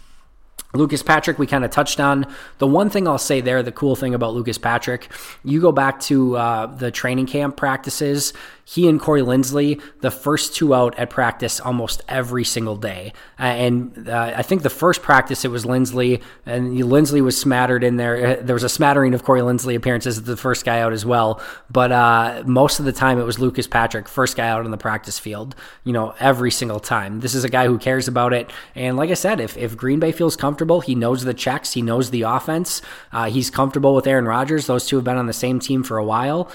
Lucas 0.73 1.03
Patrick, 1.03 1.39
we 1.39 1.47
kind 1.47 1.65
of 1.65 1.71
touched 1.71 1.99
on. 1.99 2.27
The 2.59 2.67
one 2.67 2.91
thing 2.91 3.09
I'll 3.09 3.19
say 3.19 3.41
there, 3.41 3.63
the 3.63 3.73
cool 3.73 3.97
thing 3.97 4.15
about 4.15 4.35
Lucas 4.35 4.59
Patrick, 4.59 5.09
you 5.43 5.61
go 5.61 5.73
back 5.73 5.99
to 6.03 6.37
uh, 6.37 6.67
the 6.67 6.91
training 6.91 7.27
camp 7.27 7.57
practices 7.57 8.33
he 8.71 8.89
and 8.89 9.01
Corey 9.01 9.23
Linsley, 9.23 9.83
the 10.01 10.13
first 10.13 10.55
two 10.55 10.77
out 10.77 10.97
at 10.97 11.11
practice 11.11 11.59
almost 11.59 12.03
every 12.07 12.45
single 12.45 12.77
day. 12.77 13.13
Uh, 13.37 13.43
and 13.43 14.09
uh, 14.09 14.33
I 14.37 14.43
think 14.43 14.63
the 14.63 14.71
first 14.71 15.03
practice 15.03 15.45
it 15.45 15.51
was 15.51 15.65
Linsley, 15.65 16.23
and 16.47 16.79
Linsley 16.79 17.21
was 17.21 17.37
smattered 17.37 17.83
in 17.83 17.97
there. 17.97 18.25
Uh, 18.25 18.37
there 18.41 18.55
was 18.55 18.63
a 18.63 18.69
smattering 18.69 19.13
of 19.13 19.25
Corey 19.25 19.41
Linsley 19.41 19.75
appearances 19.75 20.23
the 20.23 20.37
first 20.37 20.65
guy 20.65 20.79
out 20.79 20.93
as 20.93 21.05
well. 21.05 21.43
But 21.69 21.91
uh, 21.91 22.45
most 22.47 22.79
of 22.79 22.85
the 22.85 22.93
time 22.93 23.19
it 23.19 23.25
was 23.25 23.41
Lucas 23.41 23.67
Patrick, 23.67 24.09
first 24.09 24.37
guy 24.37 24.49
out 24.49 24.65
on 24.65 24.71
the 24.71 24.79
practice 24.79 25.19
field, 25.19 25.57
you 25.83 25.93
know, 25.93 26.15
every 26.21 26.53
single 26.53 26.79
time. 26.79 27.19
This 27.19 27.35
is 27.35 27.43
a 27.43 27.49
guy 27.49 27.67
who 27.67 27.77
cares 27.77 28.07
about 28.07 28.33
it. 28.33 28.53
And 28.77 28.97
like 28.97 29.11
I 29.11 29.15
said, 29.15 29.41
if, 29.41 29.57
if 29.57 29.77
Green 29.77 29.99
Bay 29.99 30.13
feels 30.13 30.37
comfortable, 30.37 30.60
he 30.81 30.95
knows 30.95 31.25
the 31.25 31.35
checks, 31.35 31.73
he 31.73 31.83
knows 31.83 32.11
the 32.11 32.23
offense, 32.23 32.83
uh, 33.13 33.31
he's 33.31 33.51
comfortable 33.51 33.95
with 33.95 34.07
Aaron 34.07 34.27
Rodgers. 34.27 34.67
Those 34.67 34.87
two 34.87 34.97
have 34.97 35.05
been 35.05 35.17
on 35.17 35.27
the 35.27 35.33
same 35.33 35.61
team 35.61 35.83
for 35.83 35.99
a 35.99 36.05
while 36.05 36.51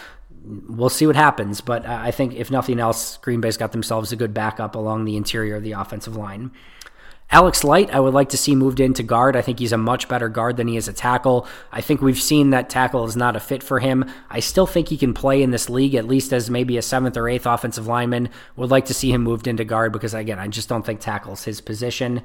we'll 0.70 0.90
see 0.90 1.08
what 1.08 1.16
happens. 1.16 1.62
But 1.62 1.86
I 1.86 2.12
think 2.12 2.36
if 2.36 2.52
nothing 2.52 2.80
else, 2.80 3.18
Green 3.18 3.42
Bay's 3.42 3.58
got 3.58 3.72
themselves 3.72 4.12
a 4.12 4.16
good 4.16 4.34
backup 4.34 4.76
along 4.76 5.06
the 5.06 5.18
interior 5.18 5.56
of 5.56 5.64
the 5.64 5.74
offensive 5.74 6.16
line. 6.16 6.52
Alex 7.32 7.64
Light, 7.64 7.92
I 7.92 8.00
would 8.00 8.14
like 8.14 8.30
to 8.30 8.38
see 8.38 8.56
moved 8.56 8.80
into 8.80 9.02
guard. 9.02 9.36
I 9.36 9.42
think 9.42 9.58
he's 9.58 9.72
a 9.72 9.78
much 9.78 10.08
better 10.08 10.30
guard 10.30 10.58
than 10.58 10.68
he 10.68 10.78
is 10.78 10.88
a 10.88 10.94
tackle. 10.94 11.48
I 11.72 11.82
think 11.82 12.00
we've 12.00 12.22
seen 12.22 12.52
that 12.52 12.70
tackle 12.70 13.04
is 13.06 13.16
not 13.16 13.36
a 13.36 13.40
fit 13.40 13.64
for 13.64 13.80
him. 13.80 14.06
I 14.30 14.40
still 14.40 14.68
think 14.68 14.90
he 14.90 14.98
can 14.98 15.14
play 15.14 15.42
in 15.42 15.50
this 15.50 15.68
league, 15.68 15.96
at 15.96 16.06
least 16.06 16.32
as 16.32 16.52
maybe 16.52 16.78
a 16.78 16.84
seventh 16.84 17.18
or 17.18 17.28
eighth 17.28 17.48
offensive 17.48 17.88
lineman. 17.88 18.30
Would 18.58 18.70
like 18.70 18.86
to 18.86 18.94
see 18.94 19.12
him 19.12 19.24
moved 19.24 19.48
into 19.48 19.66
guard 19.66 19.92
because, 19.92 20.14
again, 20.14 20.38
I 20.38 20.48
just 20.48 20.70
don't 20.70 20.86
think 20.86 21.00
tackle 21.00 21.34
is 21.34 21.44
his 21.44 21.62
position. 21.62 22.22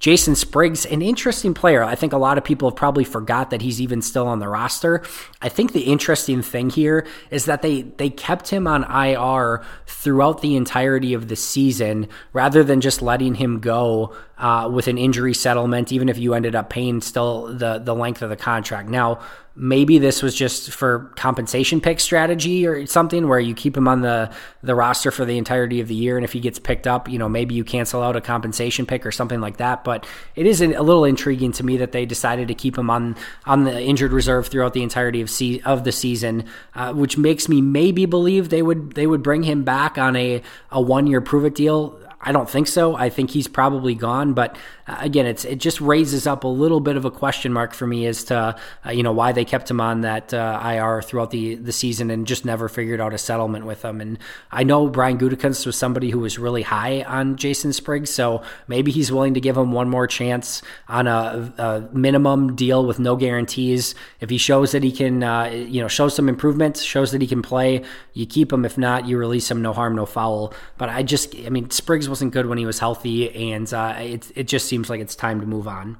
Jason 0.00 0.34
Spriggs, 0.34 0.86
an 0.86 1.02
interesting 1.02 1.52
player. 1.52 1.84
I 1.84 1.94
think 1.94 2.14
a 2.14 2.18
lot 2.18 2.38
of 2.38 2.44
people 2.44 2.70
have 2.70 2.76
probably 2.76 3.04
forgot 3.04 3.50
that 3.50 3.60
he's 3.60 3.82
even 3.82 4.00
still 4.00 4.26
on 4.26 4.38
the 4.38 4.48
roster. 4.48 5.02
I 5.42 5.50
think 5.50 5.72
the 5.72 5.82
interesting 5.82 6.40
thing 6.40 6.70
here 6.70 7.06
is 7.30 7.44
that 7.44 7.60
they 7.60 7.82
they 7.82 8.08
kept 8.08 8.48
him 8.48 8.66
on 8.66 8.82
IR 8.84 9.62
throughout 9.86 10.40
the 10.40 10.56
entirety 10.56 11.12
of 11.12 11.28
the 11.28 11.36
season 11.36 12.08
rather 12.32 12.64
than 12.64 12.80
just 12.80 13.02
letting 13.02 13.34
him 13.34 13.60
go 13.60 14.16
uh, 14.38 14.70
with 14.72 14.88
an 14.88 14.96
injury 14.96 15.34
settlement, 15.34 15.92
even 15.92 16.08
if 16.08 16.16
you 16.16 16.32
ended 16.32 16.54
up 16.54 16.70
paying 16.70 17.02
still 17.02 17.54
the 17.54 17.78
the 17.78 17.94
length 17.94 18.22
of 18.22 18.30
the 18.30 18.36
contract. 18.36 18.88
Now, 18.88 19.20
maybe 19.60 19.98
this 19.98 20.22
was 20.22 20.34
just 20.34 20.70
for 20.70 21.12
compensation 21.16 21.82
pick 21.82 22.00
strategy 22.00 22.66
or 22.66 22.86
something 22.86 23.28
where 23.28 23.38
you 23.38 23.54
keep 23.54 23.76
him 23.76 23.86
on 23.86 24.00
the 24.00 24.30
the 24.62 24.74
roster 24.74 25.10
for 25.10 25.26
the 25.26 25.36
entirety 25.36 25.80
of 25.80 25.88
the 25.88 25.94
year. 25.94 26.16
And 26.16 26.24
if 26.24 26.32
he 26.32 26.40
gets 26.40 26.58
picked 26.58 26.86
up 26.86 27.08
you 27.10 27.18
know 27.18 27.28
maybe 27.28 27.54
you 27.54 27.62
cancel 27.62 28.02
out 28.02 28.16
a 28.16 28.22
compensation 28.22 28.86
pick 28.86 29.04
or 29.04 29.12
something 29.12 29.40
like 29.40 29.58
that. 29.58 29.84
But 29.84 30.06
it 30.34 30.46
is 30.46 30.62
a 30.62 30.68
little 30.68 31.04
intriguing 31.04 31.52
to 31.52 31.64
me 31.64 31.76
that 31.76 31.92
they 31.92 32.06
decided 32.06 32.48
to 32.48 32.54
keep 32.54 32.78
him 32.78 32.88
on 32.88 33.16
on 33.44 33.64
the 33.64 33.80
injured 33.80 34.12
reserve 34.12 34.48
throughout 34.48 34.72
the 34.72 34.82
entirety 34.82 35.20
of 35.20 35.28
se- 35.28 35.60
of 35.66 35.84
the 35.84 35.92
season 35.92 36.44
uh, 36.74 36.94
which 36.94 37.18
makes 37.18 37.48
me 37.48 37.60
maybe 37.60 38.06
believe 38.06 38.48
they 38.48 38.62
would 38.62 38.94
they 38.94 39.06
would 39.06 39.22
bring 39.22 39.42
him 39.42 39.62
back 39.62 39.98
on 39.98 40.16
a 40.16 40.42
a 40.70 40.80
one 40.80 41.06
year 41.06 41.20
prove 41.20 41.44
it 41.44 41.54
deal 41.54 41.99
I 42.22 42.32
don't 42.32 42.48
think 42.48 42.68
so. 42.68 42.94
I 42.96 43.08
think 43.08 43.30
he's 43.30 43.48
probably 43.48 43.94
gone. 43.94 44.34
But 44.34 44.58
uh, 44.86 44.98
again, 45.00 45.24
it's 45.24 45.46
it 45.46 45.56
just 45.56 45.80
raises 45.80 46.26
up 46.26 46.44
a 46.44 46.48
little 46.48 46.80
bit 46.80 46.96
of 46.96 47.06
a 47.06 47.10
question 47.10 47.50
mark 47.50 47.72
for 47.72 47.86
me 47.86 48.06
as 48.06 48.24
to 48.24 48.56
uh, 48.84 48.90
you 48.90 49.02
know 49.02 49.12
why 49.12 49.32
they 49.32 49.44
kept 49.44 49.70
him 49.70 49.80
on 49.80 50.02
that 50.02 50.34
uh, 50.34 50.60
IR 50.62 51.00
throughout 51.00 51.30
the 51.30 51.54
the 51.54 51.72
season 51.72 52.10
and 52.10 52.26
just 52.26 52.44
never 52.44 52.68
figured 52.68 53.00
out 53.00 53.14
a 53.14 53.18
settlement 53.18 53.64
with 53.64 53.82
him. 53.82 54.02
And 54.02 54.18
I 54.50 54.64
know 54.64 54.88
Brian 54.88 55.18
Gutekunst 55.18 55.64
was 55.64 55.76
somebody 55.76 56.10
who 56.10 56.18
was 56.18 56.38
really 56.38 56.62
high 56.62 57.02
on 57.04 57.36
Jason 57.36 57.72
Spriggs, 57.72 58.10
so 58.10 58.42
maybe 58.68 58.90
he's 58.92 59.10
willing 59.10 59.32
to 59.34 59.40
give 59.40 59.56
him 59.56 59.72
one 59.72 59.88
more 59.88 60.06
chance 60.06 60.60
on 60.88 61.06
a, 61.06 61.52
a 61.56 61.88
minimum 61.96 62.54
deal 62.54 62.84
with 62.84 62.98
no 62.98 63.16
guarantees. 63.16 63.94
If 64.20 64.28
he 64.28 64.36
shows 64.36 64.72
that 64.72 64.82
he 64.82 64.92
can, 64.92 65.22
uh, 65.22 65.44
you 65.44 65.80
know, 65.80 65.88
show 65.88 66.08
some 66.08 66.28
improvements, 66.28 66.82
shows 66.82 67.12
that 67.12 67.22
he 67.22 67.26
can 67.26 67.40
play, 67.40 67.82
you 68.12 68.26
keep 68.26 68.52
him. 68.52 68.66
If 68.66 68.76
not, 68.76 69.06
you 69.06 69.16
release 69.16 69.50
him. 69.50 69.62
No 69.62 69.72
harm, 69.72 69.96
no 69.96 70.04
foul. 70.04 70.52
But 70.76 70.90
I 70.90 71.02
just, 71.02 71.34
I 71.46 71.48
mean, 71.48 71.70
Spriggs 71.70 72.09
wasn't 72.10 72.32
good 72.34 72.46
when 72.46 72.58
he 72.58 72.66
was 72.66 72.78
healthy, 72.78 73.52
and 73.52 73.72
uh, 73.72 73.94
it 73.98 74.30
it 74.36 74.48
just 74.48 74.66
seems 74.66 74.90
like 74.90 75.00
it's 75.00 75.16
time 75.16 75.40
to 75.40 75.46
move 75.46 75.66
on. 75.66 75.96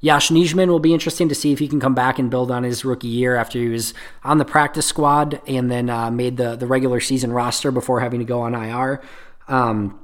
Yosh 0.00 0.30
Nijman 0.30 0.68
will 0.68 0.78
be 0.78 0.92
interesting 0.92 1.28
to 1.28 1.34
see 1.34 1.52
if 1.52 1.58
he 1.58 1.66
can 1.66 1.80
come 1.80 1.94
back 1.94 2.18
and 2.18 2.30
build 2.30 2.50
on 2.50 2.62
his 2.62 2.84
rookie 2.84 3.08
year 3.08 3.34
after 3.34 3.58
he 3.58 3.68
was 3.68 3.94
on 4.22 4.38
the 4.38 4.44
practice 4.44 4.86
squad 4.86 5.40
and 5.46 5.70
then 5.70 5.90
uh, 5.90 6.10
made 6.10 6.36
the 6.36 6.54
the 6.54 6.66
regular 6.66 7.00
season 7.00 7.32
roster 7.32 7.70
before 7.70 8.00
having 8.00 8.20
to 8.20 8.26
go 8.26 8.40
on 8.40 8.54
IR. 8.54 9.00
Um, 9.48 9.97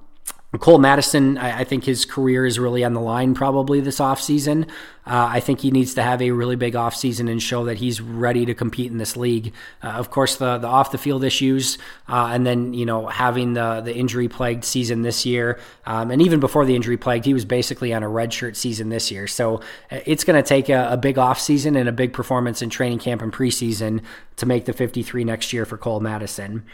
Cole 0.59 0.79
Madison, 0.79 1.37
I, 1.39 1.61
I, 1.61 1.65
think 1.65 1.85
his 1.85 2.05
career 2.05 2.47
is 2.47 2.59
really 2.59 2.85
on 2.85 2.93
the 2.93 3.01
line 3.01 3.35
probably 3.35 3.81
this 3.81 3.99
offseason. 3.99 4.69
Uh, 5.07 5.29
I 5.33 5.41
think 5.41 5.61
he 5.61 5.71
needs 5.71 5.95
to 5.95 6.03
have 6.03 6.23
a 6.23 6.31
really 6.31 6.57
big 6.57 6.75
offseason 6.75 7.31
and 7.31 7.43
show 7.43 7.65
that 7.65 7.79
he's 7.79 8.01
ready 8.01 8.47
to 8.47 8.55
compete 8.55 8.91
in 8.91 8.99
this 8.99 9.17
league. 9.17 9.53
Uh, 9.83 9.89
of 9.89 10.11
course, 10.11 10.37
the, 10.37 10.59
the 10.59 10.67
off 10.67 10.93
the 10.93 10.99
field 10.99 11.25
issues, 11.25 11.77
uh, 12.09 12.31
and 12.33 12.47
then, 12.47 12.73
you 12.73 12.87
know, 12.87 13.07
having 13.07 13.55
the, 13.55 13.81
the 13.81 13.95
injury 13.95 14.29
plagued 14.29 14.65
season 14.65 15.03
this 15.03 15.27
year. 15.27 15.59
Um, 15.87 16.11
and 16.11 16.23
even 16.23 16.41
before 16.41 16.65
the 16.65 16.77
injury 16.77 16.97
plagued, 16.97 17.25
he 17.25 17.35
was 17.35 17.45
basically 17.45 17.93
on 17.93 18.03
a 18.03 18.09
redshirt 18.09 18.57
season 18.57 18.89
this 18.89 19.11
year. 19.11 19.27
So 19.27 19.57
uh, 19.91 20.01
it's 20.07 20.25
going 20.25 20.43
to 20.43 20.49
take 20.49 20.69
a, 20.69 20.89
a 20.93 20.97
big 20.97 21.17
offseason 21.17 21.77
and 21.79 21.89
a 21.89 21.93
big 21.93 22.13
performance 22.13 22.63
in 22.63 22.71
training 22.71 23.01
camp 23.01 23.23
and 23.23 23.33
preseason 23.33 24.03
to 24.37 24.47
make 24.47 24.65
the 24.65 24.73
53 24.73 25.25
next 25.25 25.53
year 25.53 25.67
for 25.67 25.77
Cole 25.77 26.01
Madison. 26.01 26.65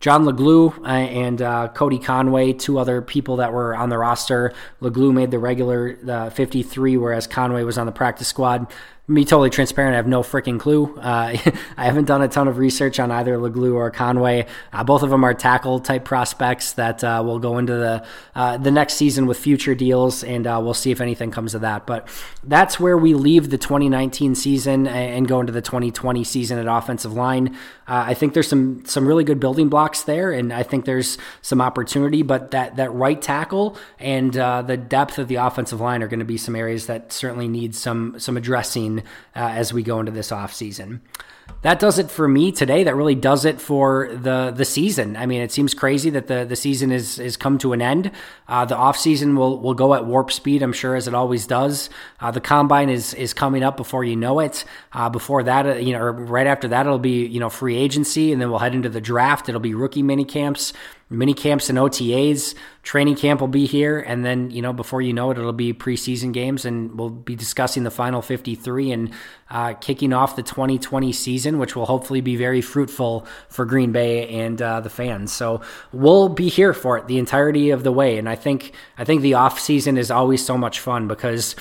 John 0.00 0.24
LeGlue 0.24 0.80
uh, 0.80 0.86
and 0.86 1.42
uh, 1.42 1.68
Cody 1.68 1.98
Conway, 1.98 2.52
two 2.52 2.78
other 2.78 3.02
people 3.02 3.36
that 3.36 3.52
were 3.52 3.74
on 3.74 3.88
the 3.88 3.98
roster. 3.98 4.52
LeGlue 4.80 5.12
made 5.12 5.30
the 5.30 5.38
regular 5.38 5.98
uh, 6.08 6.30
53, 6.30 6.96
whereas 6.96 7.26
Conway 7.26 7.64
was 7.64 7.78
on 7.78 7.86
the 7.86 7.92
practice 7.92 8.28
squad 8.28 8.72
be 9.14 9.24
totally 9.24 9.48
transparent. 9.48 9.94
I 9.94 9.96
have 9.96 10.06
no 10.06 10.22
freaking 10.22 10.60
clue. 10.60 10.94
Uh, 10.98 11.34
I 11.76 11.84
haven't 11.84 12.04
done 12.04 12.20
a 12.20 12.28
ton 12.28 12.46
of 12.46 12.58
research 12.58 13.00
on 13.00 13.10
either 13.10 13.38
LeGlue 13.38 13.74
or 13.74 13.90
Conway. 13.90 14.46
Uh, 14.70 14.84
both 14.84 15.02
of 15.02 15.08
them 15.08 15.24
are 15.24 15.32
tackle 15.32 15.80
type 15.80 16.04
prospects 16.04 16.72
that 16.72 17.02
uh, 17.02 17.22
will 17.24 17.38
go 17.38 17.56
into 17.56 17.72
the 17.72 18.04
uh, 18.34 18.58
the 18.58 18.70
next 18.70 18.94
season 18.94 19.26
with 19.26 19.38
future 19.38 19.74
deals, 19.74 20.22
and 20.22 20.46
uh, 20.46 20.60
we'll 20.62 20.74
see 20.74 20.90
if 20.90 21.00
anything 21.00 21.30
comes 21.30 21.54
of 21.54 21.62
that. 21.62 21.86
But 21.86 22.08
that's 22.44 22.78
where 22.78 22.98
we 22.98 23.14
leave 23.14 23.48
the 23.48 23.56
2019 23.56 24.34
season 24.34 24.86
and 24.86 25.26
go 25.26 25.40
into 25.40 25.52
the 25.52 25.62
2020 25.62 26.22
season 26.24 26.58
at 26.58 26.66
offensive 26.66 27.14
line. 27.14 27.56
Uh, 27.86 28.04
I 28.08 28.14
think 28.14 28.34
there's 28.34 28.48
some 28.48 28.84
some 28.84 29.08
really 29.08 29.24
good 29.24 29.40
building 29.40 29.70
blocks 29.70 30.02
there, 30.02 30.32
and 30.32 30.52
I 30.52 30.62
think 30.62 30.84
there's 30.84 31.16
some 31.40 31.62
opportunity. 31.62 32.22
But 32.22 32.50
that 32.50 32.76
that 32.76 32.92
right 32.92 33.20
tackle 33.20 33.78
and 33.98 34.34
the 34.34 34.76
depth 34.76 35.18
of 35.18 35.28
the 35.28 35.36
offensive 35.36 35.80
line 35.80 36.02
are 36.02 36.08
going 36.08 36.18
to 36.18 36.26
be 36.26 36.36
some 36.36 36.54
areas 36.54 36.86
that 36.88 37.10
certainly 37.10 37.48
need 37.48 37.74
some 37.74 38.20
some 38.20 38.36
addressing 38.36 38.97
Uh, 39.36 39.50
as 39.50 39.72
we 39.72 39.82
go 39.82 40.00
into 40.00 40.12
this 40.12 40.30
offseason. 40.30 41.00
That 41.62 41.80
does 41.80 41.98
it 41.98 42.08
for 42.08 42.28
me 42.28 42.52
today. 42.52 42.84
That 42.84 42.94
really 42.94 43.16
does 43.16 43.44
it 43.44 43.60
for 43.60 44.10
the 44.12 44.52
the 44.54 44.64
season. 44.64 45.16
I 45.16 45.26
mean, 45.26 45.42
it 45.42 45.50
seems 45.50 45.74
crazy 45.74 46.08
that 46.10 46.28
the, 46.28 46.44
the 46.44 46.54
season 46.54 46.92
is 46.92 47.18
is 47.18 47.36
come 47.36 47.58
to 47.58 47.72
an 47.72 47.82
end. 47.82 48.12
Uh, 48.46 48.64
the 48.64 48.76
off 48.76 48.96
season 48.96 49.34
will 49.34 49.58
will 49.58 49.74
go 49.74 49.92
at 49.94 50.06
warp 50.06 50.30
speed, 50.30 50.62
I'm 50.62 50.72
sure, 50.72 50.94
as 50.94 51.08
it 51.08 51.14
always 51.14 51.48
does. 51.48 51.90
Uh, 52.20 52.30
the 52.30 52.40
combine 52.40 52.90
is 52.90 53.12
is 53.14 53.34
coming 53.34 53.64
up 53.64 53.76
before 53.76 54.04
you 54.04 54.14
know 54.14 54.38
it. 54.38 54.64
Uh, 54.92 55.08
before 55.08 55.42
that, 55.42 55.66
uh, 55.66 55.74
you 55.74 55.92
know, 55.92 56.00
right 56.00 56.46
after 56.46 56.68
that, 56.68 56.86
it'll 56.86 56.98
be 57.00 57.26
you 57.26 57.40
know 57.40 57.50
free 57.50 57.76
agency, 57.76 58.32
and 58.32 58.40
then 58.40 58.50
we'll 58.50 58.60
head 58.60 58.74
into 58.74 58.88
the 58.88 59.00
draft. 59.00 59.48
It'll 59.48 59.60
be 59.60 59.74
rookie 59.74 60.04
mini 60.04 60.24
camps 60.24 60.72
mini 61.10 61.34
camps 61.34 61.70
and 61.70 61.78
OTAs. 61.78 62.54
Training 62.82 63.16
camp 63.16 63.40
will 63.40 63.48
be 63.48 63.66
here, 63.66 63.98
and 63.98 64.24
then 64.24 64.50
you 64.50 64.62
know 64.62 64.72
before 64.72 65.02
you 65.02 65.12
know 65.12 65.30
it, 65.30 65.38
it'll 65.38 65.52
be 65.52 65.72
preseason 65.74 66.32
games, 66.32 66.64
and 66.64 66.98
we'll 66.98 67.10
be 67.10 67.36
discussing 67.36 67.84
the 67.84 67.90
final 67.90 68.22
53 68.22 68.92
and 68.92 69.12
uh, 69.50 69.74
kicking 69.74 70.12
off 70.12 70.36
the 70.36 70.42
2020 70.42 71.12
season, 71.12 71.58
which 71.58 71.74
will 71.74 71.86
hopefully 71.86 72.20
be 72.20 72.36
very 72.36 72.60
fruitful 72.60 73.26
for 73.48 73.64
Green 73.64 73.92
Bay 73.92 74.28
and 74.28 74.60
uh, 74.60 74.80
the 74.80 74.90
fans. 74.90 75.32
So 75.32 75.62
we'll 75.92 76.28
be 76.28 76.48
here 76.48 76.74
for 76.74 76.98
it 76.98 77.06
the 77.06 77.18
entirety 77.18 77.70
of 77.70 77.82
the 77.82 77.92
way, 77.92 78.18
and 78.18 78.28
I 78.28 78.36
think 78.36 78.72
I 78.96 79.04
think 79.04 79.22
the 79.22 79.34
off 79.34 79.58
season 79.58 79.96
is 79.96 80.10
always 80.10 80.44
so 80.44 80.58
much 80.58 80.80
fun 80.80 81.08
because 81.08 81.56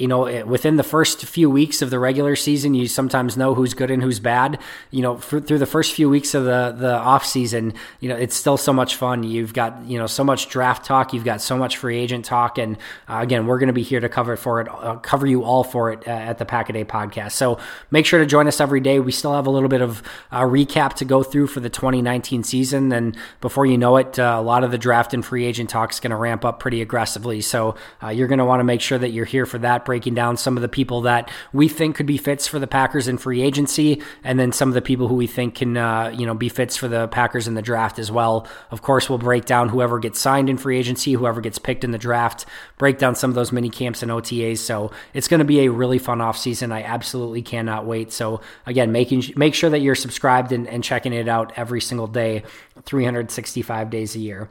you 0.00 0.08
know, 0.08 0.44
within 0.46 0.76
the 0.76 0.82
first 0.82 1.26
few 1.26 1.50
weeks 1.50 1.82
of 1.82 1.90
the 1.90 1.98
regular 1.98 2.34
season, 2.34 2.72
you 2.72 2.88
sometimes 2.88 3.36
know 3.36 3.54
who's 3.54 3.74
good 3.74 3.90
and 3.90 4.02
who's 4.02 4.18
bad. 4.18 4.58
You 4.90 5.02
know, 5.02 5.18
through 5.18 5.58
the 5.58 5.66
first 5.66 5.92
few 5.92 6.08
weeks 6.08 6.34
of 6.34 6.44
the 6.44 6.74
the 6.76 6.94
off 6.94 7.26
season, 7.26 7.74
you 8.00 8.08
know, 8.08 8.16
it's 8.16 8.34
still 8.34 8.56
so 8.56 8.72
much 8.72 8.96
fun. 8.96 9.24
You've 9.24 9.52
got 9.52 9.84
you 9.84 9.98
know 9.98 10.06
so 10.06 10.24
much 10.24 10.48
draft 10.48 10.86
talk, 10.86 11.12
you've 11.12 11.24
got 11.24 11.42
so 11.42 11.58
much 11.58 11.76
free 11.76 11.98
agent 11.98 12.24
talk, 12.24 12.56
and 12.56 12.78
uh, 13.08 13.18
again, 13.18 13.46
we're 13.46 13.58
going 13.58 13.66
to 13.66 13.74
be 13.74 13.82
here 13.82 14.00
to 14.00 14.08
cover 14.08 14.32
it 14.32 14.38
for 14.38 14.62
it, 14.62 14.68
uh, 14.70 14.96
cover 14.96 15.26
you 15.26 15.44
all 15.44 15.64
for 15.64 15.92
it 15.92 16.08
uh, 16.08 16.12
at 16.12 16.38
the 16.38 16.46
Pack 16.46 16.70
a 16.70 16.72
Day 16.72 16.84
podcast. 16.84 17.32
So 17.32 17.58
make 17.90 18.06
sure 18.06 18.20
to 18.20 18.26
join 18.26 18.48
us 18.48 18.58
every 18.58 18.80
day. 18.80 19.00
We 19.00 19.12
still 19.12 19.34
have 19.34 19.46
a 19.46 19.50
little 19.50 19.68
bit 19.68 19.82
of 19.82 20.02
a 20.32 20.40
recap 20.40 20.94
to 20.94 21.04
go 21.04 21.22
through 21.22 21.48
for 21.48 21.60
the 21.60 21.68
2019 21.68 22.42
season, 22.42 22.90
and 22.90 23.18
before 23.42 23.66
you 23.66 23.76
know 23.76 23.98
it, 23.98 24.18
uh, 24.18 24.36
a 24.38 24.42
lot 24.42 24.64
of 24.64 24.70
the 24.70 24.78
draft 24.78 25.12
and 25.12 25.22
free 25.22 25.44
agent 25.44 25.68
talk 25.68 25.92
is 25.92 26.00
going 26.00 26.10
to 26.10 26.16
ramp 26.16 26.42
up 26.46 26.58
pretty 26.58 26.80
aggressively. 26.80 27.42
So 27.42 27.74
uh, 28.02 28.08
you're 28.08 28.28
going 28.28 28.38
to 28.38 28.46
want 28.46 28.60
to 28.60 28.64
make 28.64 28.80
sure 28.80 28.96
that 28.96 29.10
you're 29.10 29.26
here 29.26 29.44
for 29.44 29.58
that 29.58 29.84
breaking 29.90 30.14
down 30.14 30.36
some 30.36 30.56
of 30.56 30.62
the 30.62 30.68
people 30.68 31.00
that 31.00 31.28
we 31.52 31.66
think 31.66 31.96
could 31.96 32.06
be 32.06 32.16
fits 32.16 32.46
for 32.46 32.60
the 32.60 32.66
Packers 32.68 33.08
in 33.08 33.18
free 33.18 33.42
agency, 33.42 34.00
and 34.22 34.38
then 34.38 34.52
some 34.52 34.68
of 34.68 34.74
the 34.74 34.80
people 34.80 35.08
who 35.08 35.16
we 35.16 35.26
think 35.26 35.56
can, 35.56 35.76
uh, 35.76 36.14
you 36.16 36.24
know, 36.24 36.32
be 36.32 36.48
fits 36.48 36.76
for 36.76 36.86
the 36.86 37.08
Packers 37.08 37.48
in 37.48 37.54
the 37.54 37.60
draft 37.60 37.98
as 37.98 38.08
well. 38.08 38.46
Of 38.70 38.82
course, 38.82 39.08
we'll 39.08 39.18
break 39.18 39.46
down 39.46 39.68
whoever 39.68 39.98
gets 39.98 40.20
signed 40.20 40.48
in 40.48 40.58
free 40.58 40.78
agency, 40.78 41.14
whoever 41.14 41.40
gets 41.40 41.58
picked 41.58 41.82
in 41.82 41.90
the 41.90 41.98
draft, 41.98 42.46
break 42.78 42.98
down 42.98 43.16
some 43.16 43.32
of 43.32 43.34
those 43.34 43.50
mini 43.50 43.68
camps 43.68 44.00
and 44.00 44.12
OTAs. 44.12 44.58
So 44.58 44.92
it's 45.12 45.26
going 45.26 45.40
to 45.40 45.44
be 45.44 45.64
a 45.64 45.72
really 45.72 45.98
fun 45.98 46.20
off 46.20 46.38
season. 46.38 46.70
I 46.70 46.84
absolutely 46.84 47.42
cannot 47.42 47.84
wait. 47.84 48.12
So 48.12 48.42
again, 48.66 48.92
making 48.92 49.24
make 49.34 49.56
sure 49.56 49.70
that 49.70 49.80
you're 49.80 49.96
subscribed 49.96 50.52
and, 50.52 50.68
and 50.68 50.84
checking 50.84 51.12
it 51.12 51.26
out 51.26 51.52
every 51.56 51.80
single 51.80 52.06
day, 52.06 52.44
365 52.84 53.90
days 53.90 54.14
a 54.14 54.20
year. 54.20 54.48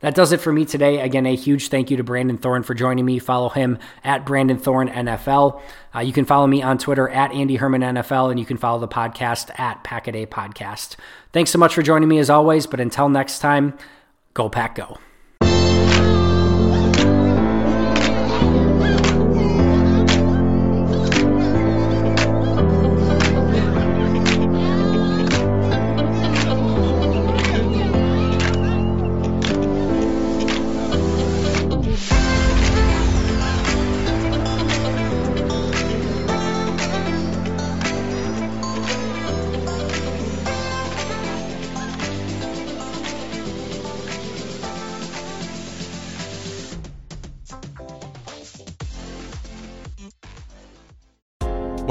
That 0.00 0.14
does 0.14 0.32
it 0.32 0.40
for 0.40 0.52
me 0.52 0.66
today. 0.66 1.00
Again, 1.00 1.24
a 1.24 1.34
huge 1.34 1.68
thank 1.68 1.90
you 1.90 1.96
to 1.96 2.04
Brandon 2.04 2.36
Thorn 2.36 2.62
for 2.62 2.74
joining 2.74 3.04
me. 3.06 3.18
Follow 3.18 3.48
him 3.48 3.78
at 4.04 4.26
Brandon 4.26 4.58
Thorn 4.58 4.88
NFL. 4.88 5.60
Uh, 5.94 6.00
you 6.00 6.12
can 6.12 6.26
follow 6.26 6.46
me 6.46 6.62
on 6.62 6.76
Twitter 6.76 7.08
at 7.08 7.32
Andy 7.32 7.56
Herman 7.56 7.80
NFL, 7.80 8.30
and 8.30 8.38
you 8.38 8.44
can 8.44 8.58
follow 8.58 8.78
the 8.78 8.88
podcast 8.88 9.58
at 9.58 9.82
Packaday 9.84 10.26
Podcast. 10.26 10.96
Thanks 11.32 11.50
so 11.50 11.58
much 11.58 11.74
for 11.74 11.82
joining 11.82 12.08
me 12.08 12.18
as 12.18 12.28
always. 12.28 12.66
But 12.66 12.80
until 12.80 13.08
next 13.08 13.38
time, 13.38 13.76
go 14.34 14.50
Pack 14.50 14.74
Go. 14.74 14.98